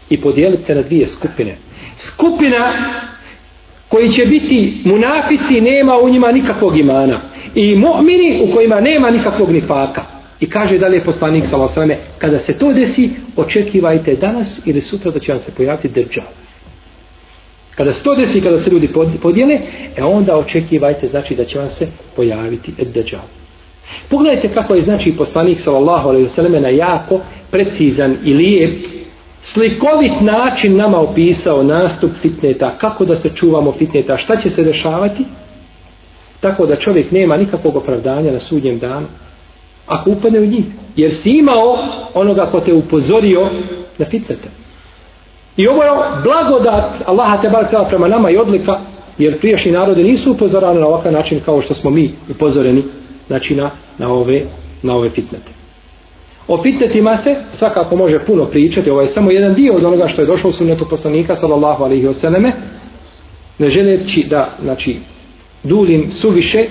i 0.10 0.22
podijeliti 0.22 0.64
se 0.64 0.76
na 0.76 0.82
dvije 0.82 1.08
skupine. 1.08 1.56
Skupina 1.98 2.74
koji 3.94 4.10
će 4.10 4.26
biti 4.26 4.82
munafici, 4.86 5.62
nema 5.62 5.98
u 5.98 6.10
njima 6.10 6.32
nikakvog 6.32 6.80
imana. 6.80 7.22
I 7.56 7.76
mu'mini 7.76 8.42
u 8.44 8.54
kojima 8.54 8.82
nema 8.82 9.12
nikakvog 9.12 9.52
nifaka. 9.52 10.02
I 10.40 10.50
kaže 10.50 10.78
dalje 10.78 11.04
poslanik 11.04 11.46
salosrame, 11.46 11.98
kada 12.18 12.40
se 12.40 12.54
to 12.54 12.74
desi, 12.74 13.10
očekivajte 13.36 14.16
danas 14.16 14.68
ili 14.68 14.82
sutra 14.82 15.12
da 15.12 15.20
će 15.20 15.32
vam 15.32 15.42
se 15.42 15.52
pojaviti 15.56 15.88
država. 15.88 16.28
Kada 17.76 17.94
se 17.94 18.04
to 18.04 18.16
desi, 18.16 18.42
kada 18.42 18.60
se 18.62 18.70
ljudi 18.70 18.90
podijele, 19.22 19.60
e 19.98 20.04
onda 20.04 20.38
očekivajte, 20.38 21.08
znači 21.08 21.36
da 21.36 21.46
će 21.46 21.60
vam 21.60 21.70
se 21.70 21.88
pojaviti 22.16 22.72
Ed-Dajjal. 22.78 23.26
Pogledajte 24.10 24.50
kako 24.54 24.76
je 24.76 24.82
znači 24.82 25.14
poslanik 25.18 25.62
sallallahu 25.62 26.10
alejhi 26.10 26.24
ve 26.24 26.30
selleme 26.30 26.60
na 26.60 26.70
jako 26.70 27.20
precizan 27.52 28.18
i 28.26 28.34
lijep 28.34 29.03
slikovit 29.44 30.22
način 30.22 30.78
nama 30.78 31.00
opisao 31.00 31.64
nastup 31.64 32.12
fitneta, 32.22 32.78
kako 32.78 33.06
da 33.06 33.16
se 33.16 33.30
čuvamo 33.36 33.72
fitneta, 33.72 34.18
šta 34.18 34.36
će 34.36 34.50
se 34.50 34.64
dešavati, 34.64 35.26
tako 36.40 36.66
da 36.66 36.76
čovjek 36.76 37.12
nema 37.12 37.38
nikakvog 37.38 37.76
opravdanja 37.76 38.32
na 38.32 38.40
sudnjem 38.40 38.80
danu. 38.80 39.08
ako 39.88 40.10
upadne 40.10 40.40
u 40.40 40.46
njih. 40.46 40.66
Jer 40.96 41.12
si 41.12 41.30
imao 41.30 41.78
onoga 42.14 42.46
ko 42.46 42.60
te 42.60 42.74
upozorio 42.74 43.50
na 43.98 44.06
fitnete. 44.06 44.50
I 45.58 45.68
ovo 45.68 45.84
je 45.84 45.90
blagodat 46.24 47.02
Allaha 47.06 47.42
te 47.42 47.50
bar 47.50 47.66
prema 47.90 48.08
nama 48.08 48.30
i 48.30 48.38
odlika, 48.38 48.80
jer 49.18 49.40
priješnji 49.40 49.72
narode 49.72 50.04
nisu 50.04 50.32
upozorani 50.32 50.80
na 50.80 50.88
ovakav 50.88 51.12
način 51.12 51.40
kao 51.46 51.62
što 51.62 51.74
smo 51.74 51.90
mi 51.90 52.16
upozoreni 52.30 52.84
znači 53.28 53.56
na, 53.56 53.70
na, 53.98 54.14
ove, 54.14 54.42
na 54.84 54.96
ove 54.96 55.10
fitnete. 55.10 55.63
O 56.48 56.64
fitnetima 56.64 57.18
se 57.18 57.36
svakako 57.52 57.96
može 57.96 58.26
puno 58.26 58.46
pričati, 58.46 58.90
ovo 58.90 59.02
je 59.02 59.08
samo 59.08 59.32
jedan 59.32 59.54
dio 59.54 59.74
od 59.74 59.84
onoga 59.84 60.08
što 60.08 60.22
je 60.22 60.26
došlo 60.26 60.50
u 60.50 60.54
sunnetu 60.54 60.86
poslanika 60.90 61.36
sallallahu 61.36 61.84
alaihi 61.84 62.08
wasallame, 62.08 62.52
ne 63.60 63.70
želeći 63.70 64.24
da 64.30 64.50
znači, 64.62 64.98
dulim 65.64 66.12
suviše, 66.12 66.66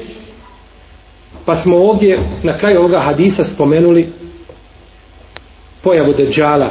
pa 1.44 1.56
smo 1.56 1.76
ovdje 1.76 2.18
na 2.42 2.58
kraju 2.58 2.78
ovoga 2.78 2.98
hadisa 2.98 3.44
spomenuli 3.44 4.08
pojavu 5.82 6.12
deđala, 6.12 6.70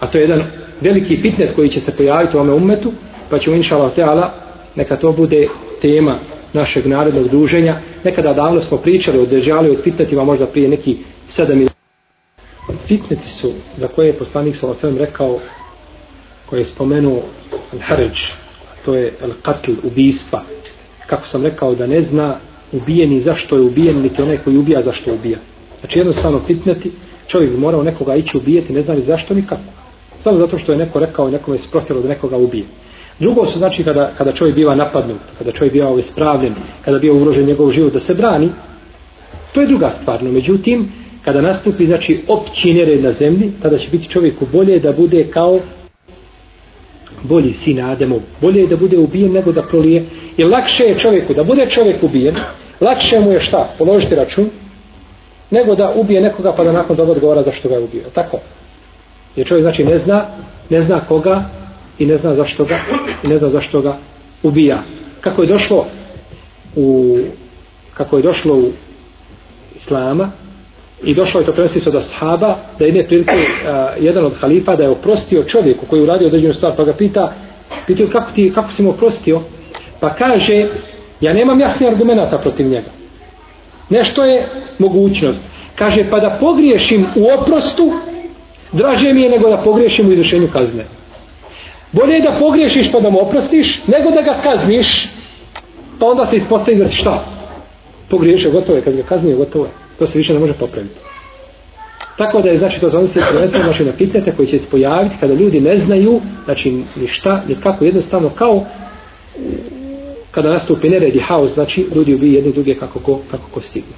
a 0.00 0.06
to 0.06 0.18
je 0.18 0.22
jedan 0.22 0.42
veliki 0.80 1.16
fitnet 1.16 1.54
koji 1.54 1.68
će 1.68 1.80
se 1.80 1.96
pojaviti 1.96 2.36
u 2.36 2.40
ome 2.40 2.52
umetu, 2.52 2.92
pa 3.30 3.38
ćemo 3.38 3.56
inša 3.56 3.76
Allah 3.76 3.94
teala, 3.94 4.32
neka 4.74 4.96
to 4.96 5.12
bude 5.12 5.48
tema 5.82 6.20
našeg 6.52 6.86
narodnog 6.86 7.28
druženja. 7.28 7.76
Nekada 8.04 8.32
davno 8.32 8.60
smo 8.60 8.78
pričali 8.78 9.18
o 9.18 9.26
deđalu 9.26 9.66
i 9.66 9.76
o 9.76 9.82
fitnetima 9.82 10.24
možda 10.24 10.46
prije 10.46 10.68
neki 10.68 10.96
sedam 11.28 11.60
ili 11.60 11.77
fitneti 12.86 13.28
su 13.28 13.52
za 13.76 13.88
koje 13.88 14.06
je 14.06 14.18
poslanik 14.18 14.56
sa 14.56 14.70
osvijem 14.70 14.98
rekao 14.98 15.38
koje 16.46 16.60
je 16.60 16.64
spomenuo 16.64 17.22
Al-Haraj 17.72 18.32
to 18.84 18.94
je 18.94 19.12
Al-Qatl, 19.22 19.74
ubijstva 19.82 20.42
kako 21.06 21.26
sam 21.26 21.44
rekao 21.44 21.74
da 21.74 21.86
ne 21.86 22.00
zna 22.00 22.36
ubijeni 22.72 23.20
zašto 23.20 23.56
je 23.56 23.62
ubijen 23.62 24.02
niti 24.02 24.22
onaj 24.22 24.38
koji 24.38 24.56
ubija 24.56 24.82
zašto 24.82 25.14
ubija. 25.14 25.38
Znači 25.80 25.98
jednostavno 25.98 26.40
fitneti 26.46 26.92
čovjek 27.26 27.50
bi 27.50 27.58
morao 27.58 27.82
nekoga 27.82 28.14
ići 28.14 28.36
ubijeti 28.36 28.72
ne 28.72 28.82
zna 28.82 28.94
ni 28.94 29.00
zašto 29.00 29.34
ni 29.34 29.46
kako. 29.46 29.62
Samo 30.18 30.36
zato 30.36 30.58
što 30.58 30.72
je 30.72 30.78
neko 30.78 30.98
rekao 30.98 31.30
nekome 31.30 31.58
se 31.58 31.68
protjelo 31.70 32.00
da 32.00 32.08
nekoga 32.08 32.36
ubije. 32.36 32.64
Drugo 33.18 33.46
su 33.46 33.58
znači 33.58 33.84
kada, 33.84 34.12
kada 34.18 34.32
čovjek 34.32 34.56
biva 34.56 34.74
napadnut 34.74 35.20
kada 35.38 35.52
čovjek 35.52 35.72
biva 35.72 35.88
ovespravljen 35.88 36.54
kada 36.84 36.98
biva 36.98 37.16
ugrožen 37.16 37.46
njegov 37.46 37.70
život 37.70 37.92
da 37.92 37.98
se 37.98 38.14
brani 38.14 38.50
to 39.52 39.60
je 39.60 39.66
druga 39.66 39.90
stvar. 39.90 40.22
No 40.22 40.32
međutim 40.32 40.92
kada 41.24 41.40
nastupi 41.40 41.86
znači 41.86 42.20
opći 42.28 42.74
nered 42.74 43.02
na 43.02 43.12
zemlji 43.12 43.52
tada 43.62 43.78
će 43.78 43.88
biti 43.90 44.08
čovjeku 44.08 44.46
bolje 44.52 44.78
da 44.78 44.92
bude 44.92 45.26
kao 45.30 45.60
bolji 47.22 47.52
sin 47.52 47.80
Ademov. 47.80 48.20
Bolje 48.40 48.66
da 48.66 48.76
bude 48.76 48.98
ubijen 48.98 49.32
nego 49.32 49.52
da 49.52 49.62
prolije. 49.62 50.04
I 50.36 50.44
lakše 50.44 50.84
je 50.84 50.98
čovjeku 50.98 51.34
da 51.34 51.44
bude 51.44 51.66
čovjek 51.68 52.02
ubijen 52.02 52.34
lakše 52.80 53.20
mu 53.20 53.32
je 53.32 53.40
šta? 53.40 53.74
Položiti 53.78 54.14
račun 54.14 54.50
nego 55.50 55.74
da 55.74 55.92
ubije 55.96 56.20
nekoga 56.20 56.52
pa 56.56 56.64
da 56.64 56.72
nakon 56.72 56.96
toga 56.96 57.12
odgovara 57.12 57.42
zašto 57.42 57.68
ga 57.68 57.74
je 57.74 57.84
ubio. 57.84 58.04
Tako. 58.14 58.38
Jer 59.36 59.46
čovjek 59.46 59.62
znači 59.62 59.84
ne 59.84 59.98
zna 59.98 60.26
ne 60.70 60.82
zna 60.82 61.00
koga 61.00 61.44
i 61.98 62.06
ne 62.06 62.18
zna 62.18 62.34
zašto 62.34 62.64
ga 62.64 62.78
i 63.24 63.28
ne 63.28 63.38
zna 63.38 63.48
zašto 63.48 63.80
ga 63.80 63.96
ubija. 64.42 64.82
Kako 65.20 65.42
je 65.42 65.48
došlo 65.48 65.86
u 66.76 67.18
kako 67.94 68.16
je 68.16 68.22
došlo 68.22 68.54
u 68.54 68.70
islama 69.76 70.30
i 71.04 71.14
došlo 71.14 71.40
je 71.40 71.46
to 71.46 71.52
prenosi 71.52 71.80
se 71.80 71.88
od 71.88 71.94
ashaba 71.94 72.56
da 72.78 72.84
jedne 72.84 73.06
prilike 73.06 73.32
a, 73.68 73.88
jedan 74.00 74.24
od 74.24 74.34
halifa 74.40 74.76
da 74.76 74.82
je 74.82 74.88
oprostio 74.88 75.44
čovjeku 75.44 75.86
koji 75.86 76.02
uradio 76.02 76.26
određenu 76.28 76.54
stvar 76.54 76.76
pa 76.76 76.84
ga 76.84 76.92
pita 76.92 77.34
pitao 77.86 78.06
kako, 78.12 78.30
ti, 78.32 78.52
kako 78.54 78.70
si 78.70 78.82
mu 78.82 78.90
oprostio? 78.90 79.40
Pa 80.00 80.14
kaže 80.14 80.66
ja 81.20 81.32
nemam 81.32 81.60
jasni 81.60 81.86
argumenta 81.86 82.38
protiv 82.38 82.66
njega. 82.66 82.90
Nešto 83.90 84.24
je 84.24 84.46
mogućnost. 84.78 85.42
Kaže 85.74 86.10
pa 86.10 86.20
da 86.20 86.36
pogriješim 86.40 87.06
u 87.16 87.40
oprostu 87.40 87.92
draže 88.72 89.12
mi 89.12 89.22
je 89.22 89.30
nego 89.30 89.48
da 89.48 89.62
pogriješim 89.64 90.08
u 90.08 90.12
izvršenju 90.12 90.48
kazne. 90.52 90.84
Bolje 91.92 92.14
je 92.14 92.22
da 92.22 92.38
pogriješiš 92.38 92.92
pa 92.92 93.00
da 93.00 93.10
mu 93.10 93.20
oprostiš 93.20 93.80
nego 93.86 94.10
da 94.10 94.22
ga 94.22 94.40
kazniš 94.42 95.08
pa 95.98 96.06
onda 96.06 96.26
se 96.26 96.36
ispostavi 96.36 96.78
da 96.78 96.88
si 96.88 96.96
šta? 96.96 97.24
Pogriješio 98.10 98.50
gotovo 98.50 98.76
je 98.76 98.84
kad 98.84 98.96
ga 98.96 99.02
kaznije 99.02 99.36
gotovo 99.36 99.64
je 99.64 99.70
to 99.98 100.06
se 100.06 100.18
više 100.18 100.34
ne 100.34 100.40
može 100.40 100.52
popraviti. 100.52 100.94
Tako 102.18 102.42
da 102.42 102.48
je 102.48 102.58
znači 102.58 102.80
to 102.80 102.88
zanosi 102.88 103.20
prvenstveno 103.30 103.64
znači 103.64 103.84
na 103.84 103.92
pitnete 103.92 104.36
koji 104.36 104.48
će 104.48 104.58
se 104.58 104.70
pojaviti 104.70 105.16
kada 105.20 105.34
ljudi 105.34 105.60
ne 105.60 105.76
znaju 105.76 106.20
znači 106.44 106.70
ni 106.96 107.08
šta, 107.08 107.42
ni 107.48 107.54
kako 107.54 107.84
jednostavno 107.84 108.30
kao 108.30 108.66
kada 110.30 110.48
nastupi 110.48 110.88
nered 110.88 111.16
i 111.16 111.20
haos, 111.20 111.54
znači 111.54 111.86
ljudi 111.94 112.14
ubiju 112.14 112.32
jedni 112.32 112.52
druge 112.52 112.74
kako 112.74 113.00
ko, 113.00 113.20
kako 113.30 113.44
ko 113.54 113.60
stigne. 113.60 113.92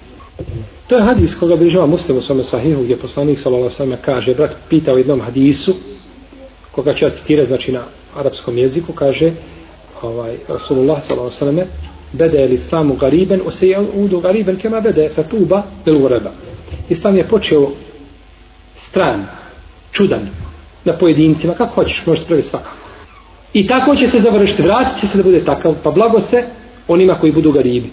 To 0.86 0.96
je 0.96 1.02
hadis 1.02 1.34
koga 1.34 1.56
bližava 1.56 1.86
muslim 1.86 2.18
u 2.18 2.20
svome 2.20 2.44
sahihu 2.44 2.82
gdje 2.82 2.96
poslanik 2.96 3.38
s.a.v. 3.38 3.96
kaže, 4.04 4.34
brat 4.34 4.50
pitao 4.68 4.96
jednom 4.96 5.20
hadisu 5.20 5.74
koga 6.72 6.94
će 6.94 7.04
ja 7.04 7.10
citirati 7.10 7.48
znači 7.48 7.72
na 7.72 7.82
arapskom 8.16 8.58
jeziku, 8.58 8.92
kaže 8.92 9.32
ovaj, 10.02 10.36
Rasulullah 10.48 11.02
s.a.v 11.02 11.66
bede 12.12 12.42
el 12.42 12.52
islamu 12.52 12.94
gariben 12.94 13.40
o 13.46 13.50
se 13.50 13.68
je 13.68 13.78
udu 13.94 14.20
gariben 14.20 14.56
kema 14.56 14.80
bede 14.80 15.08
fatuba 15.14 15.62
del 15.84 15.96
ureba. 15.96 16.30
Islam 16.88 17.16
je 17.16 17.28
počeo 17.28 17.70
stran 18.74 19.26
čudan 19.92 20.28
na 20.84 20.98
pojedincima 20.98 21.54
kako 21.54 21.74
hoćeš 21.74 22.06
možeš 22.06 22.24
spraviti 22.24 22.48
svakako. 22.48 22.76
I 23.52 23.66
tako 23.66 23.96
će 23.96 24.08
se 24.08 24.20
završiti 24.20 24.62
vratit 24.62 25.00
će 25.00 25.06
se 25.06 25.16
da 25.16 25.22
bude 25.22 25.44
takav 25.44 25.74
pa 25.82 25.90
blago 25.90 26.20
se 26.20 26.44
onima 26.88 27.14
koji 27.14 27.32
budu 27.32 27.52
garibi. 27.52 27.90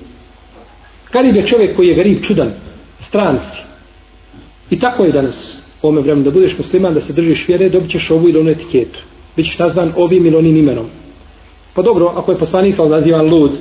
Garib 1.13 1.36
je 1.36 1.45
čovjek 1.45 1.76
koji 1.76 1.88
je 1.88 1.95
garib 1.95 2.24
čudan 2.24 2.51
stran 2.99 3.39
si. 3.39 3.61
I 4.70 4.80
tako 4.80 5.03
je 5.03 5.11
danas 5.11 5.63
u 5.84 5.88
ovome 5.88 6.01
vremenu 6.01 6.26
da 6.26 6.32
budeš 6.32 6.57
musliman 6.57 6.93
da 6.93 7.01
se 7.01 7.13
držiš 7.13 7.47
vjere 7.47 7.70
dobit 7.70 7.91
ćeš 7.91 8.11
ovu 8.11 8.30
ili 8.30 8.39
onu 8.39 8.49
etiketu. 8.49 8.99
Bićeš 9.36 9.59
nazvan 9.59 9.93
ovim 9.95 10.26
ili 10.26 10.36
onim 10.36 10.57
imenom. 10.57 10.86
Pa 11.74 11.82
dobro 11.82 12.13
ako 12.15 12.32
je 12.32 12.39
poslanik 12.39 12.76
sa 12.76 12.86
nazivan 12.86 13.30
lud 13.30 13.51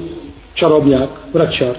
čarobnjak, 0.56 1.08
vraćar. 1.32 1.76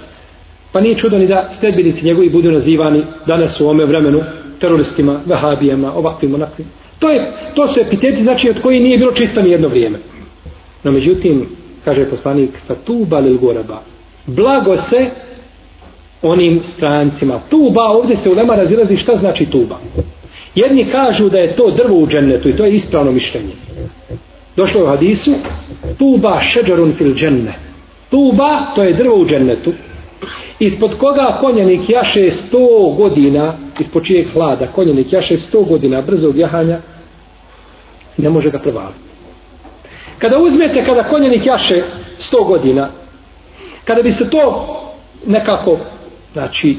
Pa 0.71 0.81
nije 0.81 0.97
čudo 0.97 1.17
ni 1.17 1.27
da 1.27 1.49
sledbenici 1.59 2.05
njegovi 2.05 2.29
budu 2.29 2.51
nazivani 2.51 3.03
danas 3.27 3.61
u 3.61 3.69
ome 3.69 3.85
vremenu 3.85 4.21
teroristima, 4.59 5.19
vahabijama, 5.25 5.93
ovakvim, 5.93 6.33
onakvim. 6.33 6.67
To, 6.99 7.09
je, 7.09 7.33
to 7.55 7.67
su 7.67 7.79
epiteti, 7.79 8.23
znači, 8.23 8.49
od 8.49 8.61
koji 8.61 8.79
nije 8.79 8.97
bilo 8.97 9.11
čisto 9.11 9.41
ni 9.41 9.49
jedno 9.49 9.67
vrijeme. 9.67 9.99
No, 10.83 10.91
međutim, 10.91 11.45
kaže 11.85 12.09
poslanik, 12.09 12.49
fatuba 12.67 13.19
lil 13.19 13.37
goraba. 13.37 13.81
Blago 14.25 14.77
se 14.77 15.09
onim 16.21 16.59
strancima. 16.63 17.39
Tuba, 17.49 17.83
ovdje 17.83 18.15
se 18.15 18.29
u 18.29 18.33
lema 18.33 18.55
razilazi 18.55 18.95
šta 18.95 19.17
znači 19.17 19.45
tuba. 19.45 19.79
Jedni 20.55 20.85
kažu 20.85 21.29
da 21.29 21.37
je 21.37 21.55
to 21.55 21.71
drvo 21.71 21.97
u 21.97 22.07
džennetu 22.07 22.49
i 22.49 22.55
to 22.55 22.65
je 22.65 22.71
ispravno 22.71 23.11
mišljenje. 23.11 23.53
Došlo 24.55 24.81
je 24.81 24.83
u 24.83 24.87
hadisu, 24.87 25.31
tuba 25.97 26.41
šeđarun 26.41 26.93
fil 26.93 27.13
džennet 27.13 27.67
Tuba, 28.09 28.71
to 28.75 28.83
je 28.83 28.93
drvo 28.93 29.15
u 29.15 29.25
džennetu, 29.25 29.73
ispod 30.59 30.97
koga 30.97 31.37
konjenik 31.41 31.89
jaše 31.89 32.31
sto 32.31 32.95
godina, 32.97 33.53
ispod 33.79 34.05
čijeg 34.05 34.27
hlada 34.33 34.67
konjenik 34.67 35.13
jaše 35.13 35.37
sto 35.37 35.63
godina 35.63 36.01
brzog 36.01 36.37
jahanja, 36.37 36.79
ne 38.17 38.29
može 38.29 38.49
ga 38.49 38.59
prevaliti. 38.59 38.99
Kada 40.17 40.37
uzmete, 40.39 40.85
kada 40.85 41.03
konjenik 41.03 41.45
jaše 41.45 41.83
sto 42.17 42.43
godina, 42.43 42.89
kada 43.85 44.01
bi 44.01 44.11
se 44.11 44.29
to 44.29 44.73
nekako, 45.25 45.79
znači, 46.33 46.77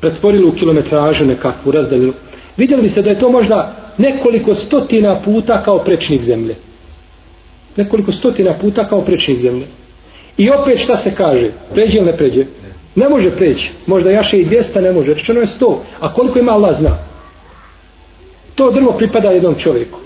pretvorilo 0.00 0.48
u 0.48 0.52
kilometražu 0.52 1.24
nekakvu 1.24 1.72
razdaljinu, 1.72 2.12
vidjeli 2.56 2.82
biste 2.82 3.02
da 3.02 3.10
je 3.10 3.18
to 3.18 3.30
možda 3.30 3.76
nekoliko 3.98 4.54
stotina 4.54 5.20
puta 5.24 5.62
kao 5.62 5.78
prečnik 5.78 6.22
zemlje. 6.22 6.56
Nekoliko 7.76 8.12
stotina 8.12 8.54
puta 8.60 8.88
kao 8.88 9.00
prečnik 9.00 9.40
zemlje. 9.40 9.66
I 10.40 10.50
opet 10.50 10.78
šta 10.78 10.96
se 10.96 11.14
kaže? 11.14 11.50
Pređe 11.74 11.98
ili 11.98 12.06
ne 12.06 12.16
pređe? 12.16 12.44
Ne 12.94 13.08
može 13.08 13.30
preći. 13.36 13.72
Možda 13.86 14.10
jaše 14.10 14.36
i 14.36 14.46
200 14.46 14.80
ne 14.80 14.92
može. 14.92 15.14
Rečeno 15.14 15.40
je 15.40 15.46
100. 15.46 15.76
A 16.00 16.14
koliko 16.14 16.38
ima 16.38 16.52
Allah 16.52 16.76
zna? 16.78 16.98
To 18.54 18.70
drvo 18.70 18.92
pripada 18.92 19.28
jednom 19.28 19.54
čovjeku. 19.54 19.98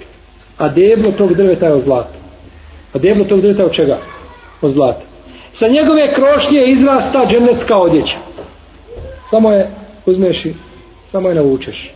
A 0.58 0.68
deblo 0.68 1.12
tog 1.12 1.34
drveta 1.34 1.66
je 1.66 1.72
od 1.72 1.80
zlata. 1.80 2.18
A 2.92 2.98
deblo 2.98 3.24
tog 3.24 3.40
drveta 3.40 3.62
je 3.62 3.66
od 3.66 3.72
čega? 3.72 3.98
Od 4.62 4.70
zlata. 4.70 5.02
Sa 5.52 5.68
njegove 5.68 6.14
krošnje 6.14 6.64
izrasta 6.66 7.26
dženecka 7.30 7.76
odjeća. 7.76 8.16
Samo 9.30 9.52
je 9.52 9.70
uzmeš 10.06 10.44
i 10.44 10.54
samo 11.06 11.28
je 11.28 11.34
navučeš. 11.34 11.94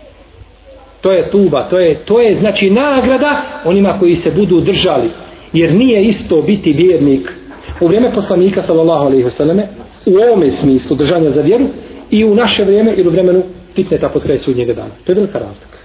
To 1.01 1.13
je 1.13 1.31
tuba, 1.31 1.69
to 1.71 1.79
je, 1.79 2.05
to 2.05 2.21
je 2.21 2.35
znači 2.35 2.71
nagrada 2.71 3.43
onima 3.65 3.99
koji 3.99 4.17
se 4.17 4.31
budu 4.31 4.61
držali. 4.61 5.11
Jer 5.53 5.75
nije 5.75 6.03
isto 6.03 6.43
biti 6.43 6.73
vjernik 6.73 7.38
u 7.81 7.87
vrijeme 7.87 8.13
poslanika 8.15 8.63
sallallahu 8.63 9.07
alejhi 9.07 9.25
ve 9.25 9.31
selleme 9.31 9.69
u 10.07 10.17
ovome 10.17 10.51
smislu 10.51 10.97
držanja 10.97 11.31
za 11.31 11.43
vjeru 11.43 11.67
i 12.11 12.25
u 12.25 12.35
naše 12.35 12.65
vrijeme 12.65 12.95
ili 12.97 13.09
u 13.09 13.13
vremenu 13.13 13.43
fitneta 13.75 14.09
pod 14.09 14.23
kraj 14.23 14.39
sudnjeg 14.39 14.69
dana. 14.69 14.91
To 15.05 15.13
je 15.13 15.17
velika 15.17 15.39
razlika. 15.39 15.79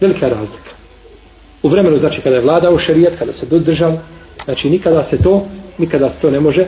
Velika 0.00 0.28
razlika. 0.28 0.70
U 1.62 1.68
vremenu 1.68 1.96
znači 1.96 2.20
kada 2.20 2.36
je 2.36 2.42
vladao 2.42 2.78
šerijat, 2.78 3.18
kada 3.18 3.32
se 3.32 3.46
držao, 3.46 3.98
znači 4.44 4.70
nikada 4.70 5.02
se 5.02 5.22
to, 5.22 5.46
nikada 5.78 6.10
se 6.10 6.20
to 6.20 6.30
ne 6.30 6.40
može 6.40 6.66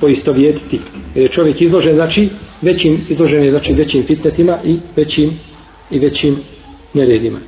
poistovjetiti. 0.00 0.80
Jer 1.14 1.24
je 1.24 1.28
čovjek 1.28 1.60
izložen 1.60 1.94
znači 1.94 2.28
većim 2.62 3.06
izložen 3.08 3.44
je, 3.44 3.50
znači 3.50 3.72
većim 3.72 4.06
fitnetima 4.06 4.58
i 4.64 4.78
većim 4.96 5.38
i 5.90 5.98
većim 5.98 6.38
neredima. 6.94 7.38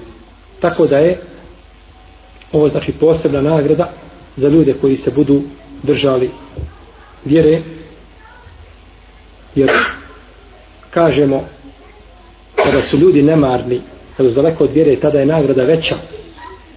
Tako 0.60 0.86
da 0.86 0.98
je 0.98 1.18
ovo 2.52 2.68
znači 2.68 2.92
posebna 2.92 3.40
nagrada 3.40 3.92
za 4.36 4.48
ljude 4.48 4.74
koji 4.80 4.96
se 4.96 5.12
budu 5.16 5.42
držali 5.86 6.30
vjere 7.24 7.62
jer 9.54 9.70
kažemo 10.90 11.44
kada 12.56 12.82
su 12.82 12.98
ljudi 12.98 13.22
nemarni 13.22 13.80
kada 14.16 14.28
su 14.28 14.34
daleko 14.34 14.64
od 14.64 14.72
vjere 14.72 14.96
tada 14.96 15.18
je 15.18 15.26
nagrada 15.26 15.62
veća. 15.62 15.96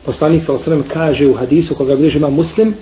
Poslanik 0.06 0.44
sa 0.44 0.54
osrem 0.54 0.84
kaže 0.94 1.28
u 1.28 1.34
hadisu 1.34 1.76
koga 1.76 1.96
bliže 1.96 2.18
ima 2.18 2.30
muslim 2.30 2.74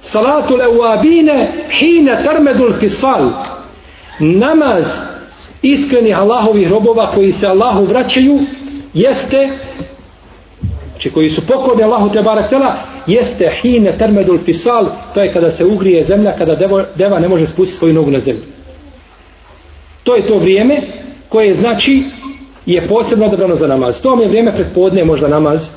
salatu 0.00 0.56
leuabine 0.56 1.66
hine 1.70 2.22
termedul 2.24 2.72
hisal. 2.80 3.28
Namaz 4.18 4.84
iskrenih 5.62 6.18
Allahovih 6.18 6.68
robova 6.68 7.12
koji 7.14 7.32
se 7.32 7.46
Allahu 7.46 7.84
vraćaju 7.84 8.38
jeste 8.94 9.50
znači 11.00 11.14
koji 11.14 11.30
su 11.30 11.46
pokorni 11.46 11.82
Allahu 11.82 12.12
te 12.12 12.22
barak 12.22 12.50
tela 12.50 12.76
jeste 13.06 13.50
hine 13.62 13.98
termedul 13.98 14.38
fisal 14.38 14.86
to 15.14 15.20
je 15.20 15.32
kada 15.32 15.50
se 15.50 15.64
ugrije 15.64 16.04
zemlja 16.04 16.32
kada 16.38 16.54
devo, 16.54 16.82
deva 16.96 17.18
ne 17.18 17.28
može 17.28 17.46
spustiti 17.46 17.78
svoju 17.78 17.94
nogu 17.94 18.10
na 18.10 18.18
zemlju. 18.18 18.42
To 20.04 20.16
je 20.16 20.26
to 20.26 20.38
vrijeme 20.38 20.82
koje 21.28 21.54
znači 21.54 22.04
je 22.66 22.88
posebno 22.88 23.26
odabrano 23.26 23.56
za 23.56 23.66
namaz. 23.66 24.02
To 24.02 24.22
je 24.22 24.28
vrijeme 24.28 24.54
predpodne 24.54 25.04
možda 25.04 25.28
namaz 25.28 25.76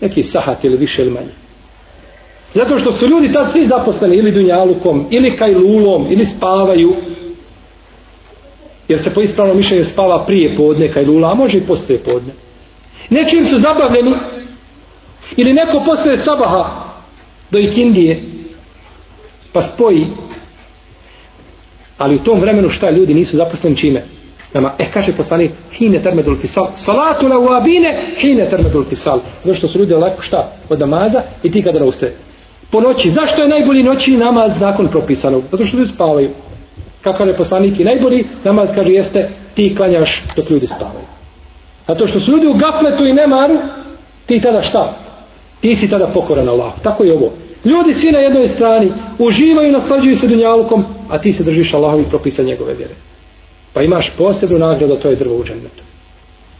neki 0.00 0.22
sahat 0.22 0.64
ili 0.64 0.76
više 0.76 1.02
ili 1.02 1.10
manje. 1.10 1.32
Zato 2.54 2.78
što 2.78 2.92
su 2.92 3.06
ljudi 3.06 3.32
tad 3.32 3.52
svi 3.52 3.66
zaposleni 3.66 4.16
ili 4.16 4.32
dunjalukom 4.32 5.06
ili 5.10 5.36
kajlulom 5.36 6.06
ili 6.10 6.24
spavaju 6.24 6.94
jer 8.88 9.02
se 9.02 9.14
po 9.14 9.20
ispravnom 9.20 9.56
mišljenju 9.56 9.84
spava 9.84 10.24
prije 10.26 10.56
podne 10.56 10.92
kajlula 10.92 11.30
a 11.30 11.34
može 11.34 11.58
i 11.58 11.66
postoje 11.66 11.98
podne. 11.98 12.32
Nečim 13.10 13.44
su 13.44 13.58
zabavljeni 13.58 14.10
ili 15.36 15.52
neko 15.52 15.82
posle 15.86 16.18
sabaha 16.18 16.84
do 17.50 17.58
ikindije 17.58 18.22
pa 19.52 19.60
spoji. 19.60 20.06
Ali 21.98 22.16
u 22.16 22.18
tom 22.18 22.40
vremenu 22.40 22.68
šta 22.68 22.90
ljudi 22.90 23.14
nisu 23.14 23.36
zaposleni 23.36 23.76
čime? 23.76 24.04
Nama, 24.54 24.72
e 24.78 24.90
kaže 24.90 25.16
poslanik 25.16 25.50
hine 25.72 26.02
termedul 26.02 26.36
fisal 26.36 26.66
salatu 26.74 27.28
la 27.28 27.38
uabine 27.38 28.14
hine 28.16 28.50
termedul 28.50 28.84
fisal 28.84 29.20
zašto 29.44 29.68
su 29.68 29.78
ljudi 29.78 29.94
lako 29.94 30.22
šta? 30.22 30.52
Od 30.68 30.80
namaza 30.80 31.22
i 31.42 31.52
ti 31.52 31.62
kada 31.62 31.84
ustaje 31.84 32.16
po 32.70 32.80
noći, 32.80 33.10
zašto 33.10 33.42
je 33.42 33.48
najbolji 33.48 33.82
noći 33.82 34.16
namaz 34.16 34.60
nakon 34.60 34.88
propisanog? 34.88 35.42
Zato 35.50 35.64
što 35.64 35.76
ljudi 35.76 35.90
spavaju. 35.90 36.30
Kako 37.02 37.22
je 37.22 37.36
poslanik 37.36 37.80
i 37.80 37.84
najbolji 37.84 38.26
namaz 38.44 38.68
kaže 38.74 38.92
jeste 38.92 39.28
ti 39.54 39.74
klanjaš 39.76 40.24
dok 40.36 40.50
ljudi 40.50 40.66
spavaju. 40.66 41.06
Zato 41.88 42.06
što 42.06 42.20
su 42.20 42.32
ljudi 42.32 42.46
u 42.46 42.54
gafletu 42.54 43.04
i 43.04 43.12
nemaru 43.12 43.58
ti 44.26 44.40
tada 44.40 44.62
šta? 44.62 44.92
Ti 45.60 45.76
si 45.76 45.90
tada 45.90 46.06
pokoran 46.06 46.48
Allah. 46.48 46.72
Tako 46.82 47.04
je 47.04 47.12
ovo. 47.12 47.32
Ljudi 47.64 47.94
svi 47.94 48.12
na 48.12 48.18
jednoj 48.18 48.48
strani 48.48 48.92
uživaju 49.18 49.68
i 49.68 49.72
naslađuju 49.72 50.16
se 50.16 50.28
dunjalukom 50.28 50.84
a 51.08 51.18
ti 51.18 51.32
se 51.32 51.44
držiš 51.44 51.74
Allahovi 51.74 52.04
propisa 52.08 52.42
njegove 52.42 52.74
vjere. 52.74 52.94
Pa 53.72 53.82
imaš 53.82 54.12
posebnu 54.18 54.58
nagradu 54.58 54.96
to 54.96 55.08
je 55.08 55.16
drvo 55.16 55.36
u 55.36 55.44
džennetu. 55.44 55.82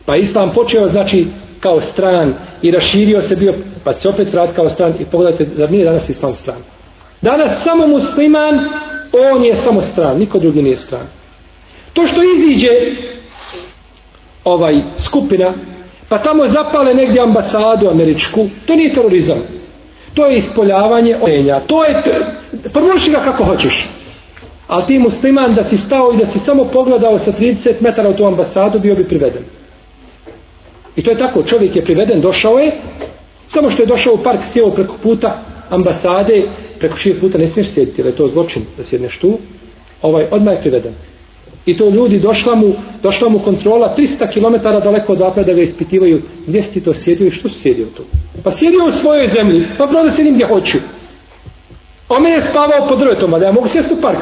Pa 0.07 0.17
islam 0.17 0.53
počeo 0.55 0.89
znači 0.89 1.27
kao 1.61 1.81
stran 1.81 2.35
i 2.63 2.71
raširio 2.71 3.23
se 3.23 3.37
bio 3.37 3.55
pa 3.85 3.95
se 3.95 4.09
opet 4.09 4.33
vrat 4.33 4.55
kao 4.57 4.71
stran. 4.71 4.95
I 5.01 5.05
pogledajte 5.05 5.55
zar 5.57 5.71
nije 5.71 5.85
danas 5.85 6.09
islam 6.09 6.35
stran? 6.35 6.59
Danas 7.23 7.63
samo 7.65 7.87
musliman 7.87 8.55
on 9.33 9.45
je 9.45 9.55
samo 9.55 9.83
stran. 9.83 10.19
Niko 10.19 10.39
drugi 10.39 10.63
nije 10.63 10.77
stran. 10.77 11.07
To 11.93 12.07
što 12.07 12.21
iziđe 12.23 12.71
ovaj 14.45 14.75
skupina 14.99 15.53
pa 16.09 16.19
tamo 16.19 16.49
zapale 16.49 16.95
negdje 16.95 17.23
ambasadu 17.23 17.89
američku. 17.89 18.41
To 18.67 18.77
nije 18.77 18.95
terorizam. 18.95 19.39
To 20.15 20.27
je 20.27 20.39
ispoljavanje 20.39 21.17
ojenja. 21.23 21.61
To 21.61 21.85
je 21.85 22.03
prvoši 22.73 23.11
ga 23.11 23.21
kako 23.21 23.45
hoćeš. 23.45 23.89
Ali 24.67 24.87
ti 24.87 24.99
musliman 24.99 25.55
da 25.55 25.65
si 25.65 25.77
stao 25.77 26.13
i 26.13 26.17
da 26.17 26.27
si 26.27 26.39
samo 26.39 26.65
pogledao 26.65 27.19
sa 27.19 27.33
30 27.33 27.75
metara 27.81 28.09
u 28.09 28.17
tu 28.17 28.25
ambasadu 28.25 28.79
bio 28.79 28.95
bi 28.95 29.05
priveden. 29.05 29.43
I 30.97 31.03
to 31.03 31.11
je 31.11 31.19
tako. 31.19 31.43
Čovjek 31.43 31.77
je 31.77 31.85
priveden 31.85 32.21
došao 32.21 32.59
je. 32.59 32.73
Samo 33.47 33.71
što 33.71 33.83
je 33.83 33.87
došao 33.87 34.15
u 34.15 34.23
park 34.23 34.41
sjeo 34.53 34.71
preko 34.71 34.95
puta 35.03 35.43
ambasade 35.71 36.49
preko 36.79 36.97
šije 36.97 37.21
puta 37.21 37.39
ne 37.39 37.47
smiješ 37.47 37.69
sjediti 37.69 38.01
jer 38.01 38.07
je 38.07 38.17
to 38.17 38.29
zločin 38.29 38.63
da 38.77 38.85
sjedneš 38.85 39.19
tu. 39.19 39.39
Ovaj 40.03 40.27
odmah 40.31 40.55
je 40.55 40.61
priveden. 40.61 40.95
I 41.67 41.77
to 41.77 41.91
ljudi 41.91 42.19
došla 42.19 42.55
mu, 42.55 42.73
došla 43.03 43.29
mu 43.29 43.39
kontrola 43.39 43.97
300 43.99 44.33
km 44.33 44.63
daleko 44.85 45.13
odatle 45.13 45.45
da 45.45 45.53
ga 45.53 45.63
ispitivaju 45.63 46.23
gdje 46.47 46.63
si 46.63 46.73
ti 46.73 46.81
to 46.81 46.95
sjedio 46.95 47.27
i 47.27 47.31
što 47.31 47.49
si 47.49 47.61
sjedio 47.61 47.87
tu. 47.97 48.03
Pa 48.45 48.51
sjedio 48.51 48.85
u 48.85 48.91
svojoj 48.91 49.29
zemlji, 49.29 49.67
pa 49.79 49.87
pravo 49.87 50.05
da 50.05 50.11
sjedim 50.11 50.35
gdje 50.35 50.47
hoću. 50.47 50.79
On 52.09 52.23
me 52.23 52.31
je 52.31 52.41
spavao 52.51 52.89
pod 52.89 52.99
drvetom, 52.99 53.35
ali 53.35 53.45
ja 53.45 53.53
mogu 53.53 53.69
sjesti 53.69 53.95
u 53.95 54.01
park 54.01 54.19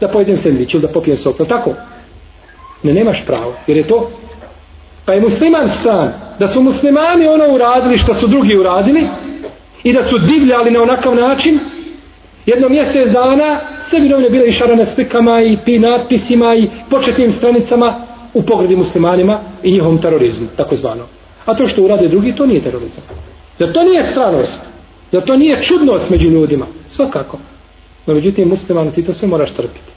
da 0.00 0.08
pojedem 0.08 0.36
sandvič 0.36 0.74
ili 0.74 0.82
da 0.82 0.88
popijem 0.88 1.16
sok, 1.16 1.36
tako? 1.48 1.74
Ne, 2.82 2.92
nemaš 2.92 3.24
pravo, 3.26 3.54
jer 3.66 3.76
je 3.76 3.88
to 3.88 4.10
pa 5.06 5.12
je 5.12 5.20
musliman 5.20 5.68
stan, 5.68 6.12
da 6.38 6.48
su 6.48 6.62
muslimani 6.62 7.26
ono 7.26 7.54
uradili 7.54 7.98
što 7.98 8.14
su 8.14 8.26
drugi 8.26 8.56
uradili 8.56 9.08
i 9.82 9.92
da 9.92 10.04
su 10.04 10.18
divljali 10.18 10.70
na 10.70 10.82
onakav 10.82 11.14
način, 11.14 11.58
jedno 12.46 12.68
mjesec 12.68 13.12
dana 13.12 13.60
sve 13.82 14.00
bi 14.00 14.08
novine 14.08 14.30
bile 14.30 14.46
išarane 14.46 14.86
slikama 14.86 15.42
i 15.42 15.56
pi 15.64 15.78
natpisima 15.78 16.54
i 16.54 16.68
početnim 16.90 17.32
stranicama 17.32 18.06
u 18.34 18.42
pogredi 18.42 18.76
muslimanima 18.76 19.38
i 19.62 19.72
njihovom 19.72 20.00
terorizmu, 20.00 20.46
tako 20.56 20.76
zvano. 20.76 21.06
A 21.44 21.54
to 21.54 21.66
što 21.66 21.82
urade 21.82 22.08
drugi, 22.08 22.34
to 22.34 22.46
nije 22.46 22.62
terorizam. 22.62 23.04
Zar 23.58 23.72
to 23.72 23.82
nije 23.82 24.04
stranost? 24.10 24.60
Zar 25.12 25.24
to 25.24 25.36
nije 25.36 25.62
čudnost 25.62 26.10
među 26.10 26.28
ljudima? 26.28 26.66
Svakako. 26.88 27.38
No, 28.06 28.14
međutim, 28.14 28.48
musliman, 28.48 28.90
ti 28.90 29.04
to 29.04 29.12
sve 29.12 29.28
moraš 29.28 29.52
trpiti. 29.52 29.92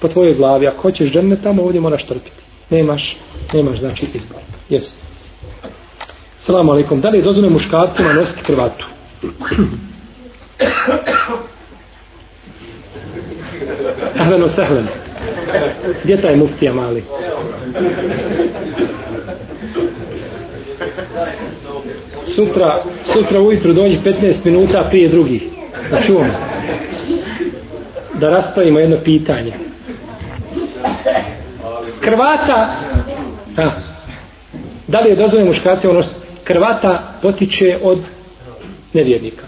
Po 0.00 0.08
tvojoj 0.08 0.34
glavi, 0.34 0.66
ako 0.66 0.82
hoćeš 0.82 1.12
žene 1.12 1.36
tamo, 1.42 1.62
ovdje 1.62 1.80
moraš 1.80 2.04
trpiti. 2.04 2.40
Nemaš, 2.70 3.16
nemaš 3.54 3.78
znači 3.78 4.06
izbor. 4.14 4.40
Jes. 4.68 5.00
Salamu 6.38 6.72
alaikum. 6.72 7.00
Da 7.00 7.08
li 7.08 7.18
je 7.18 7.24
dozvoljeno 7.24 7.52
muškarcima 7.52 8.12
nositi 8.12 8.42
krvatu? 8.42 8.86
Ahleno 14.18 14.48
sehlen. 14.48 14.86
Gdje 16.04 16.20
taj 16.22 16.36
muftija 16.36 16.72
mali? 16.74 17.04
Sutra, 22.24 22.82
sutra 23.04 23.40
ujutru 23.40 23.72
dođi 23.72 23.98
15 24.04 24.44
minuta 24.44 24.86
prije 24.90 25.08
drugih. 25.08 25.48
Da 25.90 26.00
čuvamo. 26.00 26.32
Da 28.14 28.30
raspravimo 28.30 28.78
jedno 28.78 28.96
pitanje. 29.04 29.52
Krvata 32.00 32.76
ha, 33.56 33.70
da 34.86 35.00
li 35.00 35.10
je 35.10 35.16
dozvoljeno 35.16 35.50
muškarci 35.50 35.86
ono 35.86 36.02
krvata 36.44 37.18
potiče 37.22 37.78
od 37.82 37.98
nevjernika. 38.92 39.46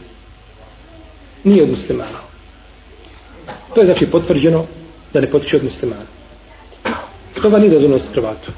Nije 1.44 1.62
od 1.62 1.70
muslimana. 1.70 2.27
To 3.74 3.80
je 3.80 3.86
znači 3.86 4.06
potvrđeno 4.06 4.64
da 5.12 5.20
ne 5.20 5.30
potiče 5.30 5.56
od 5.56 5.64
muslimana. 5.64 6.06
Stoga 7.32 7.58
nije 7.58 7.70
dozvoljeno 7.70 7.98
s 7.98 8.08
krvatu. 8.14 8.52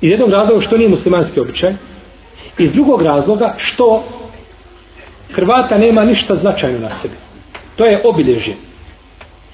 Iz 0.00 0.10
jednog 0.10 0.30
razloga 0.30 0.60
što 0.60 0.76
nije 0.76 0.88
muslimanski 0.88 1.40
običaj, 1.40 1.74
iz 2.58 2.72
drugog 2.72 3.02
razloga 3.02 3.54
što 3.56 4.04
krvata 5.34 5.78
nema 5.78 6.04
ništa 6.04 6.34
značajno 6.36 6.78
na 6.78 6.90
sebi. 6.90 7.14
To 7.76 7.84
je 7.84 8.02
obilježje. 8.04 8.56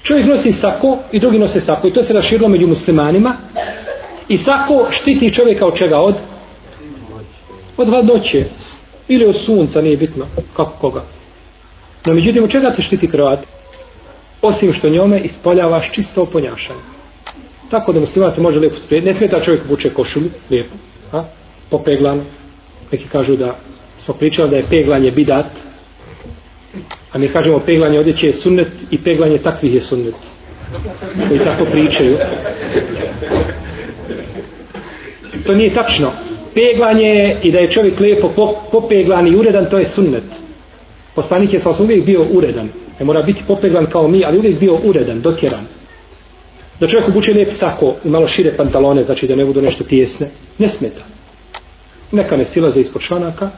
Čovjek 0.03 0.27
nosi 0.27 0.51
sako 0.51 0.97
i 1.11 1.19
drugi 1.19 1.39
nose 1.39 1.61
sako 1.61 1.87
i 1.87 1.93
to 1.93 2.01
se 2.01 2.13
raširilo 2.13 2.49
među 2.49 2.67
muslimanima 2.67 3.35
i 4.27 4.37
sako 4.37 4.87
štiti 4.91 5.33
čovjeka 5.33 5.65
od 5.65 5.77
čega 5.77 5.97
od? 5.97 6.15
Od 7.77 7.89
hladnoće 7.89 8.45
ili 9.07 9.25
od 9.25 9.35
sunca, 9.35 9.81
nije 9.81 9.97
bitno 9.97 10.25
kako 10.55 10.71
koga. 10.71 11.16
No 12.05 12.13
međutim, 12.13 12.43
od 12.43 12.51
čega 12.51 12.73
te 12.75 12.81
štiti 12.81 13.07
krvat? 13.07 13.39
Osim 14.41 14.73
što 14.73 14.89
njome 14.89 15.19
ispoljavaš 15.19 15.91
čisto 15.91 16.25
ponašanje. 16.25 16.79
Tako 17.69 17.93
da 17.93 17.99
musliman 17.99 18.31
se 18.31 18.41
može 18.41 18.59
lijepo 18.59 18.77
sprijeti. 18.77 19.07
Ne 19.07 19.13
smeta 19.13 19.39
čovjek 19.39 19.67
buče 19.67 19.89
košulju, 19.89 20.29
lijepo, 20.49 20.75
a? 21.11 21.23
popeglano. 21.69 22.23
Neki 22.91 23.07
kažu 23.07 23.35
da 23.35 23.55
smo 23.97 24.13
pričali 24.13 24.49
da 24.49 24.55
je 24.55 24.65
peglanje 24.69 25.11
bidat, 25.11 25.51
a 27.11 27.17
mi 27.17 27.27
kažemo 27.27 27.59
peglanje 27.59 27.99
odjeće 27.99 28.27
je 28.27 28.33
sunnet 28.33 28.71
i 28.91 28.97
peglanje 28.97 29.37
takvih 29.37 29.73
je 29.73 29.81
sunnet. 29.81 30.15
Koji 31.27 31.39
tako 31.39 31.65
pričaju. 31.65 32.17
To 35.45 35.55
nije 35.55 35.73
tačno. 35.73 36.11
Peglanje 36.53 37.39
i 37.43 37.51
da 37.51 37.57
je 37.57 37.71
čovjek 37.71 37.99
lijepo 37.99 38.53
popeglan 38.71 39.27
i 39.27 39.35
uredan, 39.35 39.69
to 39.69 39.77
je 39.77 39.85
sunnet. 39.85 40.46
Poslanik 41.17 41.53
je 41.53 41.59
sasvim 41.59 41.85
uvijek 41.85 42.05
bio 42.05 42.25
uredan. 42.31 42.69
Ne 42.99 43.05
mora 43.05 43.21
biti 43.21 43.43
popeglan 43.47 43.85
kao 43.85 44.07
mi, 44.07 44.25
ali 44.25 44.37
uvijek 44.37 44.59
bio 44.59 44.79
uredan, 44.83 45.21
dotjeran. 45.21 45.65
Da 46.79 46.87
čovjek 46.87 47.09
obuče 47.09 47.33
lijep 47.33 47.49
sako 47.51 47.95
i 48.05 48.09
malo 48.09 48.27
šire 48.27 48.57
pantalone, 48.57 49.03
znači 49.03 49.27
da 49.27 49.35
ne 49.35 49.45
budu 49.45 49.61
nešto 49.61 49.83
tijesne, 49.83 50.27
ne 50.57 50.69
smeta. 50.69 51.03
Neka 52.11 52.37
ne 52.37 52.45
silaze 52.45 52.81
ispod 52.81 53.01
članaka 53.01 53.49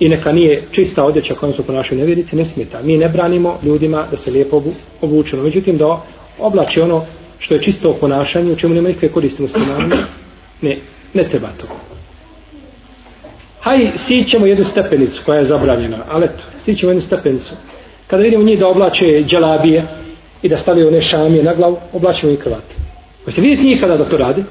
i 0.00 0.08
neka 0.08 0.32
nije 0.32 0.64
čista 0.70 1.04
odjeća 1.04 1.34
kojom 1.34 1.54
su 1.54 1.62
ponašaju 1.62 2.00
nevjernici, 2.00 2.36
ne 2.36 2.44
smeta. 2.44 2.80
Mi 2.82 2.96
ne 2.96 3.08
branimo 3.08 3.58
ljudima 3.62 4.06
da 4.10 4.16
se 4.16 4.30
lijepo 4.30 4.62
obuču. 5.00 5.36
No, 5.36 5.42
međutim, 5.42 5.78
da 5.78 6.02
oblači 6.38 6.80
ono 6.80 7.06
što 7.38 7.54
je 7.54 7.62
čisto 7.62 7.96
ponašanje, 8.00 8.52
u 8.52 8.56
čemu 8.56 8.74
nema 8.74 8.88
nikakve 8.88 9.08
koristi 9.08 9.42
muslimanima, 9.42 10.06
ne, 10.62 10.78
ne 11.14 11.28
treba 11.28 11.48
to 11.48 11.97
aj 13.68 13.92
sićemo 13.96 14.46
jednu 14.46 14.64
stepenicu 14.64 15.22
koja 15.26 15.38
je 15.38 15.44
zabranjena, 15.44 15.98
ali 16.08 16.24
eto, 16.24 16.42
sićemo 16.58 16.90
jednu 16.90 17.02
stepenicu. 17.02 17.54
Kada 18.06 18.22
vidimo 18.22 18.44
njih 18.44 18.58
da 18.58 18.68
oblače 18.68 19.22
dželabije 19.26 19.84
i 20.42 20.48
da 20.48 20.56
stavljaju 20.56 20.88
one 20.88 21.00
šamije 21.00 21.42
na 21.42 21.54
glavu, 21.54 21.76
oblačimo 21.92 22.32
i 22.32 22.36
kravate. 22.36 22.74
Hoćete 23.24 23.42
vidjeti 23.42 23.66
njih 23.66 23.80
kada 23.80 23.96
da 23.96 24.08
to 24.08 24.16
radi? 24.16 24.44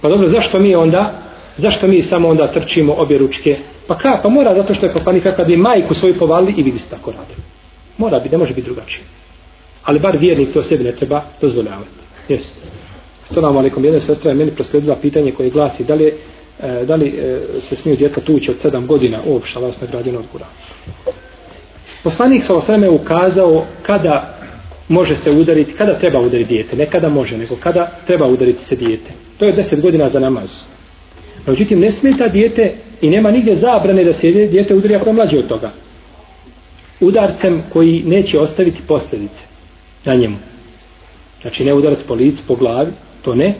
Pa 0.00 0.08
dobro, 0.08 0.28
zašto 0.28 0.58
mi 0.58 0.74
onda, 0.74 1.12
zašto 1.56 1.86
mi 1.86 2.02
samo 2.02 2.28
onda 2.28 2.46
trčimo 2.46 2.94
obje 2.98 3.18
ručke? 3.18 3.56
Pa 3.86 3.98
ka, 3.98 4.20
pa 4.22 4.28
mora 4.28 4.54
zato 4.54 4.74
što 4.74 4.86
je 4.86 4.92
poslanik 4.92 5.22
kad 5.22 5.46
bi 5.46 5.56
majku 5.56 5.94
svoju 5.94 6.18
povali 6.18 6.54
i 6.56 6.62
vidi 6.62 6.78
se 6.78 6.90
tako 6.90 7.10
radi. 7.10 7.34
Mora 7.98 8.18
bi, 8.18 8.28
ne 8.28 8.38
može 8.38 8.54
biti 8.54 8.66
drugačije. 8.66 9.04
Ali 9.84 10.00
bar 10.00 10.16
vjernik 10.16 10.52
to 10.52 10.62
sebi 10.62 10.84
ne 10.84 10.92
treba 10.92 11.22
dozvoljavati. 11.40 12.00
Jesu. 12.28 12.54
Salamu 13.24 13.58
alaikum, 13.58 13.84
jedna 13.84 14.00
sestra 14.00 14.30
je 14.30 14.36
meni 14.36 14.50
prosledila 14.50 14.96
pitanje 14.96 15.32
koje 15.32 15.50
glasi 15.50 15.84
da 15.84 15.94
li, 15.94 16.04
je 16.04 16.18
e, 16.62 16.84
da 16.84 16.94
li 16.94 17.08
e, 17.08 17.40
se 17.60 17.76
smije 17.76 17.96
djeta 17.96 18.20
tući 18.20 18.50
od 18.50 18.60
sedam 18.60 18.86
godina 18.86 19.18
uopšte, 19.26 19.60
vas 19.60 19.80
nagradio 19.80 20.18
odgura. 20.18 20.46
Poslanik 22.02 22.44
sa 22.44 22.56
osreme 22.56 22.88
ukazao 22.88 23.64
kada 23.82 24.36
može 24.88 25.16
se 25.16 25.30
udariti, 25.30 25.72
kada 25.72 25.98
treba 25.98 26.20
udariti 26.20 26.48
dijete, 26.48 26.76
ne 26.76 26.86
kada 26.86 27.08
može, 27.08 27.38
nego 27.38 27.56
kada 27.56 27.90
treba 28.06 28.26
udariti 28.26 28.64
se 28.64 28.76
dijete. 28.76 29.10
To 29.38 29.44
je 29.44 29.52
deset 29.52 29.80
godina 29.80 30.08
za 30.08 30.20
namaz. 30.20 30.64
Međutim, 31.46 31.80
ne 31.80 31.90
smeta 31.90 32.28
dijete 32.28 32.74
i 33.00 33.10
nema 33.10 33.30
nigdje 33.30 33.56
zabrane 33.56 34.04
da 34.04 34.12
se 34.12 34.30
dijete 34.30 34.74
udari 34.74 34.96
ako 34.96 35.08
je 35.08 35.12
mlađe 35.12 35.38
od 35.38 35.48
toga. 35.48 35.72
Udarcem 37.00 37.62
koji 37.72 38.02
neće 38.02 38.38
ostaviti 38.38 38.82
posljedice 38.88 39.44
na 40.04 40.14
njemu. 40.14 40.36
Znači 41.42 41.64
ne 41.64 41.74
udarac 41.74 41.98
po 42.08 42.14
licu, 42.14 42.42
po 42.48 42.54
glavi, 42.54 42.92
to 43.22 43.34
ne, 43.34 43.54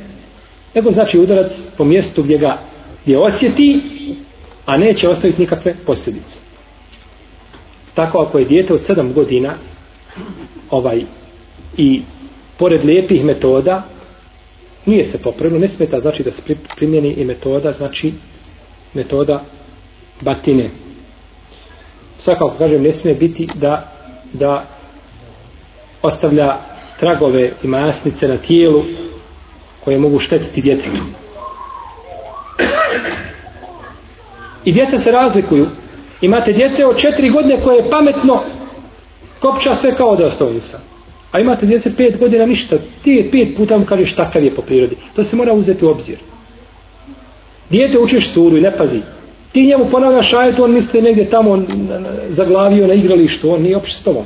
nego 0.74 0.90
znači 0.90 1.18
udarac 1.18 1.52
po 1.76 1.84
mjestu 1.84 2.22
gdje 2.22 2.38
ga 2.38 2.58
je 3.06 3.18
osjeti, 3.18 3.80
a 4.66 4.76
neće 4.76 5.08
ostaviti 5.08 5.40
nikakve 5.40 5.74
posljedice. 5.86 6.38
Tako 7.94 8.18
ako 8.18 8.38
je 8.38 8.44
dijete 8.44 8.74
od 8.74 8.80
7 8.88 9.12
godina 9.12 9.54
ovaj 10.70 11.02
i 11.76 12.02
pored 12.58 12.84
lijepih 12.84 13.24
metoda 13.24 13.82
nije 14.86 15.04
se 15.04 15.22
popravilo, 15.22 15.60
ne 15.60 15.68
smeta 15.68 16.00
znači 16.00 16.22
da 16.22 16.30
se 16.30 16.42
primjeni 16.76 17.12
i 17.12 17.24
metoda, 17.24 17.72
znači 17.72 18.12
metoda 18.94 19.44
batine. 20.20 20.70
Svakako 22.18 22.54
kažem, 22.58 22.82
ne 22.82 22.92
smije 22.92 23.14
biti 23.14 23.48
da, 23.54 23.92
da 24.32 24.66
ostavlja 26.02 26.56
tragove 27.00 27.52
i 27.62 27.66
masnice 27.66 28.28
na 28.28 28.36
tijelu 28.36 28.84
koje 29.84 29.98
mogu 29.98 30.18
štetiti 30.18 30.62
djetetu. 30.62 31.19
I 34.64 34.72
djeca 34.72 34.98
se 34.98 35.10
razlikuju. 35.10 35.66
Imate 36.20 36.52
djece 36.52 36.86
od 36.86 36.98
četiri 36.98 37.30
godine 37.30 37.62
koje 37.62 37.76
je 37.76 37.90
pametno 37.90 38.42
kopča 39.40 39.74
sve 39.74 39.94
kao 39.94 40.16
da 40.16 40.26
ostavnica. 40.26 40.78
A 41.32 41.40
imate 41.40 41.66
djece 41.66 41.96
pet 41.96 42.18
godina 42.18 42.46
ništa. 42.46 42.76
Ti 43.02 43.10
je 43.10 43.30
pet 43.30 43.56
puta 43.56 43.74
vam 43.74 43.84
kažeš 43.84 44.14
takav 44.14 44.44
je 44.44 44.54
po 44.54 44.62
prirodi. 44.62 44.96
To 45.16 45.22
se 45.22 45.36
mora 45.36 45.52
uzeti 45.52 45.84
u 45.84 45.88
obzir. 45.88 46.18
Dijete 47.70 47.98
učiš 47.98 48.30
suru 48.30 48.56
i 48.56 48.60
ne 48.60 48.76
pazi. 48.76 49.00
Ti 49.52 49.66
njemu 49.66 49.90
ponavljaš 49.90 50.32
ajet, 50.32 50.58
on 50.58 50.72
misli 50.72 51.02
negdje 51.02 51.30
tamo 51.30 51.62
zaglavio 52.28 52.86
na 52.86 52.94
igralištu, 52.94 53.54
on 53.54 53.62
nije 53.62 53.76
opšte 53.76 53.96
s 53.96 54.02
tobom. 54.02 54.24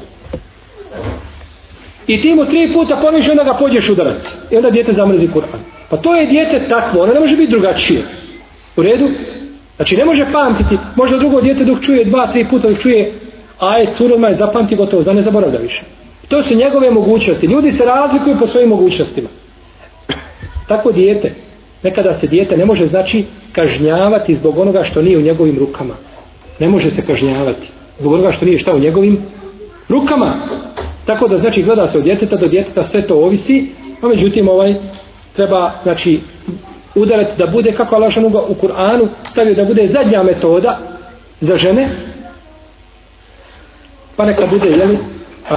I 2.07 2.23
ti 2.23 2.35
mu 2.35 2.45
tri 2.45 2.73
puta 2.75 3.01
pomiš 3.03 3.29
onda 3.29 3.45
ga 3.45 3.55
pođeš 3.59 3.89
udarati. 3.89 4.31
I 4.51 4.57
onda 4.57 4.71
djete 4.71 4.93
zamrzi 4.93 5.29
Kur'an. 5.29 5.59
Pa 5.91 5.97
to 5.97 6.15
je 6.15 6.27
djete 6.27 6.69
takvo, 6.69 7.03
ono 7.03 7.13
ne 7.13 7.21
može 7.21 7.37
biti 7.37 7.53
drugačije. 7.53 8.03
U 8.77 8.83
redu? 8.83 9.09
Znači 9.77 9.97
ne 9.97 10.05
može 10.05 10.27
pamtiti, 10.33 10.79
možda 10.97 11.19
drugo 11.19 11.41
djete 11.41 11.65
dok 11.65 11.81
čuje 11.81 12.05
dva, 12.05 12.33
tri 12.33 12.47
puta 12.51 12.69
dok 12.69 12.79
čuje 12.79 13.13
ajet 13.59 13.97
suroma 13.97 14.29
je 14.29 14.37
zapamti 14.37 14.77
gotovo, 14.77 15.03
za 15.03 15.13
ne 15.13 15.23
zaboravlja 15.23 15.59
više. 15.59 15.83
To 16.29 16.43
su 16.43 16.57
njegove 16.57 16.91
mogućnosti. 16.91 17.47
Ljudi 17.47 17.73
se 17.73 17.85
razlikuju 17.85 18.37
po 18.39 18.47
svojim 18.47 18.69
mogućnostima. 18.69 19.29
Tako 20.69 20.93
dijete, 20.93 21.35
nekada 21.83 22.15
se 22.15 22.27
dijete 22.27 22.57
ne 22.57 22.65
može 22.65 22.87
znači 22.87 23.25
kažnjavati 23.53 24.35
zbog 24.35 24.59
onoga 24.59 24.85
što 24.85 25.03
nije 25.03 25.19
u 25.19 25.23
njegovim 25.23 25.59
rukama. 25.59 25.95
Ne 26.59 26.69
može 26.69 26.91
se 26.91 27.07
kažnjavati 27.07 27.71
zbog 27.99 28.13
onoga 28.13 28.33
što 28.33 28.45
nije 28.45 28.59
šta 28.59 28.75
u 28.75 28.79
njegovim 28.79 29.19
rukama. 29.89 30.49
Tako 31.07 31.29
da 31.29 31.37
znači 31.37 31.63
gleda 31.63 31.89
se 31.89 31.99
od 31.99 32.05
djeteta 32.05 32.37
do 32.37 32.49
djeteta 32.49 32.85
sve 32.85 33.07
to 33.07 33.15
ovisi, 33.15 33.67
a 34.03 34.09
međutim 34.09 34.49
ovaj 34.49 34.75
treba 35.37 35.73
znači 35.83 36.21
udarac 36.95 37.37
da 37.39 37.47
bude 37.47 37.73
kako 37.73 37.95
Allah 37.97 38.13
šanuga 38.13 38.41
u 38.43 38.55
Kur'anu 38.55 39.09
stavio 39.29 39.55
da 39.55 39.65
bude 39.65 39.87
zadnja 39.87 40.23
metoda 40.23 40.79
za 41.41 41.57
žene. 41.57 41.89
Pa 44.17 44.25
neka 44.25 44.47
bude 44.47 44.69
jeli 44.69 44.99
pa- 45.49 45.57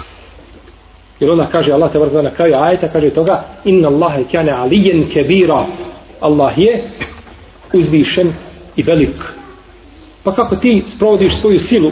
jer 1.20 1.32
onda 1.32 1.46
kaže 1.52 1.72
Allah 1.74 1.92
te 1.92 2.00
vrlo 2.00 2.22
na 2.22 2.32
kraju 2.32 2.56
ajeta 2.56 2.88
kaže 2.88 3.10
toga 3.10 3.44
inna 3.66 3.88
Allahe 3.88 4.24
kjane 4.24 4.52
alijen 4.52 5.10
kebira 5.10 5.66
Allah 6.20 6.54
je 6.58 6.90
uzvišen 7.74 8.34
i 8.76 8.84
velik. 8.84 9.24
Pa 10.24 10.32
kako 10.36 10.56
ti 10.56 10.84
sprovodiš 10.88 11.36
svoju 11.36 11.60
silu 11.60 11.92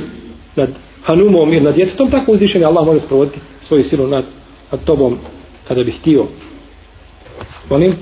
nad 0.55 0.69
Hanumom 1.03 1.53
ili 1.53 1.61
nad 1.65 1.75
djetetom 1.75 2.11
tako 2.11 2.31
uzvišen 2.31 2.61
je 2.61 2.67
Allah 2.67 2.85
može 2.85 2.99
sprovoditi 2.99 3.39
svoju 3.59 3.83
silu 3.83 4.07
nad, 4.07 4.23
nad 4.71 4.83
tobom 4.85 5.17
kada 5.67 5.83
bi 5.83 5.91
htio. 5.91 6.25
Molim? 7.69 7.95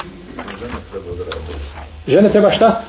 Žene 2.08 2.32
treba 2.32 2.50
šta? 2.50 2.84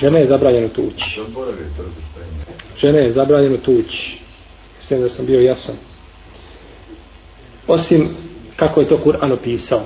Žene 0.00 0.20
je 0.20 0.26
zabranjeno 0.26 0.68
tući. 0.68 1.20
Žene 2.76 2.98
je 2.98 3.12
zabranjeno 3.12 3.56
tući. 3.56 4.18
Mislim 4.76 5.00
da 5.00 5.08
sam 5.08 5.26
bio 5.26 5.40
jasan. 5.40 5.74
Osim 7.66 8.08
kako 8.56 8.80
je 8.80 8.88
to 8.88 8.98
Kur'an 9.04 9.32
opisao. 9.32 9.82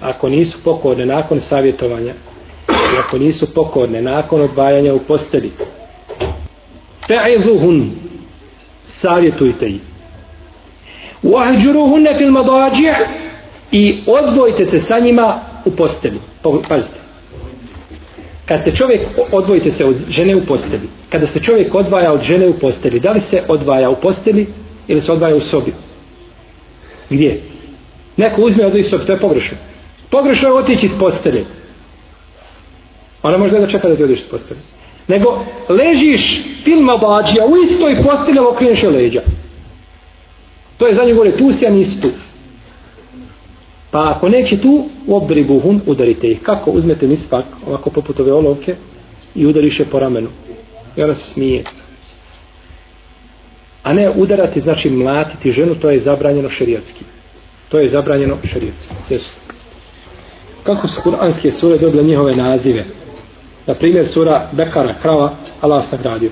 Ako 0.00 0.28
nisu 0.28 0.58
pokorne 0.64 1.06
nakon 1.06 1.40
savjetovanja 1.40 2.14
i 2.68 2.98
ako 2.98 3.18
nisu 3.18 3.54
pokorne 3.54 4.02
nakon 4.02 4.40
odvajanja 4.40 4.94
u 4.94 4.98
posteli 4.98 5.52
fe'izuhun 7.08 7.90
savjetujte 8.86 9.66
ih. 9.66 9.80
Wahđuruhunne 11.22 12.18
fil 12.18 12.30
madađih 12.30 12.94
i 13.72 14.02
odvojite 14.06 14.64
se 14.64 14.80
sa 14.80 14.98
njima 14.98 15.40
u 15.64 15.70
posteli 15.70 16.18
pa, 16.42 16.50
pazite. 16.68 16.98
Kad 18.46 18.64
se 18.64 18.74
čovjek 18.74 19.00
odvojite 19.32 19.70
se 19.70 19.84
od 19.84 19.96
žene 20.08 20.36
u 20.36 20.46
posteli 20.46 20.88
kada 21.10 21.26
se 21.26 21.40
čovjek 21.40 21.74
odvaja 21.74 22.12
od 22.12 22.22
žene 22.22 22.48
u 22.48 22.58
posteli 22.58 23.00
da 23.00 23.10
li 23.10 23.20
se 23.20 23.42
odvaja 23.48 23.90
u 23.90 23.96
posteli 23.96 24.46
ili 24.88 25.00
se 25.00 25.12
odvaja 25.12 25.36
u 25.36 25.40
sobi? 25.40 25.74
Gdje? 27.10 27.42
Neko 28.16 28.42
uzme 28.42 28.66
od 28.66 28.84
sobi 28.84 29.06
to 29.06 29.12
je 29.12 29.20
pogrešno. 29.20 29.58
Pogrešno 30.10 30.48
je 30.48 30.54
otići 30.54 30.86
iz 30.86 30.92
postelje. 30.98 31.44
ona 33.22 33.38
možda 33.38 33.58
da 33.58 33.66
čeka 33.66 33.88
da 33.88 33.96
ti 33.96 34.04
odiš 34.04 34.18
iz 34.18 34.28
postelje. 34.30 34.60
nego 35.08 35.44
ležiš 35.68 36.42
film 36.64 36.88
obađija 36.88 37.46
u 37.46 37.56
istoj 37.56 38.02
postelji, 38.02 38.38
ali 38.38 38.48
okreneš 38.48 38.82
leđa. 38.82 39.22
To 40.78 40.86
je 40.86 40.94
za 40.94 41.04
njegove 41.04 41.36
tu 41.36 41.52
si 41.52 41.66
a 41.66 41.70
nisi 41.70 42.02
tu 42.02 42.08
pa 43.94 44.12
ako 44.16 44.28
neće 44.28 44.60
tu 44.60 44.84
obribuhum, 45.08 45.80
udarite 45.86 46.26
ih. 46.26 46.42
Kako 46.42 46.70
uzmete 46.70 47.06
mispak 47.06 47.44
ovako 47.66 47.90
poput 47.90 48.20
ove 48.20 48.32
olovke 48.32 48.74
i 49.34 49.46
udariš 49.46 49.80
je 49.80 49.86
po 49.86 49.98
ramenu? 49.98 50.28
I 50.96 51.02
ona 51.02 51.14
se 51.14 51.32
smije? 51.32 51.64
A 53.82 53.92
ne 53.92 54.10
udarati 54.10 54.60
znači 54.60 54.90
mlatiti 54.90 55.52
ženu 55.52 55.74
to 55.74 55.90
je 55.90 55.98
zabranjeno 55.98 56.48
šerijatski. 56.48 57.04
To 57.68 57.78
je 57.78 57.88
zabranjeno 57.88 58.36
šerijatski 58.44 58.94
jesu 59.10 59.34
kako 60.64 60.88
su 60.88 61.00
kuranske 61.02 61.50
sure 61.50 61.78
dobile 61.78 62.02
njihove 62.02 62.36
nazive? 62.36 62.84
Na 63.66 63.74
primjer 63.74 64.06
sura 64.06 64.48
Bekara 64.52 64.94
krava 65.02 65.36
Allah 65.60 65.84
sagradio. 65.84 66.30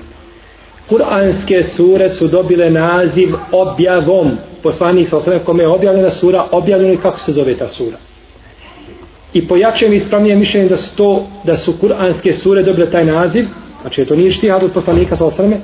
Kur'anske 0.89 1.63
sure 1.63 2.09
su 2.09 2.27
dobile 2.27 2.69
naziv 2.69 3.35
objavom 3.51 4.31
poslanik 4.63 5.09
sa 5.09 5.17
osvijem 5.17 5.43
kome 5.45 5.63
je 5.63 5.67
objavljena 5.67 6.11
sura 6.11 6.43
objavljena 6.51 7.01
kako 7.01 7.19
se 7.19 7.31
zove 7.31 7.55
ta 7.57 7.67
sura 7.67 7.97
i 9.33 9.47
pojačujem 9.47 9.93
ispravnije 9.93 10.35
mišljenje 10.35 10.69
da 10.69 10.77
su 10.77 10.95
to 10.95 11.25
da 11.43 11.57
su 11.57 11.73
Kur'anske 11.81 12.31
sure 12.31 12.63
dobile 12.63 12.91
taj 12.91 13.05
naziv 13.05 13.45
znači 13.81 14.05
to 14.05 14.15
nije 14.15 14.31
štihad 14.31 14.63
od 14.63 14.71
poslanika 14.71 15.15
sa 15.15 15.25
osvijem 15.25 15.61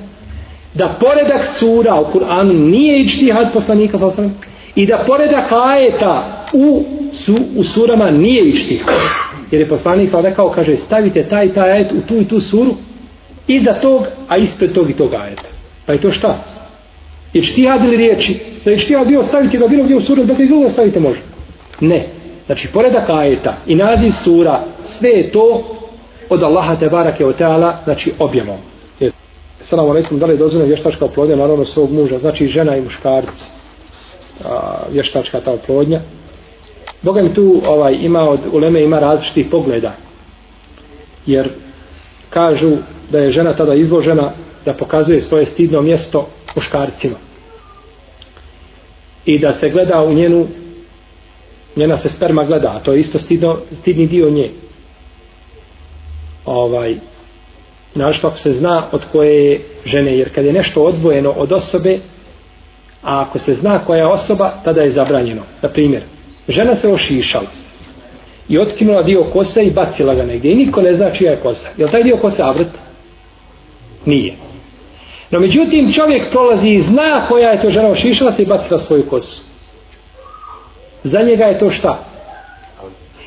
da 0.74 0.96
poredak 1.00 1.44
sura 1.54 2.00
u 2.00 2.18
Kur'anu 2.18 2.70
nije 2.70 3.02
ičtihad 3.02 3.52
poslanika 3.52 3.98
sallallahu 3.98 4.30
i 4.74 4.86
da 4.86 5.04
poredak 5.06 5.52
ajeta 5.52 6.44
u, 6.52 6.84
su, 7.12 7.34
u 7.56 7.64
surama 7.64 8.10
nije 8.10 8.48
ičtihad. 8.48 8.94
Jer 9.50 9.60
je 9.60 9.68
poslanik 9.68 10.10
sa 10.10 10.20
rekao, 10.20 10.50
kaže, 10.50 10.76
stavite 10.76 11.28
taj 11.28 11.54
taj 11.54 11.70
ajet 11.72 11.92
u 11.92 12.00
tu 12.08 12.16
i 12.16 12.28
tu 12.28 12.40
suru 12.40 12.74
iza 13.46 13.72
tog, 13.72 14.06
a 14.28 14.36
ispred 14.36 14.72
tog 14.72 14.90
i 14.90 14.96
tog 14.96 15.14
ajeta. 15.14 15.48
Pa 15.86 15.92
je 15.92 16.00
to 16.00 16.10
šta? 16.10 16.44
Ičtihad 17.32 17.84
ili 17.84 17.96
riječi? 17.96 18.40
Da 18.64 18.70
je 18.70 18.76
ičtihad 18.76 19.06
bio 19.06 19.22
staviti 19.22 19.58
ga 19.58 19.66
bilo 19.66 19.84
gdje 19.84 19.96
u 19.96 20.00
suru, 20.00 20.24
dakle 20.24 20.46
drugo 20.46 20.70
stavite 20.70 21.00
može. 21.00 21.20
Ne. 21.80 22.08
Znači, 22.46 22.68
poredak 22.72 23.10
ajeta 23.10 23.56
i 23.66 23.74
naziv 23.74 24.10
sura, 24.10 24.60
sve 24.82 25.10
je 25.10 25.32
to 25.32 25.64
od 26.28 26.42
Allaha 26.42 26.76
te 26.76 26.88
barake 26.88 27.26
o 27.26 27.32
teala, 27.32 27.80
znači 27.84 28.12
objavom. 28.18 28.58
Salam 29.60 29.90
alaikum, 29.90 30.18
da 30.18 30.26
li 30.26 30.32
je 30.32 30.36
dozvoljena 30.36 30.68
vještačka 30.68 31.04
oplodnja, 31.04 31.36
naravno 31.36 31.64
svog 31.64 31.92
muža, 31.92 32.18
znači 32.18 32.46
žena 32.46 32.76
i 32.76 32.80
muškarci, 32.80 33.48
a, 34.44 34.82
vještačka 34.92 35.40
ta 35.40 35.50
oplodnja. 35.50 36.00
Boga 37.02 37.22
mi 37.22 37.34
tu 37.34 37.60
ovaj, 37.68 37.96
ima 38.00 38.20
od 38.20 38.40
uleme 38.52 38.82
ima 38.82 38.98
različitih 38.98 39.46
pogleda, 39.50 39.92
jer 41.26 41.50
kažu 42.30 42.70
da 43.10 43.18
je 43.18 43.32
žena 43.32 43.56
tada 43.56 43.74
izložena 43.74 44.32
da 44.64 44.74
pokazuje 44.74 45.20
svoje 45.20 45.46
stidno 45.46 45.82
mjesto 45.82 46.28
muškarcima 46.56 47.16
i 49.24 49.38
da 49.38 49.52
se 49.52 49.70
gleda 49.70 50.02
u 50.02 50.12
njenu 50.12 50.46
njena 51.76 51.96
se 51.96 52.08
sperma 52.08 52.44
gleda, 52.44 52.68
a 52.68 52.80
to 52.80 52.92
je 52.92 53.00
isto 53.00 53.18
stidno, 53.18 53.58
stidni 53.72 54.06
dio 54.06 54.30
nje. 54.30 54.50
Ovaj, 56.44 56.96
našto 57.94 58.28
ako 58.28 58.38
se 58.38 58.52
zna 58.52 58.86
od 58.92 59.02
koje 59.12 59.44
je 59.44 59.60
žene, 59.84 60.16
jer 60.18 60.34
kad 60.34 60.44
je 60.44 60.52
nešto 60.52 60.82
odvojeno 60.82 61.30
od 61.30 61.52
osobe, 61.52 61.98
a 63.02 63.20
ako 63.20 63.38
se 63.38 63.54
zna 63.54 63.78
koja 63.78 63.98
je 63.98 64.06
osoba, 64.06 64.52
tada 64.64 64.80
je 64.80 64.90
zabranjeno. 64.90 65.42
Na 65.62 65.68
primjer, 65.68 66.02
žena 66.48 66.76
se 66.76 66.88
ošišala 66.88 67.46
i 68.50 68.58
otkinula 68.58 69.02
dio 69.02 69.24
kose 69.32 69.62
i 69.62 69.70
bacila 69.70 70.14
ga 70.14 70.24
negdje 70.24 70.52
i 70.52 70.54
niko 70.54 70.82
ne 70.82 70.94
zna 70.94 71.10
čija 71.10 71.30
je 71.30 71.40
kosa. 71.40 71.68
Je 71.76 71.84
li 71.84 71.90
taj 71.90 72.02
dio 72.02 72.16
kose 72.16 72.42
avret? 72.42 72.68
Nije. 74.06 74.34
No 75.30 75.40
međutim, 75.40 75.92
čovjek 75.92 76.30
prolazi 76.30 76.68
i 76.68 76.80
zna 76.80 77.26
koja 77.28 77.50
je 77.50 77.60
to 77.60 77.70
žena 77.70 77.88
ošišala 77.88 78.32
se 78.32 78.42
i 78.42 78.46
bacila 78.46 78.78
svoju 78.78 79.02
kosu. 79.10 79.42
Za 81.04 81.22
njega 81.22 81.44
je 81.44 81.58
to 81.58 81.70
šta? 81.70 81.98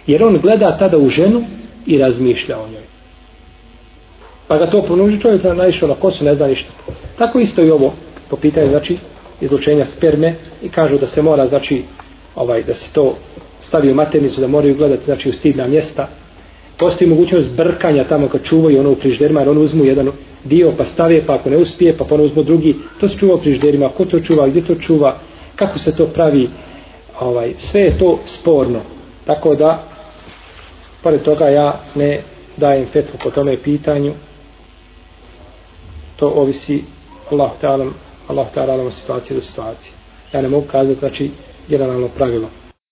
Jer 0.08 0.24
on 0.24 0.40
gleda 0.42 0.78
tada 0.78 0.98
u 0.98 1.08
ženu 1.08 1.44
i 1.86 1.98
razmišlja 1.98 2.58
o 2.58 2.68
njoj. 2.68 2.84
Pa 4.48 4.58
ga 4.58 4.70
to 4.70 4.82
ponuži 4.82 5.22
čovjek 5.22 5.44
na 5.44 5.54
naišao 5.54 5.90
na 5.90 5.96
kosu, 5.96 6.26
ne 6.26 6.36
zna 6.36 6.48
ništa. 6.48 6.72
Tako 7.18 7.40
isto 7.40 7.64
i 7.64 7.72
ovo, 7.72 7.94
po 8.30 8.36
pitanju, 8.36 8.70
znači, 8.70 8.98
izlučenja 9.42 9.86
sperme 9.86 10.36
i 10.64 10.70
kažu 10.70 10.98
da 10.98 11.06
se 11.06 11.22
mora, 11.22 11.48
znači, 11.48 11.84
ovaj, 12.36 12.64
da 12.64 12.74
se 12.74 12.94
to 12.94 13.16
stavi 13.74 13.92
u 13.92 13.96
maternicu, 13.96 14.42
da 14.42 14.48
moraju 14.48 14.76
gledati, 14.76 15.06
znači, 15.06 15.30
u 15.30 15.34
stidna 15.34 15.68
mjesta. 15.68 16.08
Postoji 16.78 17.10
mogućnost 17.10 17.56
brkanja 17.56 18.04
tamo 18.04 18.28
kad 18.30 18.44
čuvaju 18.44 18.80
ono 18.80 18.92
u 18.92 18.96
frižderima, 18.96 19.40
jer 19.40 19.50
ono 19.50 19.62
uzmu 19.62 19.86
jedan 19.86 20.12
dio 20.44 20.74
pa 20.78 20.84
stave, 20.84 21.24
pa 21.26 21.36
ako 21.36 21.50
ne 21.50 21.58
uspije, 21.58 21.98
pa 21.98 22.06
ponovno 22.06 22.32
uzmu 22.32 22.44
drugi. 22.44 22.76
To 23.00 23.08
se 23.08 23.18
čuva 23.18 23.36
u 23.36 23.40
frižderima, 23.40 23.90
ko 23.90 24.06
to 24.06 24.20
čuva, 24.20 24.48
gdje 24.48 24.66
to 24.66 24.76
čuva, 24.76 25.16
kako 25.56 25.80
se 25.80 25.96
to 25.96 26.06
pravi, 26.06 26.50
ovaj, 27.20 27.54
sve 27.58 27.82
je 27.82 27.98
to 27.98 28.20
sporno. 28.26 28.82
Tako 29.26 29.56
da, 29.56 29.84
pored 31.04 31.22
toga 31.22 31.50
ja 31.50 31.82
ne 31.96 32.22
dajem 32.58 32.86
fetvu 32.94 33.20
po 33.24 33.32
tome 33.32 33.58
pitanju. 33.58 34.14
To 36.16 36.28
ovisi 36.28 36.84
Allah 37.32 37.52
ta'ala 37.62 37.92
Allah 38.28 38.48
ta'ala 38.56 38.92
situacije 38.92 39.36
do 39.36 39.42
situacije. 39.42 39.94
Ja 40.34 40.42
ne 40.42 40.50
mogu 40.50 40.68
kazati, 40.68 41.00
znači, 41.00 41.32
generalno 41.70 42.08
pravilo. 42.08 42.63